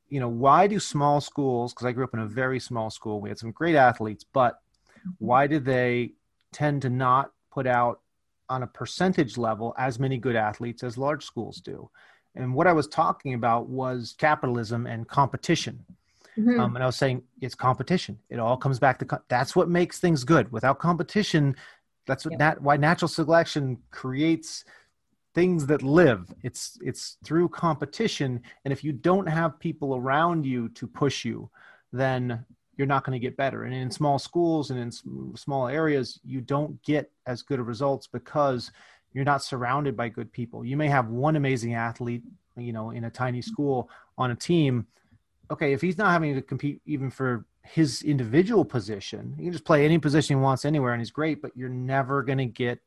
you 0.09 0.19
know, 0.19 0.29
why 0.29 0.67
do 0.67 0.79
small 0.79 1.21
schools, 1.21 1.73
because 1.73 1.85
I 1.85 1.91
grew 1.91 2.03
up 2.03 2.13
in 2.13 2.19
a 2.19 2.27
very 2.27 2.59
small 2.59 2.89
school, 2.89 3.19
we 3.19 3.29
had 3.29 3.37
some 3.37 3.51
great 3.51 3.75
athletes, 3.75 4.23
but 4.23 4.59
why 5.19 5.47
do 5.47 5.59
they 5.59 6.11
tend 6.53 6.81
to 6.83 6.89
not 6.89 7.31
put 7.51 7.67
out 7.67 8.01
on 8.49 8.63
a 8.63 8.67
percentage 8.67 9.37
level 9.37 9.75
as 9.77 9.99
many 9.99 10.17
good 10.17 10.35
athletes 10.35 10.83
as 10.83 10.97
large 10.97 11.25
schools 11.25 11.59
do? 11.59 11.89
And 12.35 12.53
what 12.53 12.67
I 12.67 12.73
was 12.73 12.87
talking 12.87 13.33
about 13.33 13.67
was 13.67 14.15
capitalism 14.17 14.85
and 14.85 15.07
competition. 15.07 15.83
Mm-hmm. 16.37 16.59
Um, 16.59 16.75
and 16.75 16.83
I 16.83 16.85
was 16.85 16.95
saying 16.95 17.23
it's 17.41 17.55
competition. 17.55 18.19
It 18.29 18.39
all 18.39 18.57
comes 18.57 18.79
back 18.79 18.99
to 18.99 19.05
co- 19.05 19.21
that's 19.27 19.55
what 19.55 19.69
makes 19.69 19.99
things 19.99 20.23
good. 20.23 20.51
Without 20.51 20.79
competition, 20.79 21.55
that's 22.05 22.25
what 22.25 22.37
nat- 22.37 22.61
why 22.61 22.77
natural 22.77 23.09
selection 23.09 23.77
creates 23.91 24.63
things 25.33 25.65
that 25.67 25.83
live. 25.83 26.31
It's 26.43 26.77
it's 26.81 27.17
through 27.23 27.49
competition. 27.49 28.41
And 28.65 28.71
if 28.71 28.83
you 28.83 28.91
don't 28.91 29.27
have 29.27 29.59
people 29.59 29.95
around 29.95 30.45
you 30.45 30.69
to 30.69 30.87
push 30.87 31.25
you, 31.25 31.49
then 31.91 32.45
you're 32.77 32.87
not 32.87 33.03
going 33.03 33.19
to 33.19 33.25
get 33.25 33.35
better. 33.35 33.63
And 33.63 33.73
in 33.73 33.89
small 33.89 34.19
schools 34.19 34.69
and 34.69 34.79
in 34.79 34.91
small 35.35 35.67
areas, 35.67 36.19
you 36.23 36.41
don't 36.41 36.81
get 36.83 37.11
as 37.25 37.41
good 37.41 37.59
of 37.59 37.67
results 37.67 38.07
because 38.07 38.71
you're 39.13 39.25
not 39.25 39.43
surrounded 39.43 39.97
by 39.97 40.09
good 40.09 40.31
people. 40.31 40.63
You 40.63 40.77
may 40.77 40.87
have 40.87 41.09
one 41.09 41.35
amazing 41.35 41.73
athlete, 41.73 42.23
you 42.55 42.73
know, 42.73 42.91
in 42.91 43.05
a 43.05 43.09
tiny 43.09 43.41
school 43.41 43.89
on 44.17 44.31
a 44.31 44.35
team. 44.35 44.85
Okay, 45.51 45.73
if 45.73 45.81
he's 45.81 45.97
not 45.97 46.11
having 46.11 46.35
to 46.35 46.41
compete 46.41 46.81
even 46.85 47.09
for 47.09 47.45
his 47.63 48.03
individual 48.03 48.65
position, 48.65 49.33
he 49.37 49.43
can 49.43 49.51
just 49.51 49.65
play 49.65 49.85
any 49.85 49.97
position 49.97 50.37
he 50.37 50.41
wants 50.41 50.65
anywhere 50.65 50.93
and 50.93 51.01
he's 51.01 51.11
great, 51.11 51.41
but 51.41 51.55
you're 51.55 51.69
never 51.69 52.23
going 52.23 52.37
to 52.37 52.45
get 52.45 52.79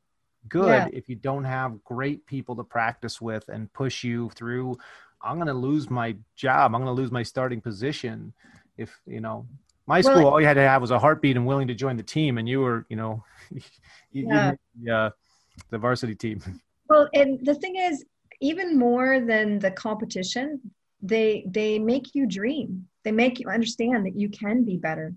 good 0.48 0.68
yeah. 0.68 0.88
if 0.92 1.08
you 1.08 1.16
don't 1.16 1.44
have 1.44 1.82
great 1.84 2.26
people 2.26 2.56
to 2.56 2.64
practice 2.64 3.20
with 3.20 3.48
and 3.48 3.72
push 3.72 4.04
you 4.04 4.30
through. 4.34 4.76
I'm 5.22 5.36
going 5.36 5.48
to 5.48 5.54
lose 5.54 5.90
my 5.90 6.16
job. 6.36 6.74
I'm 6.74 6.82
going 6.82 6.94
to 6.94 7.00
lose 7.00 7.12
my 7.12 7.22
starting 7.22 7.60
position 7.60 8.32
if, 8.76 8.98
you 9.06 9.20
know, 9.20 9.46
my 9.86 10.00
school, 10.00 10.16
well, 10.16 10.28
all 10.28 10.40
you 10.40 10.46
had 10.46 10.54
to 10.54 10.62
have 10.62 10.80
was 10.80 10.92
a 10.92 10.98
heartbeat 10.98 11.36
and 11.36 11.46
willing 11.46 11.68
to 11.68 11.74
join 11.74 11.96
the 11.96 12.02
team. 12.02 12.38
And 12.38 12.48
you 12.48 12.60
were, 12.60 12.86
you 12.88 12.96
know, 12.96 13.24
you, 13.50 13.62
yeah. 14.12 14.52
you, 14.80 14.92
uh, 14.92 15.10
the 15.70 15.78
varsity 15.78 16.14
team. 16.14 16.42
Well, 16.88 17.08
and 17.14 17.38
the 17.46 17.54
thing 17.54 17.76
is, 17.76 18.04
even 18.40 18.76
more 18.76 19.20
than 19.20 19.60
the 19.60 19.70
competition, 19.70 20.60
they 21.02 21.44
they 21.48 21.78
make 21.78 22.14
you 22.14 22.26
dream. 22.26 22.86
They 23.04 23.12
make 23.12 23.38
you 23.40 23.48
understand 23.48 24.06
that 24.06 24.16
you 24.16 24.28
can 24.28 24.64
be 24.64 24.76
better, 24.76 25.14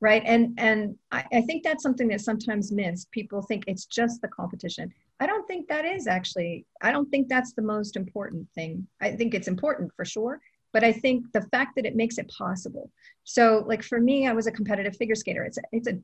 right? 0.00 0.22
And 0.24 0.54
and 0.58 0.96
I, 1.10 1.24
I 1.32 1.40
think 1.42 1.64
that's 1.64 1.82
something 1.82 2.08
that 2.08 2.20
sometimes 2.20 2.72
missed. 2.72 3.10
People 3.10 3.42
think 3.42 3.64
it's 3.66 3.86
just 3.86 4.20
the 4.20 4.28
competition. 4.28 4.92
I 5.20 5.26
don't 5.26 5.46
think 5.46 5.68
that 5.68 5.84
is 5.84 6.06
actually. 6.06 6.66
I 6.82 6.92
don't 6.92 7.10
think 7.10 7.28
that's 7.28 7.52
the 7.52 7.62
most 7.62 7.96
important 7.96 8.48
thing. 8.54 8.86
I 9.00 9.12
think 9.12 9.34
it's 9.34 9.48
important 9.48 9.92
for 9.96 10.04
sure, 10.04 10.40
but 10.72 10.84
I 10.84 10.92
think 10.92 11.32
the 11.32 11.42
fact 11.52 11.76
that 11.76 11.86
it 11.86 11.96
makes 11.96 12.18
it 12.18 12.30
possible. 12.36 12.90
So, 13.24 13.64
like 13.66 13.82
for 13.82 14.00
me, 14.00 14.26
I 14.26 14.32
was 14.32 14.46
a 14.46 14.52
competitive 14.52 14.96
figure 14.96 15.14
skater. 15.14 15.44
It's 15.44 15.58
a, 15.58 15.62
it's 15.72 15.88
a 15.88 15.98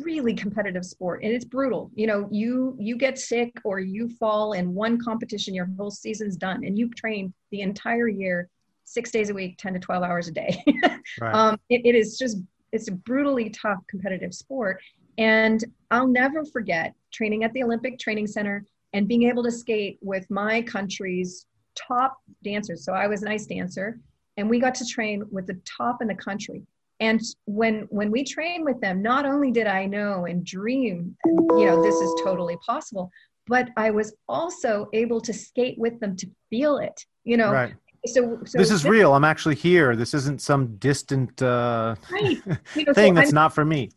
really 0.00 0.34
competitive 0.34 0.84
sport 0.84 1.22
and 1.22 1.32
it's 1.32 1.44
brutal. 1.44 1.90
You 1.94 2.06
know 2.06 2.28
you 2.30 2.76
you 2.78 2.96
get 2.96 3.18
sick 3.18 3.52
or 3.64 3.80
you 3.80 4.08
fall 4.08 4.52
in 4.52 4.74
one 4.74 4.98
competition 4.98 5.54
your 5.54 5.68
whole 5.76 5.90
season's 5.90 6.36
done 6.36 6.64
and 6.64 6.78
you've 6.78 6.94
trained 6.94 7.32
the 7.50 7.60
entire 7.60 8.08
year 8.08 8.48
six 8.84 9.10
days 9.10 9.30
a 9.30 9.34
week 9.34 9.56
10 9.58 9.74
to 9.74 9.78
12 9.78 10.02
hours 10.02 10.28
a 10.28 10.32
day. 10.32 10.62
Right. 11.20 11.34
um, 11.34 11.58
it, 11.68 11.82
it 11.84 11.94
is 11.96 12.16
just 12.16 12.38
it's 12.70 12.88
a 12.88 12.92
brutally 12.92 13.50
tough 13.50 13.78
competitive 13.88 14.32
sport. 14.32 14.80
And 15.18 15.62
i'll 15.90 16.06
never 16.06 16.44
forget 16.44 16.94
training 17.12 17.44
at 17.44 17.52
the 17.52 17.62
olympic 17.62 17.98
training 17.98 18.26
center 18.26 18.64
and 18.94 19.06
being 19.06 19.24
able 19.24 19.42
to 19.42 19.50
skate 19.50 19.98
with 20.00 20.30
my 20.30 20.62
country's 20.62 21.46
top 21.74 22.18
dancers. 22.42 22.84
So 22.84 22.92
i 22.92 23.06
was 23.06 23.22
an 23.22 23.28
ice 23.28 23.46
dancer 23.46 23.98
and 24.36 24.48
we 24.48 24.58
got 24.58 24.74
to 24.76 24.86
train 24.86 25.24
with 25.30 25.46
the 25.46 25.60
top 25.64 26.00
in 26.00 26.08
the 26.08 26.14
country 26.14 26.62
and 27.02 27.20
when 27.46 27.86
when 27.90 28.10
we 28.10 28.22
train 28.24 28.64
with 28.64 28.80
them 28.80 29.02
not 29.02 29.26
only 29.26 29.50
did 29.50 29.66
i 29.66 29.84
know 29.84 30.24
and 30.26 30.46
dream 30.46 31.16
you 31.58 31.66
know 31.66 31.76
this 31.82 32.00
is 32.00 32.14
totally 32.22 32.56
possible 32.64 33.10
but 33.48 33.68
i 33.76 33.90
was 33.90 34.14
also 34.28 34.88
able 34.92 35.20
to 35.20 35.32
skate 35.32 35.78
with 35.78 35.98
them 36.00 36.16
to 36.16 36.26
feel 36.48 36.78
it 36.78 37.04
you 37.24 37.36
know? 37.36 37.52
Right. 37.52 37.74
so, 38.06 38.38
so 38.44 38.58
this 38.58 38.70
is 38.70 38.82
this, 38.82 38.90
real. 38.90 39.14
I'm 39.14 39.24
actually 39.24 39.54
here. 39.54 39.94
This 39.94 40.14
isn't 40.14 40.40
some 40.40 40.76
distant 40.76 41.40
uh, 41.42 41.94
right. 42.10 42.42
you 42.74 42.84
know, 42.84 42.92
thing 42.92 43.14
so 43.14 43.20
that's 43.20 43.30
I'm, 43.30 43.34
not 43.34 43.54
for 43.54 43.64
me. 43.64 43.90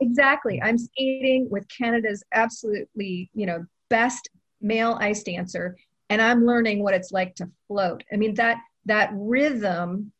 Exactly. 0.00 0.60
I'm 0.62 0.78
skating 0.78 1.48
with 1.50 1.66
canada's 1.68 2.24
absolutely 2.34 3.30
you 3.34 3.46
know 3.46 3.64
best 3.88 4.30
male 4.60 4.96
ice 5.00 5.22
dancer 5.22 5.76
and 6.08 6.22
i'm 6.22 6.46
learning 6.46 6.82
what 6.82 6.94
it's 6.94 7.12
like 7.12 7.34
to 7.36 7.48
float. 7.68 8.02
I 8.12 8.16
mean 8.16 8.34
that 8.34 8.58
that 8.86 9.10
rhythm 9.14 10.12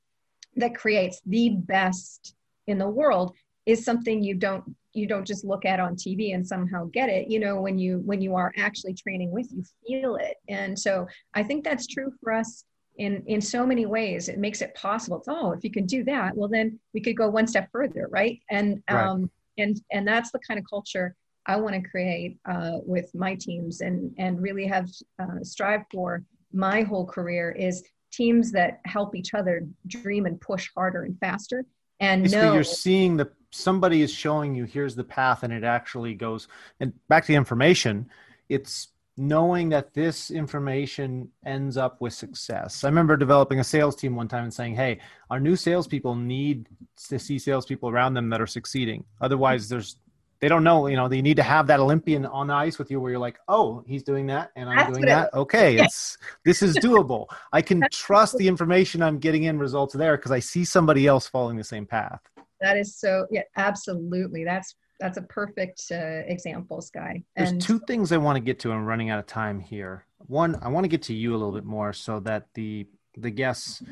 that 0.56 0.74
creates 0.74 1.20
the 1.26 1.50
best 1.50 2.34
in 2.66 2.78
the 2.78 2.88
world 2.88 3.34
is 3.66 3.84
something 3.84 4.22
you 4.22 4.34
don't 4.34 4.64
you 4.94 5.06
don't 5.06 5.26
just 5.26 5.44
look 5.44 5.64
at 5.64 5.80
on 5.80 5.96
TV 5.96 6.34
and 6.34 6.46
somehow 6.46 6.84
get 6.92 7.08
it. 7.08 7.28
You 7.30 7.40
know, 7.40 7.60
when 7.60 7.78
you 7.78 8.02
when 8.04 8.20
you 8.20 8.34
are 8.34 8.52
actually 8.58 8.94
training 8.94 9.30
with, 9.30 9.50
you 9.50 9.64
feel 9.86 10.16
it. 10.16 10.36
And 10.48 10.78
so 10.78 11.06
I 11.34 11.42
think 11.42 11.64
that's 11.64 11.86
true 11.86 12.12
for 12.20 12.32
us 12.32 12.64
in 12.96 13.22
in 13.26 13.40
so 13.40 13.64
many 13.64 13.86
ways. 13.86 14.28
It 14.28 14.38
makes 14.38 14.60
it 14.60 14.74
possible. 14.74 15.18
It's 15.18 15.28
oh, 15.28 15.52
if 15.52 15.64
you 15.64 15.70
can 15.70 15.86
do 15.86 16.04
that, 16.04 16.36
well 16.36 16.48
then 16.48 16.78
we 16.92 17.00
could 17.00 17.16
go 17.16 17.28
one 17.28 17.46
step 17.46 17.68
further, 17.72 18.08
right? 18.10 18.38
And 18.50 18.82
um 18.88 19.30
and 19.58 19.80
and 19.90 20.06
that's 20.06 20.30
the 20.30 20.40
kind 20.46 20.58
of 20.58 20.66
culture 20.68 21.14
I 21.46 21.56
want 21.56 21.74
to 21.74 21.88
create 21.88 22.38
uh, 22.48 22.78
with 22.84 23.12
my 23.14 23.34
teams 23.34 23.80
and 23.80 24.14
and 24.18 24.40
really 24.40 24.66
have 24.66 24.88
uh, 25.18 25.42
strive 25.42 25.82
for 25.90 26.22
my 26.52 26.82
whole 26.82 27.06
career 27.06 27.50
is 27.50 27.82
teams 28.12 28.52
that 28.52 28.80
help 28.84 29.14
each 29.14 29.34
other 29.34 29.66
dream 29.86 30.26
and 30.26 30.40
push 30.40 30.70
harder 30.76 31.02
and 31.02 31.18
faster 31.18 31.64
and 32.00 32.24
Basically, 32.24 32.46
know 32.46 32.54
you're 32.54 32.64
seeing 32.64 33.16
the 33.16 33.30
somebody 33.50 34.02
is 34.02 34.12
showing 34.12 34.54
you 34.54 34.64
here's 34.64 34.94
the 34.94 35.04
path 35.04 35.42
and 35.42 35.52
it 35.52 35.64
actually 35.64 36.14
goes 36.14 36.48
and 36.80 36.92
back 37.08 37.24
to 37.24 37.28
the 37.28 37.34
information 37.34 38.08
it's 38.48 38.88
knowing 39.16 39.68
that 39.68 39.92
this 39.92 40.30
information 40.30 41.30
ends 41.44 41.76
up 41.76 42.00
with 42.00 42.14
success. 42.14 42.82
I 42.82 42.88
remember 42.88 43.16
developing 43.16 43.60
a 43.60 43.64
sales 43.64 43.94
team 43.94 44.16
one 44.16 44.28
time 44.28 44.44
and 44.44 44.54
saying, 44.54 44.74
"Hey, 44.74 45.00
our 45.30 45.38
new 45.38 45.54
salespeople 45.54 46.14
need 46.14 46.68
to 47.08 47.18
see 47.18 47.38
salespeople 47.38 47.90
around 47.90 48.14
them 48.14 48.30
that 48.30 48.40
are 48.40 48.46
succeeding. 48.46 49.04
Otherwise, 49.20 49.68
there's 49.68 49.96
they 50.42 50.48
don't 50.48 50.64
know. 50.64 50.88
You 50.88 50.96
know, 50.96 51.08
they 51.08 51.22
need 51.22 51.36
to 51.36 51.42
have 51.44 51.68
that 51.68 51.78
Olympian 51.78 52.26
on 52.26 52.48
the 52.48 52.54
ice 52.54 52.76
with 52.76 52.90
you, 52.90 53.00
where 53.00 53.12
you're 53.12 53.20
like, 53.20 53.38
"Oh, 53.46 53.84
he's 53.86 54.02
doing 54.02 54.26
that, 54.26 54.50
and 54.56 54.68
I'm 54.68 54.76
That's 54.76 54.88
doing 54.90 55.02
what 55.02 55.08
it 55.08 55.30
that. 55.32 55.34
Okay, 55.34 55.78
it's 55.78 56.18
this 56.44 56.62
is 56.62 56.76
doable. 56.76 57.26
I 57.52 57.62
can 57.62 57.80
trust 57.92 58.36
the 58.36 58.48
information 58.48 59.02
I'm 59.02 59.18
getting 59.18 59.44
in 59.44 59.58
results 59.58 59.94
there 59.94 60.16
because 60.16 60.32
I 60.32 60.40
see 60.40 60.64
somebody 60.64 61.06
else 61.06 61.28
following 61.28 61.56
the 61.56 61.64
same 61.64 61.86
path." 61.86 62.20
that 62.62 62.76
is 62.76 62.94
so 62.96 63.26
yeah 63.30 63.42
absolutely 63.56 64.44
that's 64.44 64.76
that's 65.00 65.18
a 65.18 65.22
perfect 65.22 65.82
uh, 65.90 66.22
example 66.26 66.80
sky 66.80 67.20
There's 67.34 67.52
two 67.58 67.80
things 67.88 68.12
I 68.12 68.18
want 68.18 68.36
to 68.36 68.40
get 68.40 68.60
to. 68.60 68.70
I'm 68.70 68.84
running 68.84 69.10
out 69.10 69.18
of 69.18 69.26
time 69.26 69.58
here. 69.58 70.06
One, 70.28 70.56
I 70.62 70.68
want 70.68 70.84
to 70.84 70.88
get 70.88 71.02
to 71.02 71.14
you 71.14 71.32
a 71.32 71.36
little 71.36 71.50
bit 71.50 71.64
more 71.64 71.92
so 71.92 72.20
that 72.20 72.46
the 72.54 72.86
the 73.16 73.30
guests 73.30 73.82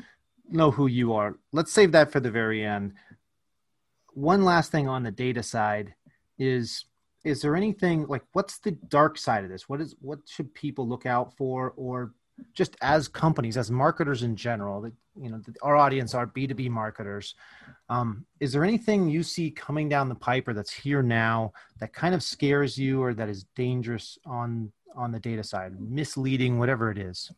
know 0.49 0.71
who 0.71 0.87
you 0.87 1.13
are. 1.13 1.37
Let's 1.51 1.71
save 1.71 1.91
that 1.91 2.11
for 2.11 2.19
the 2.19 2.31
very 2.31 2.65
end. 2.65 2.93
One 4.13 4.43
last 4.43 4.71
thing 4.71 4.87
on 4.87 5.03
the 5.03 5.11
data 5.11 5.43
side 5.43 5.95
is 6.41 6.85
is 7.23 7.39
there 7.39 7.55
anything 7.55 8.07
like 8.07 8.23
what's 8.33 8.57
the 8.57 8.71
dark 8.71 9.15
side 9.15 9.43
of 9.43 9.51
this? 9.51 9.69
What 9.69 9.79
is 9.79 9.95
what 10.01 10.19
should 10.27 10.51
people 10.55 10.87
look 10.87 11.05
out 11.05 11.37
for 11.37 11.73
or 11.77 12.13
just 12.53 12.75
as 12.81 13.07
companies 13.07 13.57
as 13.57 13.69
marketers 13.69 14.23
in 14.23 14.35
general 14.35 14.81
that 14.81 14.93
you 15.15 15.29
know 15.29 15.39
our 15.61 15.75
audience 15.75 16.15
are 16.15 16.25
b2b 16.25 16.69
marketers 16.69 17.35
um, 17.89 18.25
is 18.39 18.51
there 18.51 18.63
anything 18.63 19.07
you 19.07 19.21
see 19.21 19.51
coming 19.51 19.87
down 19.87 20.09
the 20.09 20.15
pipe 20.15 20.47
or 20.47 20.53
that's 20.53 20.71
here 20.71 21.03
now 21.03 21.51
that 21.79 21.93
kind 21.93 22.15
of 22.15 22.23
scares 22.23 22.79
you 22.79 23.03
or 23.03 23.13
that 23.13 23.29
is 23.29 23.43
dangerous 23.55 24.17
on 24.25 24.71
on 24.95 25.11
the 25.11 25.19
data 25.19 25.43
side 25.43 25.79
misleading 25.79 26.57
whatever 26.57 26.89
it 26.89 26.97
is 26.97 27.31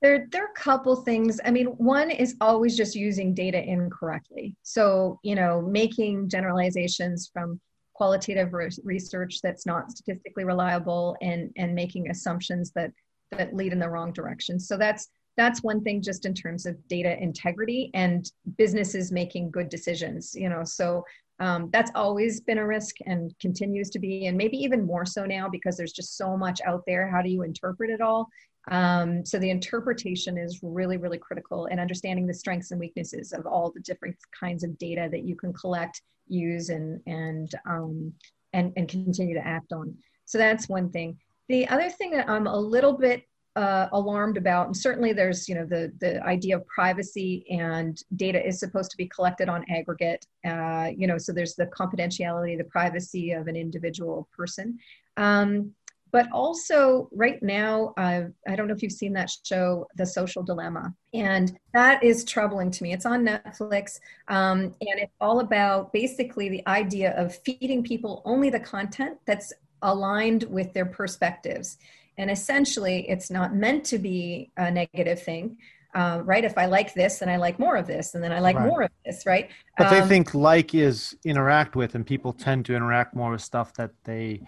there, 0.00 0.26
there 0.30 0.44
are 0.44 0.50
a 0.50 0.60
couple 0.60 0.94
things. 0.96 1.40
I 1.46 1.50
mean, 1.50 1.68
one 1.78 2.10
is 2.10 2.36
always 2.42 2.76
just 2.76 2.94
using 2.94 3.32
data 3.32 3.62
incorrectly. 3.64 4.54
So, 4.62 5.18
you 5.22 5.34
know, 5.34 5.62
making 5.62 6.28
generalizations 6.28 7.30
from 7.32 7.58
qualitative 7.94 8.52
re- 8.52 8.68
research 8.82 9.40
that's 9.42 9.66
not 9.66 9.90
statistically 9.90 10.44
reliable 10.44 11.16
and, 11.22 11.50
and 11.56 11.74
making 11.74 12.10
assumptions 12.10 12.72
that, 12.72 12.90
that 13.32 13.54
lead 13.54 13.72
in 13.72 13.78
the 13.78 13.88
wrong 13.88 14.12
direction. 14.12 14.58
So 14.58 14.76
that's, 14.76 15.08
that's 15.36 15.62
one 15.62 15.82
thing 15.82 16.02
just 16.02 16.26
in 16.26 16.34
terms 16.34 16.66
of 16.66 16.76
data 16.88 17.20
integrity 17.20 17.90
and 17.94 18.30
businesses 18.56 19.10
making 19.10 19.50
good 19.50 19.68
decisions, 19.68 20.34
you 20.34 20.48
know, 20.48 20.62
so 20.64 21.04
um, 21.40 21.68
that's 21.72 21.90
always 21.96 22.40
been 22.40 22.58
a 22.58 22.66
risk 22.66 22.96
and 23.06 23.34
continues 23.40 23.90
to 23.90 23.98
be, 23.98 24.26
and 24.26 24.38
maybe 24.38 24.56
even 24.56 24.86
more 24.86 25.04
so 25.04 25.26
now 25.26 25.48
because 25.48 25.76
there's 25.76 25.92
just 25.92 26.16
so 26.16 26.36
much 26.36 26.60
out 26.64 26.82
there. 26.86 27.10
How 27.10 27.22
do 27.22 27.28
you 27.28 27.42
interpret 27.42 27.90
it 27.90 28.00
all? 28.00 28.28
Um, 28.70 29.26
so 29.26 29.38
the 29.38 29.50
interpretation 29.50 30.38
is 30.38 30.60
really, 30.62 30.96
really 30.96 31.18
critical 31.18 31.66
and 31.66 31.80
understanding 31.80 32.26
the 32.26 32.32
strengths 32.32 32.70
and 32.70 32.80
weaknesses 32.80 33.32
of 33.32 33.46
all 33.46 33.72
the 33.72 33.80
different 33.80 34.16
kinds 34.38 34.62
of 34.62 34.78
data 34.78 35.08
that 35.10 35.24
you 35.24 35.34
can 35.34 35.52
collect, 35.52 36.00
use, 36.28 36.68
and 36.68 37.00
and 37.06 37.52
um, 37.68 38.12
and 38.52 38.72
and 38.76 38.88
continue 38.88 39.34
to 39.34 39.46
act 39.46 39.72
on. 39.72 39.94
So 40.24 40.38
that's 40.38 40.68
one 40.68 40.90
thing. 40.90 41.18
The 41.48 41.68
other 41.68 41.90
thing 41.90 42.10
that 42.12 42.28
I'm 42.28 42.46
a 42.46 42.56
little 42.56 42.94
bit 42.94 43.24
uh, 43.56 43.88
alarmed 43.92 44.36
about, 44.36 44.66
and 44.66 44.76
certainly 44.76 45.12
there's 45.12 45.48
you 45.48 45.54
know 45.54 45.66
the 45.66 45.92
the 46.00 46.22
idea 46.24 46.56
of 46.56 46.66
privacy 46.66 47.44
and 47.50 48.02
data 48.16 48.44
is 48.44 48.58
supposed 48.58 48.90
to 48.90 48.96
be 48.96 49.06
collected 49.06 49.48
on 49.48 49.64
aggregate. 49.70 50.26
Uh, 50.44 50.90
you 50.96 51.06
know, 51.06 51.18
so 51.18 51.32
there's 51.32 51.54
the 51.54 51.66
confidentiality, 51.66 52.58
the 52.58 52.64
privacy 52.64 53.32
of 53.32 53.46
an 53.46 53.56
individual 53.56 54.28
person. 54.36 54.78
Um, 55.16 55.72
but 56.14 56.26
also 56.32 57.08
right 57.12 57.42
now 57.42 57.92
uh, 57.96 58.22
i 58.48 58.54
don't 58.54 58.68
know 58.68 58.74
if 58.78 58.82
you've 58.84 59.00
seen 59.02 59.12
that 59.12 59.28
show 59.44 59.84
the 59.96 60.06
social 60.06 60.42
dilemma 60.50 60.94
and 61.12 61.56
that 61.72 62.02
is 62.02 62.24
troubling 62.24 62.70
to 62.72 62.82
me. 62.82 62.92
It's 62.92 63.06
on 63.06 63.24
netflix 63.24 64.00
um, 64.28 64.58
and 64.88 64.96
it's 65.04 65.12
all 65.20 65.40
about 65.40 65.92
basically 65.92 66.48
the 66.48 66.66
idea 66.66 67.10
of 67.16 67.36
feeding 67.46 67.82
people 67.82 68.22
only 68.24 68.50
the 68.50 68.60
content 68.60 69.18
that's 69.26 69.52
aligned 69.82 70.44
with 70.44 70.72
their 70.72 70.86
perspectives. 70.86 71.78
And 72.18 72.30
essentially 72.30 73.08
it's 73.08 73.30
not 73.30 73.54
meant 73.54 73.84
to 73.86 73.98
be 73.98 74.50
a 74.56 74.70
negative 74.70 75.22
thing. 75.22 75.56
Uh, 75.94 76.20
right 76.24 76.44
if 76.44 76.58
i 76.58 76.66
like 76.66 76.92
this 76.94 77.20
then 77.20 77.28
i 77.28 77.36
like 77.36 77.56
more 77.60 77.76
of 77.76 77.86
this 77.86 78.14
and 78.14 78.22
then 78.24 78.32
i 78.32 78.40
like 78.40 78.56
Right. 78.56 78.68
more 78.70 78.82
of 78.82 78.90
this 79.06 79.24
right? 79.26 79.46
But 79.78 79.88
they 79.90 80.00
Um, 80.00 80.08
think 80.08 80.34
like 80.34 80.74
is 80.74 81.16
interact 81.24 81.76
with 81.76 81.94
and 81.94 82.04
people 82.04 82.32
tend 82.32 82.60
to 82.66 82.74
interact 82.74 83.14
more 83.14 83.30
with 83.30 83.42
stuff 83.42 83.72
that 83.74 83.92
they 84.02 84.42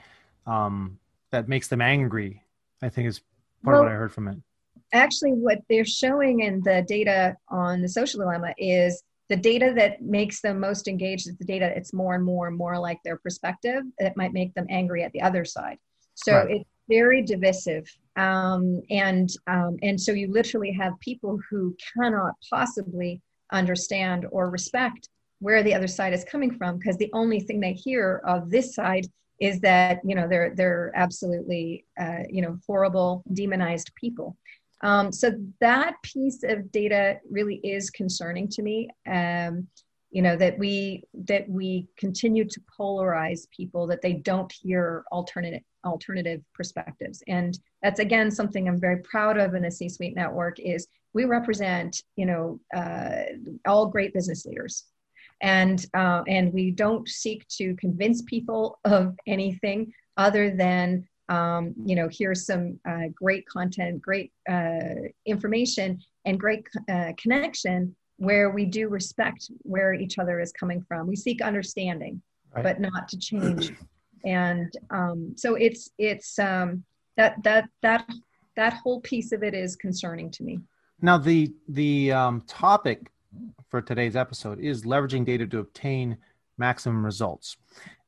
um 0.46 0.98
that 1.32 1.48
makes 1.48 1.68
them 1.68 1.80
angry 1.80 2.42
i 2.82 2.88
think 2.88 3.06
is 3.08 3.20
part 3.64 3.76
of 3.76 3.82
what 3.82 3.90
i 3.92 3.94
heard 3.94 4.12
from 4.12 4.28
it. 4.28 4.38
actually 4.92 5.32
what 5.32 5.58
they're 5.68 5.84
showing 5.84 6.40
in 6.40 6.60
the 6.64 6.84
data 6.88 7.36
on 7.48 7.82
the 7.82 7.88
social 7.88 8.20
dilemma 8.20 8.52
is 8.58 9.02
the 9.28 9.36
data 9.36 9.72
that 9.76 10.02
makes 10.02 10.40
them 10.40 10.60
most 10.60 10.86
engaged 10.86 11.26
is 11.28 11.36
the 11.36 11.44
data 11.44 11.72
it's 11.76 11.92
more 11.92 12.14
and 12.14 12.24
more 12.24 12.46
and 12.46 12.56
more 12.56 12.78
like 12.78 12.98
their 13.04 13.16
perspective 13.16 13.82
that 13.98 14.16
might 14.16 14.32
make 14.32 14.54
them 14.54 14.66
angry 14.70 15.02
at 15.02 15.12
the 15.12 15.20
other 15.20 15.44
side. 15.44 15.78
So 16.14 16.32
Right. 16.32 16.50
it's 16.50 16.70
very 16.88 17.22
divisive. 17.22 17.84
Um, 18.16 18.80
and 18.90 19.28
um, 19.48 19.76
and 19.82 20.00
so 20.00 20.12
you 20.12 20.30
literally 20.30 20.72
have 20.72 20.92
people 21.00 21.38
who 21.50 21.76
cannot 21.94 22.34
possibly 22.48 23.20
understand 23.52 24.26
or 24.30 24.50
respect 24.50 25.08
where 25.40 25.62
the 25.62 25.74
other 25.74 25.88
side 25.88 26.14
is 26.14 26.24
coming 26.24 26.56
from 26.56 26.78
because 26.78 26.96
the 26.96 27.10
only 27.12 27.40
thing 27.40 27.60
they 27.60 27.72
hear 27.72 28.22
of 28.26 28.48
this 28.50 28.74
side 28.74 29.06
is 29.40 29.60
that 29.60 30.00
you 30.04 30.14
know 30.14 30.26
they're 30.28 30.54
they're 30.54 30.92
absolutely 30.94 31.84
uh, 32.00 32.22
you 32.28 32.42
know 32.42 32.58
horrible 32.66 33.22
demonized 33.32 33.90
people 33.94 34.36
um, 34.82 35.12
so 35.12 35.32
that 35.60 35.94
piece 36.02 36.42
of 36.42 36.70
data 36.70 37.18
really 37.30 37.56
is 37.56 37.90
concerning 37.90 38.48
to 38.48 38.62
me. 38.62 38.88
Um, 39.06 39.68
you 40.10 40.22
know 40.22 40.36
that 40.36 40.58
we 40.58 41.02
that 41.24 41.48
we 41.48 41.88
continue 41.98 42.44
to 42.44 42.60
polarize 42.78 43.50
people 43.50 43.86
that 43.88 44.00
they 44.00 44.14
don't 44.14 44.50
hear 44.52 45.04
alternative 45.12 45.62
alternative 45.84 46.40
perspectives, 46.54 47.22
and 47.26 47.58
that's 47.82 48.00
again 48.00 48.30
something 48.30 48.68
I'm 48.68 48.80
very 48.80 49.02
proud 49.02 49.36
of 49.36 49.54
in 49.54 49.62
the 49.62 49.70
C-suite 49.70 50.14
network. 50.14 50.58
Is 50.60 50.86
we 51.12 51.24
represent 51.24 52.02
you 52.14 52.26
know 52.26 52.60
uh, 52.74 53.24
all 53.66 53.86
great 53.86 54.14
business 54.14 54.46
leaders, 54.46 54.84
and 55.40 55.84
uh, 55.94 56.22
and 56.28 56.52
we 56.52 56.70
don't 56.70 57.08
seek 57.08 57.46
to 57.48 57.74
convince 57.76 58.22
people 58.22 58.78
of 58.84 59.14
anything 59.26 59.92
other 60.16 60.50
than 60.50 61.06
um, 61.28 61.74
you 61.84 61.96
know, 61.96 62.08
here's 62.10 62.46
some 62.46 62.78
uh, 62.88 63.08
great 63.14 63.46
content, 63.48 64.00
great 64.00 64.32
uh, 64.48 65.08
information, 65.24 65.98
and 66.24 66.38
great 66.38 66.66
uh, 66.88 67.12
connection 67.20 67.94
where 68.18 68.50
we 68.50 68.64
do 68.64 68.88
respect 68.88 69.50
where 69.62 69.92
each 69.92 70.18
other 70.18 70.40
is 70.40 70.52
coming 70.52 70.82
from. 70.88 71.06
We 71.06 71.16
seek 71.16 71.42
understanding, 71.42 72.22
Right. 72.54 72.62
but 72.62 72.80
not 72.80 73.08
to 73.08 73.18
change. 73.18 73.72
and 74.24 74.72
um, 74.90 75.34
so 75.36 75.56
it's 75.56 75.90
it's 75.98 76.38
um, 76.38 76.84
that 77.16 77.42
that 77.42 77.68
that 77.82 78.08
that 78.54 78.74
whole 78.74 79.00
piece 79.00 79.32
of 79.32 79.42
it 79.42 79.52
is 79.52 79.76
concerning 79.76 80.30
to 80.30 80.42
me. 80.44 80.60
Now, 81.02 81.18
the 81.18 81.52
the 81.68 82.12
um, 82.12 82.42
topic 82.46 83.10
for 83.68 83.80
today's 83.82 84.16
episode 84.16 84.60
is 84.60 84.84
leveraging 84.84 85.24
data 85.24 85.46
to 85.46 85.58
obtain 85.58 86.16
maximum 86.58 87.04
results. 87.04 87.56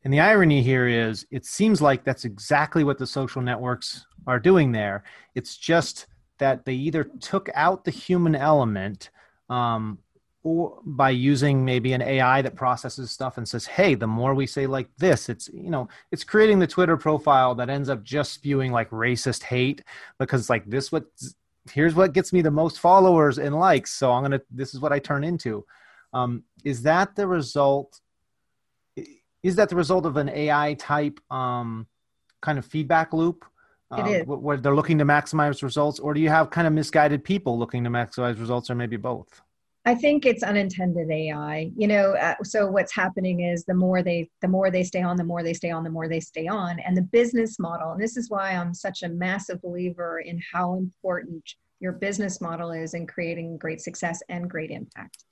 And 0.05 0.13
the 0.13 0.21
irony 0.21 0.63
here 0.63 0.87
is, 0.89 1.27
it 1.31 1.45
seems 1.45 1.83
like 1.83 2.05
that's 2.05 2.25
exactly 2.25 2.85
what 2.85 2.99
the 2.99 3.07
social 3.07 3.43
networks 3.43 4.07
are 4.27 4.39
doing 4.39 4.73
there. 4.73 5.05
It's 5.35 5.57
just 5.57 6.07
that 6.39 6.65
they 6.65 6.75
either 6.75 7.05
took 7.05 7.49
out 7.55 7.85
the 7.85 7.91
human 7.91 8.35
element, 8.35 9.11
um, 9.51 9.99
or 10.45 10.79
by 10.85 11.11
using 11.11 11.65
maybe 11.65 11.93
an 11.93 12.01
AI 12.03 12.43
that 12.43 12.55
processes 12.55 13.11
stuff 13.11 13.39
and 13.39 13.49
says, 13.49 13.67
"Hey, 13.67 13.95
the 13.95 14.07
more 14.07 14.35
we 14.35 14.47
say 14.47 14.67
like 14.67 14.89
this, 14.97 15.29
it's 15.29 15.49
you 15.49 15.71
know, 15.71 15.89
it's 16.13 16.23
creating 16.25 16.61
the 16.61 16.67
Twitter 16.67 16.97
profile 16.97 17.55
that 17.57 17.69
ends 17.69 17.89
up 17.89 18.05
just 18.05 18.33
spewing 18.33 18.71
like 18.71 18.89
racist 18.91 19.43
hate 19.43 19.83
because 20.19 20.49
like 20.49 20.65
this 20.65 20.93
what 20.93 21.07
here's 21.71 21.95
what 21.95 22.13
gets 22.13 22.33
me 22.33 22.43
the 22.43 22.51
most 22.51 22.81
followers 22.81 23.39
and 23.39 23.55
likes 23.55 23.93
so 23.93 24.13
i'm 24.13 24.23
gonna 24.23 24.41
this 24.51 24.75
is 24.75 24.81
what 24.81 24.93
i 24.93 24.99
turn 24.99 25.25
into. 25.25 25.65
Um, 26.13 26.45
is 26.65 26.83
that 26.83 27.15
the 27.15 27.27
result 27.27 28.01
is 29.43 29.57
that 29.57 29.69
the 29.69 29.77
result 29.77 30.07
of 30.07 30.17
an 30.17 30.29
ai 30.31 30.75
type 30.75 31.21
um, 31.31 31.87
kind 32.41 32.59
of 32.59 32.65
feedback 32.65 33.13
loop? 33.13 33.45
Um, 33.91 34.07
is. 34.07 34.25
wh- 34.25 34.43
where 34.43 34.57
they're 34.57 34.75
looking 34.75 34.99
to 34.99 35.05
maximize 35.05 35.63
results 35.63 35.99
or 35.99 36.13
do 36.13 36.21
you 36.21 36.29
have 36.29 36.51
kind 36.51 36.67
of 36.67 36.73
misguided 36.73 37.25
people 37.25 37.59
looking 37.59 37.85
to 37.85 37.91
maximize 37.91 38.39
results 38.39 38.69
or 38.71 38.75
maybe 38.75 38.97
both 38.97 39.41
I 39.89 39.95
think 39.95 40.27
it's 40.27 40.43
unintended 40.43 41.11
AI. 41.11 41.71
You 41.75 41.89
know, 41.89 42.13
uh, 42.13 42.35
so 42.45 42.67
what's 42.67 42.95
happening 42.95 43.41
is 43.41 43.65
the 43.65 43.73
more 43.73 44.03
they 44.03 44.29
the 44.43 44.49
more 44.49 44.71
they 44.71 44.85
stay 44.85 45.01
on, 45.01 45.17
the 45.17 45.25
more 45.25 45.43
they 45.43 45.55
stay 45.55 45.71
on, 45.71 45.83
the 45.83 45.89
more 45.89 46.09
they 46.09 46.21
stay 46.21 46.47
on, 46.47 46.79
and 46.81 46.95
the 46.95 47.01
business 47.01 47.59
model. 47.59 47.93
And 47.93 48.01
this 48.01 48.19
is 48.19 48.29
why 48.29 48.51
I'm 48.51 48.75
such 48.75 49.03
a 49.03 49.09
massive 49.09 49.63
believer 49.63 50.21
in 50.21 50.43
how 50.53 50.75
important 50.75 51.55
your 51.81 51.93
business 51.93 52.39
model 52.43 52.71
is 52.71 52.93
in 52.93 53.07
creating 53.07 53.57
great 53.57 53.81
success 53.81 54.23
and 54.29 54.51
great 54.51 54.71
impact. 54.71 55.25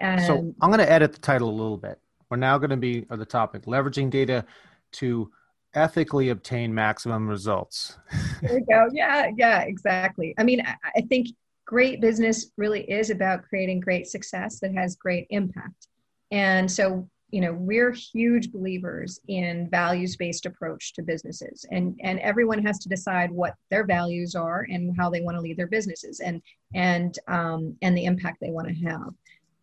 And 0.00 0.20
so 0.22 0.52
I'm 0.60 0.70
going 0.70 0.84
to 0.84 0.90
edit 0.90 1.12
the 1.12 1.20
title 1.20 1.48
a 1.48 1.52
little 1.52 1.78
bit. 1.78 2.00
We're 2.30 2.36
now 2.36 2.58
going 2.58 2.70
to 2.70 2.76
be 2.76 3.06
on 3.10 3.20
the 3.20 3.24
topic 3.24 3.66
leveraging 3.66 4.10
data 4.10 4.44
to 4.94 5.30
ethically 5.74 6.30
obtain 6.30 6.74
maximum 6.74 7.28
results. 7.28 7.96
there 8.42 8.54
we 8.54 8.60
go. 8.62 8.88
Yeah, 8.92 9.30
yeah, 9.36 9.60
exactly. 9.60 10.34
I 10.36 10.42
mean, 10.42 10.62
I, 10.66 10.74
I 10.96 11.00
think 11.02 11.28
great 11.70 12.00
business 12.00 12.50
really 12.56 12.82
is 12.90 13.10
about 13.10 13.44
creating 13.48 13.78
great 13.78 14.08
success 14.08 14.58
that 14.58 14.74
has 14.74 14.96
great 14.96 15.24
impact. 15.30 15.86
And 16.32 16.68
so, 16.68 17.08
you 17.30 17.40
know, 17.40 17.52
we're 17.52 17.92
huge 17.92 18.50
believers 18.50 19.20
in 19.28 19.70
values-based 19.70 20.46
approach 20.46 20.92
to 20.94 21.02
businesses. 21.02 21.64
And 21.70 21.86
and 22.02 22.18
everyone 22.30 22.60
has 22.66 22.80
to 22.80 22.88
decide 22.88 23.30
what 23.30 23.54
their 23.70 23.86
values 23.86 24.34
are 24.34 24.66
and 24.68 24.96
how 24.98 25.10
they 25.10 25.20
want 25.20 25.36
to 25.36 25.40
lead 25.40 25.56
their 25.56 25.68
businesses 25.68 26.18
and 26.18 26.42
and 26.74 27.16
um, 27.28 27.76
and 27.82 27.96
the 27.96 28.04
impact 28.04 28.38
they 28.40 28.50
want 28.50 28.66
to 28.66 28.74
have. 28.90 29.10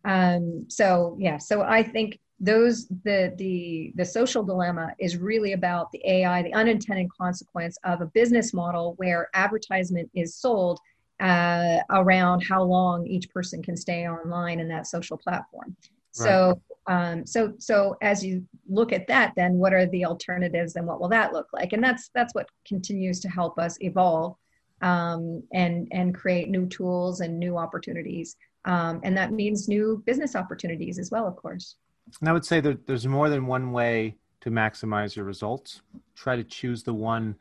Um, 0.06 0.64
so 0.68 1.14
yeah, 1.20 1.36
so 1.36 1.60
I 1.60 1.82
think 1.82 2.18
those 2.40 2.88
the 3.04 3.34
the 3.36 3.92
the 3.96 4.04
social 4.04 4.42
dilemma 4.42 4.94
is 4.98 5.16
really 5.30 5.52
about 5.54 5.90
the 5.90 6.00
ai 6.08 6.40
the 6.40 6.54
unintended 6.54 7.08
consequence 7.20 7.76
of 7.82 8.00
a 8.00 8.06
business 8.20 8.54
model 8.54 8.94
where 8.98 9.28
advertisement 9.34 10.08
is 10.14 10.36
sold 10.36 10.78
uh, 11.20 11.78
around 11.90 12.40
how 12.40 12.62
long 12.62 13.06
each 13.06 13.28
person 13.30 13.62
can 13.62 13.76
stay 13.76 14.08
online 14.08 14.60
in 14.60 14.68
that 14.68 14.86
social 14.86 15.16
platform 15.16 15.76
right. 15.86 15.94
so 16.12 16.60
um, 16.86 17.26
so 17.26 17.52
so 17.58 17.96
as 18.02 18.24
you 18.24 18.46
look 18.68 18.92
at 18.92 19.06
that 19.06 19.32
then 19.36 19.54
what 19.54 19.72
are 19.72 19.86
the 19.86 20.04
alternatives 20.04 20.76
and 20.76 20.86
what 20.86 21.00
will 21.00 21.08
that 21.08 21.32
look 21.32 21.48
like 21.52 21.72
and 21.72 21.82
that's 21.82 22.10
that's 22.14 22.34
what 22.34 22.48
continues 22.66 23.20
to 23.20 23.28
help 23.28 23.58
us 23.58 23.76
evolve 23.80 24.36
um, 24.82 25.42
and 25.52 25.88
and 25.92 26.14
create 26.14 26.48
new 26.48 26.66
tools 26.66 27.20
and 27.20 27.38
new 27.38 27.56
opportunities 27.56 28.36
um, 28.64 29.00
and 29.02 29.16
that 29.16 29.32
means 29.32 29.68
new 29.68 30.02
business 30.06 30.36
opportunities 30.36 30.98
as 30.98 31.10
well 31.10 31.26
of 31.26 31.36
course 31.36 31.76
and 32.20 32.28
I 32.28 32.32
would 32.32 32.44
say 32.44 32.60
that 32.60 32.86
there's 32.86 33.06
more 33.06 33.28
than 33.28 33.46
one 33.46 33.72
way 33.72 34.16
to 34.40 34.50
maximize 34.50 35.16
your 35.16 35.24
results. 35.24 35.82
Try 36.14 36.36
to 36.36 36.44
choose 36.44 36.82
the 36.82 36.94
one, 36.94 37.36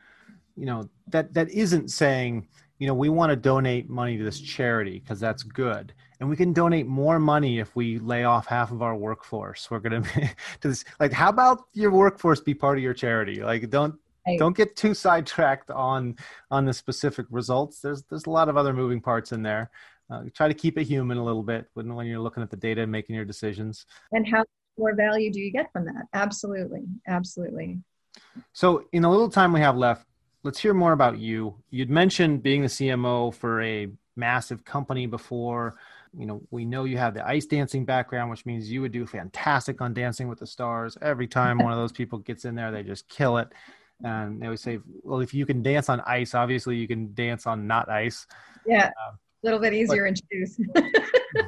you 0.56 0.66
know, 0.66 0.90
that 1.10 1.34
that 1.34 1.50
isn't 1.50 1.90
saying, 1.90 2.48
you 2.80 2.88
know, 2.88 2.94
we 2.94 3.10
want 3.10 3.32
to 3.32 3.36
donate 3.36 3.90
money 3.90 4.18
to 4.18 4.24
this 4.24 4.40
charity 4.40 5.00
because 5.00 5.20
that's 5.20 5.44
good. 5.44 5.94
And 6.20 6.30
we 6.30 6.36
can 6.36 6.54
donate 6.54 6.88
more 6.88 7.20
money 7.20 7.60
if 7.60 7.76
we 7.76 8.00
lay 8.00 8.24
off 8.24 8.48
half 8.48 8.72
of 8.72 8.82
our 8.82 8.96
workforce. 8.96 9.70
We're 9.70 9.80
going 9.80 10.04
to 10.04 10.30
to 10.62 10.68
this 10.68 10.86
like 11.00 11.12
how 11.12 11.30
about 11.30 11.66
your 11.74 11.92
workforce 11.92 12.40
be 12.40 12.54
part 12.54 12.78
of 12.78 12.84
your 12.84 12.94
charity? 12.94 13.42
Like 13.42 13.70
don't 13.70 13.96
don't 14.38 14.58
get 14.58 14.76
too 14.76 14.94
sidetracked 14.94 15.72
on 15.72 16.18
on 16.52 16.66
the 16.66 16.74
specific 16.74 17.26
results. 17.30 17.80
There's 17.80 18.04
there's 18.04 18.26
a 18.26 18.32
lot 18.32 18.50
of 18.50 18.58
other 18.58 18.74
moving 18.74 19.02
parts 19.02 19.32
in 19.32 19.42
there. 19.42 19.72
Uh, 20.10 20.24
try 20.34 20.48
to 20.48 20.54
keep 20.54 20.78
it 20.78 20.86
human 20.86 21.18
a 21.18 21.24
little 21.24 21.44
bit 21.44 21.68
when, 21.74 21.94
when 21.94 22.08
you're 22.08 22.20
looking 22.20 22.42
at 22.42 22.50
the 22.50 22.56
data 22.56 22.82
and 22.82 22.92
making 22.92 23.14
your 23.14 23.26
decisions. 23.26 23.86
And 24.14 24.26
how 24.26 24.40
much 24.40 24.48
more 24.78 24.96
value 24.96 25.32
do 25.32 25.40
you 25.42 25.52
get 25.52 25.72
from 25.74 25.84
that? 25.86 26.06
Absolutely. 26.14 26.84
Absolutely. 27.08 27.80
So, 28.54 28.86
in 28.94 29.04
a 29.04 29.12
little 29.12 29.30
time 29.30 29.52
we 29.52 29.60
have 29.60 29.76
left, 29.76 30.06
let's 30.44 30.60
hear 30.60 30.74
more 30.74 30.94
about 30.94 31.18
you. 31.18 31.56
You'd 31.70 31.90
mentioned 31.90 32.44
being 32.44 32.62
the 32.62 32.68
CMO 32.68 33.34
for 33.34 33.62
a 33.62 33.88
massive 34.16 34.64
company 34.66 35.06
before. 35.06 35.76
You 36.18 36.26
know, 36.26 36.42
we 36.52 36.66
know 36.66 36.86
you 36.86 36.98
have 36.98 37.14
the 37.14 37.28
ice 37.28 37.46
dancing 37.46 37.86
background, 37.86 38.30
which 38.30 38.46
means 38.46 38.72
you 38.72 38.82
would 38.82 38.92
do 38.92 39.06
fantastic 39.06 39.82
on 39.82 39.94
Dancing 39.94 40.28
with 40.28 40.40
the 40.40 40.48
Stars. 40.48 40.98
Every 41.02 41.28
time 41.28 41.60
one 41.60 41.72
of 41.72 41.78
those 41.78 41.92
people 41.92 42.20
gets 42.20 42.46
in 42.46 42.56
there, 42.56 42.72
they 42.72 42.84
just 42.84 43.08
kill 43.10 43.38
it. 43.38 43.50
And 44.04 44.42
they 44.42 44.46
always 44.46 44.62
say, 44.62 44.80
well, 45.04 45.20
if 45.20 45.34
you 45.34 45.46
can 45.46 45.62
dance 45.62 45.90
on 45.90 46.02
ice, 46.02 46.34
obviously 46.34 46.78
you 46.78 46.88
can 46.88 47.14
dance 47.14 47.46
on 47.46 47.68
not 47.68 47.90
ice. 47.90 48.26
Yeah. 48.66 48.88
Uh, 48.88 49.16
a 49.44 49.44
little 49.44 49.60
bit 49.60 49.74
easier 49.74 50.04
to 50.04 50.10
introduce. 50.10 50.60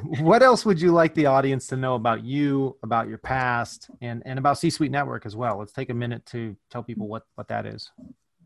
what 0.20 0.42
else 0.42 0.64
would 0.64 0.80
you 0.80 0.92
like 0.92 1.14
the 1.14 1.26
audience 1.26 1.66
to 1.68 1.76
know 1.76 1.94
about 1.94 2.22
you, 2.24 2.76
about 2.82 3.08
your 3.08 3.18
past, 3.18 3.90
and 4.00 4.22
and 4.24 4.38
about 4.38 4.58
C-Suite 4.58 4.90
Network 4.90 5.26
as 5.26 5.34
well? 5.34 5.58
Let's 5.58 5.72
take 5.72 5.90
a 5.90 5.94
minute 5.94 6.24
to 6.26 6.56
tell 6.70 6.82
people 6.82 7.08
what 7.08 7.24
what 7.34 7.48
that 7.48 7.66
is. 7.66 7.90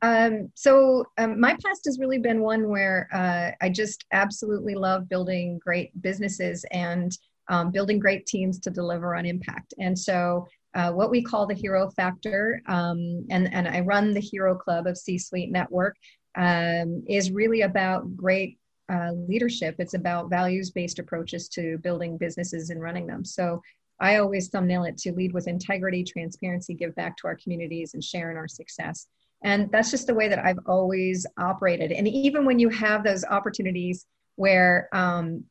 Um, 0.03 0.51
so 0.55 1.05
um, 1.19 1.41
my 1.41 1.57
past 1.65 1.83
has 1.87 1.99
really 1.99 2.19
been 2.19 2.41
one 2.41 2.69
where 2.69 3.09
uh, 3.13 3.51
I 3.65 3.69
just 3.71 4.05
absolutely 4.13 4.75
love 4.75 5.09
building 5.09 5.59
great 5.59 5.91
businesses 6.03 6.65
and 6.71 7.17
um, 7.49 7.71
building 7.71 7.99
great 7.99 8.27
teams 8.27 8.59
to 8.61 8.71
deliver 8.71 9.15
on 9.15 9.27
impact. 9.27 9.75
And 9.79 9.99
so 9.99 10.47
uh, 10.75 10.91
what 10.93 11.11
we 11.11 11.23
call 11.23 11.47
the 11.47 11.55
hero 11.55 11.91
factor, 11.91 12.61
um, 12.67 13.25
and, 13.31 13.53
and 13.55 13.69
I 13.69 13.81
run 13.81 14.13
the 14.13 14.21
hero 14.21 14.57
club 14.57 14.87
of 14.87 14.99
C-Suite 14.99 15.53
Network, 15.53 15.97
um, 16.37 17.05
is 17.09 17.31
really 17.31 17.63
about 17.63 18.17
great 18.17 18.59
uh, 18.93 19.13
leadership. 19.13 19.77
It's 19.79 19.95
about 19.95 20.31
values 20.31 20.71
based 20.71 20.99
approaches 20.99 21.49
to 21.51 21.79
building 21.79 22.19
businesses 22.19 22.71
and 22.71 22.83
running 22.83 23.07
them. 23.07 23.25
So 23.25 23.63
I 24.01 24.17
always 24.17 24.49
thumbnail 24.49 24.85
it 24.85 24.99
to 24.99 25.13
lead 25.13 25.33
with 25.33 25.47
integrity, 25.47 26.03
transparency, 26.03 26.75
give 26.75 26.95
back 26.97 27.17
to 27.19 27.29
our 27.29 27.37
communities, 27.37 27.95
and 27.95 28.03
share 28.03 28.31
in 28.31 28.37
our 28.37 28.49
success. 28.49 29.07
And 29.45 29.71
that's 29.71 29.91
just 29.91 30.07
the 30.07 30.15
way 30.15 30.29
that 30.29 30.45
I've 30.45 30.59
always 30.67 31.27
operated. 31.39 31.93
And 31.93 32.09
even 32.09 32.45
when 32.45 32.59
you 32.59 32.71
have 32.71 33.05
those 33.05 33.25
opportunities 33.25 34.07
where 34.37 34.89
um, 34.93 35.45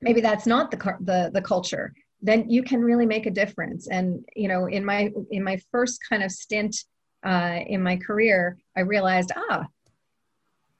maybe 0.00 0.20
that's 0.20 0.46
not 0.46 0.70
the, 0.70 0.78
the 1.00 1.30
the 1.32 1.42
culture, 1.42 1.92
then 2.22 2.48
you 2.48 2.62
can 2.62 2.82
really 2.82 3.06
make 3.06 3.26
a 3.26 3.30
difference. 3.30 3.88
And 3.88 4.24
you 4.34 4.48
know, 4.48 4.66
in 4.66 4.84
my 4.84 5.10
in 5.30 5.44
my 5.44 5.60
first 5.70 6.00
kind 6.08 6.22
of 6.22 6.32
stint 6.32 6.76
uh, 7.24 7.60
in 7.66 7.82
my 7.82 7.96
career, 7.96 8.56
I 8.76 8.80
realized, 8.80 9.32
ah, 9.36 9.66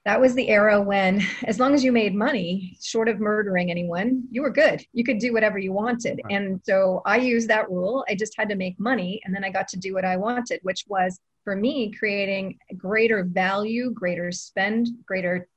that 0.07 0.21
was 0.21 0.35
the 0.35 0.49
era 0.49 0.81
when 0.81 1.23
as 1.45 1.61
long 1.61 1.75
as 1.75 1.85
you 1.85 1.93
made 1.93 2.15
money 2.15 2.77
short 2.83 3.09
of 3.09 3.21
murdering 3.21 3.71
anyone 3.71 4.25
you 4.31 4.43
were 4.43 4.51
good 4.51 4.83
you 4.93 5.05
could 5.05 5.19
do 5.19 5.33
whatever 5.33 5.59
you 5.59 5.73
wanted 5.73 6.21
right. 6.25 6.35
and 6.35 6.61
so 6.65 7.03
i 7.05 7.17
used 7.17 7.49
that 7.49 7.71
rule 7.71 8.05
i 8.09 8.15
just 8.15 8.35
had 8.37 8.49
to 8.49 8.57
make 8.57 8.79
money 8.81 9.21
and 9.25 9.35
then 9.35 9.45
i 9.45 9.51
got 9.51 9.69
to 9.69 9.77
do 9.77 9.93
what 9.95 10.05
i 10.05 10.17
wanted 10.17 10.59
which 10.63 10.85
was 10.89 11.21
for 11.45 11.57
me 11.57 11.93
creating 11.93 12.59
greater 12.77 13.25
value 13.25 13.91
greater 13.91 14.31
spend 14.33 14.89
greater 15.07 15.49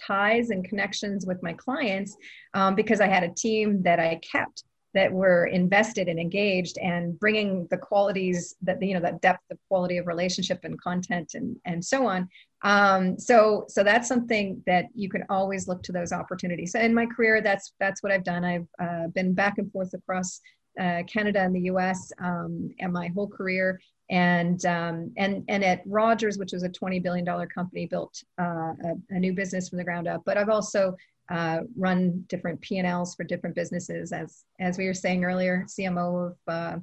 ties 0.00 0.50
and 0.50 0.64
connections 0.64 1.24
with 1.26 1.42
my 1.42 1.52
clients 1.52 2.16
um, 2.54 2.74
because 2.74 3.00
i 3.00 3.06
had 3.06 3.22
a 3.22 3.34
team 3.34 3.82
that 3.82 4.00
i 4.00 4.20
kept 4.30 4.64
that 4.94 5.12
were 5.12 5.46
invested 5.46 6.08
and 6.08 6.20
engaged 6.20 6.78
and 6.78 7.18
bringing 7.18 7.66
the 7.70 7.76
qualities 7.76 8.54
that 8.62 8.80
you 8.80 8.94
know 8.94 9.00
that 9.00 9.20
depth 9.20 9.42
of 9.50 9.58
quality 9.68 9.98
of 9.98 10.06
relationship 10.06 10.60
and 10.62 10.80
content 10.80 11.32
and 11.34 11.56
and 11.66 11.84
so 11.84 12.06
on. 12.06 12.28
Um, 12.62 13.18
so 13.18 13.66
so 13.68 13.82
that's 13.82 14.08
something 14.08 14.62
that 14.66 14.86
you 14.94 15.10
can 15.10 15.24
always 15.28 15.68
look 15.68 15.82
to 15.82 15.92
those 15.92 16.12
opportunities. 16.12 16.72
So 16.72 16.80
in 16.80 16.94
my 16.94 17.06
career 17.06 17.42
that's 17.42 17.74
that's 17.80 18.02
what 18.02 18.12
i've 18.12 18.24
done. 18.24 18.44
I've 18.44 18.68
uh, 18.80 19.08
been 19.08 19.34
back 19.34 19.58
and 19.58 19.70
forth 19.72 19.92
across 19.94 20.40
uh, 20.80 21.02
canada 21.12 21.40
and 21.40 21.54
the 21.54 21.60
us 21.70 22.10
um, 22.20 22.70
and 22.80 22.92
my 22.92 23.08
whole 23.08 23.28
career 23.28 23.80
and 24.10 24.64
um, 24.66 25.12
and 25.16 25.44
and 25.48 25.64
at 25.64 25.80
rogers 25.86 26.36
which 26.38 26.52
was 26.52 26.62
a 26.62 26.68
20 26.68 26.98
billion 27.00 27.24
dollar 27.24 27.46
company 27.46 27.86
built 27.86 28.22
uh, 28.38 28.72
a, 28.84 28.94
a 29.10 29.18
new 29.18 29.32
business 29.32 29.68
from 29.68 29.78
the 29.78 29.84
ground 29.84 30.06
up 30.06 30.22
but 30.26 30.36
i've 30.36 30.50
also 30.50 30.94
uh, 31.30 31.60
run 31.76 32.24
different 32.28 32.60
P&Ls 32.60 33.14
for 33.14 33.24
different 33.24 33.56
businesses. 33.56 34.12
As, 34.12 34.44
as 34.60 34.76
we 34.76 34.86
were 34.86 34.94
saying 34.94 35.24
earlier, 35.24 35.64
CMO 35.68 36.32
of 36.32 36.36
uh, 36.46 36.76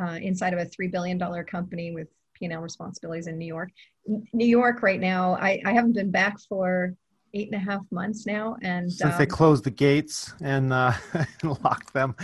uh, 0.00 0.18
inside 0.22 0.52
of 0.52 0.60
a 0.60 0.66
$3 0.66 0.90
billion 0.90 1.18
company 1.44 1.92
with 1.92 2.08
P&L 2.34 2.60
responsibilities 2.60 3.26
in 3.26 3.36
New 3.36 3.46
York. 3.46 3.70
New 4.06 4.46
York 4.46 4.82
right 4.82 5.00
now, 5.00 5.34
I, 5.34 5.60
I 5.64 5.72
haven't 5.72 5.94
been 5.94 6.10
back 6.10 6.38
for 6.48 6.94
eight 7.34 7.52
and 7.52 7.60
a 7.60 7.64
half 7.64 7.82
months 7.90 8.26
now. 8.26 8.56
And 8.62 8.90
since 8.90 9.12
um, 9.12 9.18
they 9.18 9.26
closed 9.26 9.64
the 9.64 9.70
gates 9.70 10.32
and 10.40 10.72
uh, 10.72 10.92
locked 11.42 11.92
them. 11.92 12.16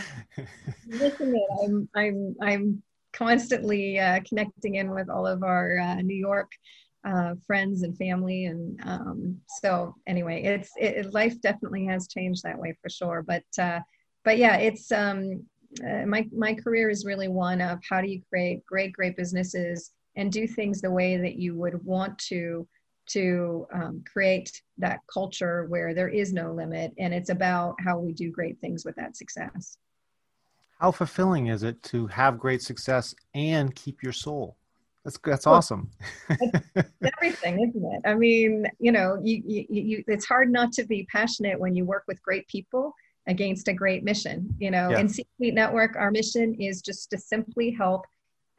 listen, 0.88 1.34
I'm, 1.62 1.88
I'm, 1.94 2.36
I'm 2.40 2.82
constantly 3.16 3.98
uh, 3.98 4.20
connecting 4.28 4.76
in 4.76 4.90
with 4.90 5.08
all 5.08 5.26
of 5.26 5.42
our 5.42 5.78
uh, 5.78 5.94
New 5.96 6.16
York 6.16 6.50
uh, 7.06 7.34
friends 7.46 7.82
and 7.82 7.96
family 7.96 8.46
and 8.46 8.80
um, 8.84 9.40
so 9.60 9.94
anyway 10.06 10.42
it's 10.42 10.72
it, 10.76 11.12
life 11.14 11.40
definitely 11.40 11.84
has 11.84 12.08
changed 12.08 12.42
that 12.42 12.58
way 12.58 12.76
for 12.82 12.88
sure 12.88 13.22
but 13.22 13.44
uh, 13.60 13.78
but 14.24 14.38
yeah 14.38 14.56
it's 14.56 14.90
um, 14.90 15.44
uh, 15.86 16.04
my 16.04 16.26
my 16.36 16.52
career 16.52 16.90
is 16.90 17.04
really 17.04 17.28
one 17.28 17.60
of 17.60 17.78
how 17.88 18.00
do 18.00 18.08
you 18.08 18.20
create 18.28 18.64
great 18.66 18.92
great 18.92 19.16
businesses 19.16 19.92
and 20.16 20.32
do 20.32 20.48
things 20.48 20.80
the 20.80 20.90
way 20.90 21.16
that 21.16 21.36
you 21.36 21.54
would 21.54 21.82
want 21.84 22.18
to 22.18 22.66
to 23.08 23.68
um, 23.72 24.02
create 24.12 24.60
that 24.78 24.98
culture 25.12 25.66
where 25.66 25.94
there 25.94 26.08
is 26.08 26.32
no 26.32 26.52
limit 26.52 26.92
and 26.98 27.14
it's 27.14 27.30
about 27.30 27.76
how 27.78 27.98
we 27.98 28.12
do 28.12 28.32
great 28.32 28.58
things 28.60 28.84
with 28.84 28.96
that 28.96 29.16
success 29.16 29.78
how 30.78 30.90
fulfilling 30.90 31.46
is 31.46 31.62
it 31.62 31.82
to 31.82 32.06
have 32.08 32.38
great 32.38 32.62
success 32.62 33.14
and 33.34 33.74
keep 33.74 34.02
your 34.02 34.12
soul 34.12 34.56
that's 35.06 35.18
that's 35.22 35.46
awesome. 35.46 35.88
everything, 36.30 37.60
isn't 37.60 37.94
it? 37.94 38.02
I 38.04 38.14
mean, 38.16 38.66
you 38.80 38.90
know, 38.90 39.20
you, 39.22 39.40
you, 39.46 39.64
you, 39.70 40.04
it's 40.08 40.24
hard 40.24 40.50
not 40.50 40.72
to 40.72 40.84
be 40.84 41.06
passionate 41.12 41.60
when 41.60 41.76
you 41.76 41.84
work 41.84 42.02
with 42.08 42.20
great 42.22 42.44
people 42.48 42.92
against 43.28 43.68
a 43.68 43.72
great 43.72 44.02
mission. 44.02 44.52
You 44.58 44.72
know, 44.72 44.90
Yeah. 44.90 44.98
in 44.98 45.08
C-Suite 45.08 45.54
Network, 45.54 45.94
our 45.94 46.10
mission 46.10 46.56
is 46.60 46.82
just 46.82 47.08
to 47.10 47.18
simply 47.18 47.70
help 47.70 48.04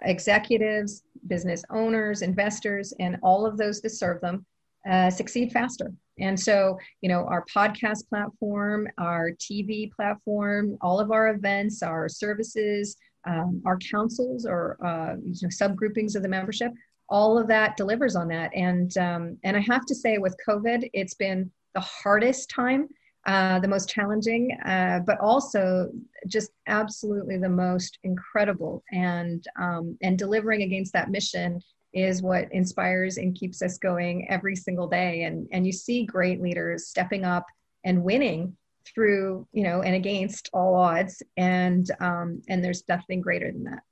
executives, 0.04 1.04
business 1.28 1.66
owners, 1.70 2.22
investors, 2.22 2.94
and 2.98 3.18
all 3.22 3.46
of 3.46 3.58
those 3.58 3.82
that 3.82 3.90
serve 3.90 4.22
them 4.22 4.46
uh, 4.90 5.10
succeed 5.10 5.52
faster. 5.52 5.92
And 6.20 6.40
so, 6.40 6.78
you 7.02 7.10
know, 7.10 7.26
our 7.26 7.46
podcast 7.54 8.08
platform, 8.10 8.88
our 8.98 9.32
TV 9.32 9.92
platform, 9.92 10.78
all 10.82 11.00
of 11.00 11.12
our 11.12 11.30
events, 11.30 11.84
our 11.84 12.10
services, 12.10 12.96
um, 13.28 13.62
our 13.66 13.78
councils 13.78 14.46
or 14.46 14.78
uh, 14.84 15.16
you 15.22 15.34
know, 15.42 15.50
subgroupings 15.50 16.16
of 16.16 16.24
the 16.24 16.30
membership, 16.30 16.72
all 17.10 17.38
of 17.38 17.48
that 17.48 17.78
delivers 17.78 18.16
on 18.16 18.28
that. 18.30 18.52
And 18.56 18.96
um, 18.98 19.38
and 19.44 19.56
I 19.56 19.60
have 19.62 19.86
to 19.86 19.96
say, 19.96 20.18
with 20.18 20.36
COVID, 20.48 20.90
it's 20.94 21.14
been 21.14 21.52
the 21.74 21.82
hardest 21.82 22.50
time, 22.50 22.88
uh, 23.26 23.60
the 23.60 23.68
most 23.68 23.90
challenging, 23.90 24.58
uh, 24.66 25.02
but 25.06 25.20
also 25.20 25.90
just 26.28 26.52
absolutely 26.68 27.38
the 27.38 27.50
most 27.50 28.00
incredible. 28.04 28.84
And 28.92 29.46
um, 29.60 29.98
and 30.02 30.18
delivering 30.18 30.64
against 30.64 30.94
that 30.94 31.12
mission 31.12 31.62
is 31.98 32.22
what 32.22 32.52
inspires 32.52 33.18
and 33.18 33.36
keeps 33.36 33.62
us 33.62 33.78
going 33.78 34.30
every 34.30 34.56
single 34.56 34.88
day. 34.88 35.24
And 35.24 35.48
and 35.52 35.66
you 35.66 35.72
see 35.74 36.06
great 36.06 36.42
leaders 36.42 36.88
stepping 36.88 37.26
up 37.26 37.46
and 37.84 38.04
winning 38.04 38.56
through 38.86 39.48
you 39.52 39.64
know 39.64 39.82
and 39.82 39.96
against 39.96 40.50
all 40.54 40.76
odds. 40.76 41.22
And 41.38 41.90
um, 42.00 42.42
and 42.48 42.64
there's 42.64 42.84
nothing 42.88 43.22
greater 43.22 43.52
than 43.52 43.64
that. 43.66 43.84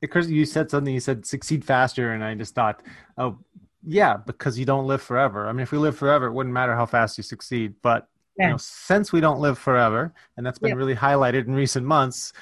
Because 0.00 0.30
you 0.30 0.44
said 0.46 0.70
something, 0.70 0.94
you 0.94 1.00
said 1.00 1.26
succeed 1.26 1.64
faster, 1.64 2.12
and 2.12 2.22
I 2.22 2.34
just 2.34 2.54
thought, 2.54 2.82
oh, 3.16 3.38
yeah, 3.84 4.16
because 4.16 4.58
you 4.58 4.64
don't 4.64 4.86
live 4.86 5.02
forever. 5.02 5.48
I 5.48 5.52
mean, 5.52 5.62
if 5.62 5.72
we 5.72 5.78
live 5.78 5.96
forever, 5.96 6.26
it 6.26 6.32
wouldn't 6.32 6.52
matter 6.52 6.74
how 6.76 6.86
fast 6.86 7.16
you 7.18 7.24
succeed. 7.24 7.74
But 7.82 8.06
you 8.36 8.46
know, 8.46 8.56
since 8.56 9.12
we 9.12 9.20
don't 9.20 9.40
live 9.40 9.58
forever, 9.58 10.14
and 10.36 10.46
that's 10.46 10.60
been 10.60 10.70
Yeah. 10.70 10.76
really 10.76 10.94
highlighted 10.94 11.46
in 11.48 11.54
recent 11.54 11.84
months, 11.84 12.32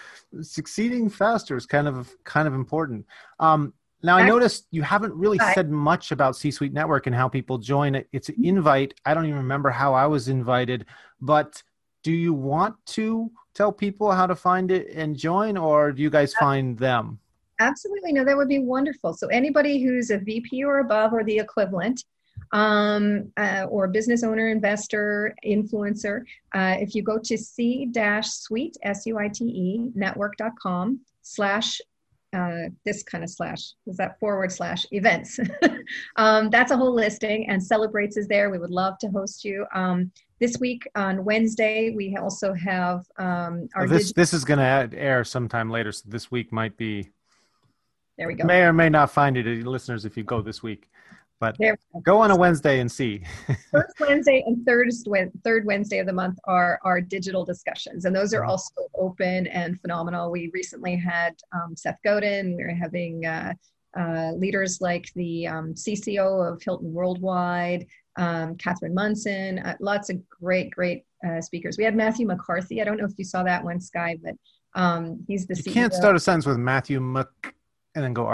succeeding 0.43 1.09
faster 1.09 1.57
is 1.57 1.65
kind 1.65 1.89
of 1.89 2.15
kind 2.25 2.47
of 2.47 2.53
important. 2.55 3.07
Um, 3.41 3.73
now, 4.03 4.17
I 4.19 4.27
noticed 4.27 4.67
you 4.71 4.83
haven't 4.83 5.15
really 5.15 5.39
said 5.55 5.71
much 5.71 6.13
about 6.13 6.37
C-Suite 6.37 6.73
Network 6.73 7.07
and 7.07 7.17
how 7.17 7.29
people 7.29 7.59
join 7.59 7.95
it. 7.95 8.09
It's 8.13 8.29
an 8.29 8.37
invite. 8.43 8.95
I 9.05 9.15
don't 9.15 9.25
even 9.25 9.39
remember 9.39 9.71
how 9.71 9.95
I 9.95 10.07
was 10.07 10.29
invited, 10.29 10.87
but 11.21 11.63
do 12.03 12.13
you 12.13 12.33
want 12.33 12.77
to 12.87 13.31
tell 13.55 13.73
people 13.73 14.13
how 14.13 14.27
to 14.27 14.37
find 14.37 14.71
it 14.71 14.91
and 14.95 15.17
join, 15.17 15.57
or 15.57 15.93
do 15.93 16.03
you 16.03 16.11
guys 16.11 16.35
find 16.35 16.79
them? 16.79 17.19
Absolutely. 17.59 18.13
No, 18.13 18.25
that 18.25 18.37
would 18.37 18.49
be 18.49 18.59
wonderful. 18.59 19.15
So 19.15 19.29
anybody 19.29 19.83
who's 19.83 20.11
a 20.11 20.19
VP 20.19 20.63
or 20.63 20.81
above 20.81 21.13
or 21.15 21.25
the 21.25 21.39
equivalent, 21.39 22.05
um, 22.53 23.33
uh, 23.39 23.67
or 23.71 23.89
business 23.89 24.23
owner, 24.23 24.49
investor, 24.49 25.35
influencer, 25.45 26.21
uh, 26.55 26.77
if 26.79 26.95
you 26.95 27.03
go 27.03 27.19
to 27.19 27.37
c-suite, 27.37 28.77
S-U-I-T-E, 28.83 29.91
network.com 29.95 31.01
slash 31.23 31.81
uh, 32.37 32.69
this 32.85 33.03
kind 33.03 33.25
of 33.25 33.31
slash 33.31 33.73
is 33.87 33.97
that 33.97 34.19
forward 34.21 34.53
slash 34.53 34.87
events. 34.91 35.39
Um, 36.17 36.51
that's 36.51 36.73
a 36.73 36.77
whole 36.77 36.93
listing 36.93 37.49
and 37.49 37.63
celebrates 37.63 38.17
is 38.17 38.27
there. 38.27 38.51
We 38.51 38.59
would 38.59 38.71
love 38.71 38.99
to 38.99 39.09
host 39.09 39.45
you. 39.45 39.67
Um, 39.73 40.11
this 40.41 40.59
week 40.59 40.83
on 40.97 41.25
wednesday 41.25 41.95
we 41.95 42.17
also 42.17 42.53
have 42.53 43.07
um, 43.19 43.69
our 43.75 43.87
this 43.87 44.13
digi- 44.13 44.15
this 44.15 44.35
is 44.35 44.45
going 44.45 44.59
to 44.59 44.99
air 44.99 45.25
sometime 45.25 45.71
later, 45.71 45.93
so 45.93 46.03
this 46.09 46.31
week 46.31 46.53
might 46.53 46.77
be 46.77 47.09
there 48.19 48.29
we 48.29 48.35
go. 48.35 48.45
May 48.45 48.63
or 48.63 48.73
may 48.73 48.89
not 48.89 49.11
find 49.11 49.37
it, 49.37 49.47
uh, 49.47 49.69
listeners, 49.69 50.05
if 50.05 50.17
you 50.17 50.25
go 50.25 50.41
this 50.41 50.63
week. 50.63 50.89
But 51.39 51.57
go 52.03 52.19
on 52.21 52.31
a 52.31 52.37
Wednesday 52.37 52.81
and 52.81 52.91
see. 52.91 53.23
first 53.71 54.01
Wednesday 54.01 54.43
and 54.47 54.65
third 54.65 54.89
third 55.45 55.67
Wednesday 55.67 55.99
of 55.99 56.07
the 56.07 56.13
month 56.13 56.39
are 56.45 56.79
our 56.83 57.01
digital 57.01 57.45
discussions, 57.45 58.07
and 58.07 58.17
those 58.17 58.33
are 58.33 58.41
Mhm. 58.43 58.49
also 58.49 58.73
open 58.95 59.47
and 59.49 59.79
phenomenal. 59.81 60.31
We 60.31 60.51
recently 60.55 60.97
had 60.97 61.35
um, 61.53 61.77
Seth 61.77 61.99
Godin. 62.03 62.57
We're 62.57 62.75
having 62.75 63.27
uh, 63.27 63.53
uh, 63.99 64.33
leaders 64.33 64.81
like 64.81 65.13
the 65.15 65.47
um, 65.47 65.75
CCO 65.75 66.53
of 66.53 66.63
Hilton 66.63 66.93
Worldwide, 66.93 67.87
um, 68.17 68.57
Catherine 68.57 68.95
Munson. 68.95 69.59
Uh, 69.59 69.77
lots 69.81 70.09
of 70.11 70.27
great, 70.29 70.71
great 70.71 71.05
uh, 71.27 71.41
speakers. 71.41 71.77
We 71.79 71.85
had 71.85 71.95
Matthew 71.97 72.27
McCarthy. 72.27 72.81
I 72.81 72.85
don't 72.85 72.97
know 72.99 73.05
if 73.07 73.13
you 73.19 73.25
saw 73.25 73.43
that 73.43 73.63
one, 73.63 73.81
Sky, 73.81 74.19
but 74.23 74.35
um, 74.75 75.23
he's 75.29 75.47
the 75.47 75.55
You 75.57 75.63
CEO. 75.65 75.73
can't 75.75 75.95
start 75.95 76.17
a 76.17 76.21
sentence 76.21 76.47
with 76.47 76.59
Matthew 76.59 77.01
Mc 77.01 77.29
and 77.95 78.05
then 78.05 78.13
go 78.15 78.27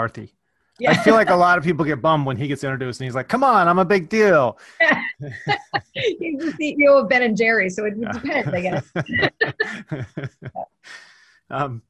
Arthi. 0.81 0.87
I 0.87 0.95
feel 1.03 1.13
like 1.13 1.29
a 1.29 1.35
lot 1.35 1.57
of 1.57 1.63
people 1.63 1.85
get 1.85 2.01
bummed 2.01 2.25
when 2.25 2.35
he 2.35 2.47
gets 2.47 2.63
introduced 2.63 2.99
and 2.99 3.05
he's 3.05 3.15
like, 3.15 3.27
"Come 3.27 3.43
on, 3.43 3.67
I'm 3.67 3.79
a 3.79 3.85
big 3.85 4.09
deal." 4.09 4.57
he's 5.93 6.39
the 6.39 6.53
CEO 6.59 7.01
of 7.01 7.09
Ben 7.09 7.21
and 7.21 7.37
Jerry, 7.37 7.69
so 7.69 7.85
it 7.85 7.99
depends, 7.99 8.47
I 8.49 8.61
guess. 8.61 8.91
um, 11.51 11.81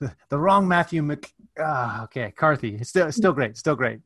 the, 0.00 0.14
the 0.28 0.38
wrong 0.38 0.68
Matthew 0.68 1.02
Mc. 1.02 1.32
Ah, 1.58 2.04
okay, 2.04 2.32
Carthy. 2.36 2.76
It's 2.76 2.90
still 2.90 3.10
still 3.10 3.32
great, 3.32 3.56
still 3.56 3.76
great. 3.76 4.00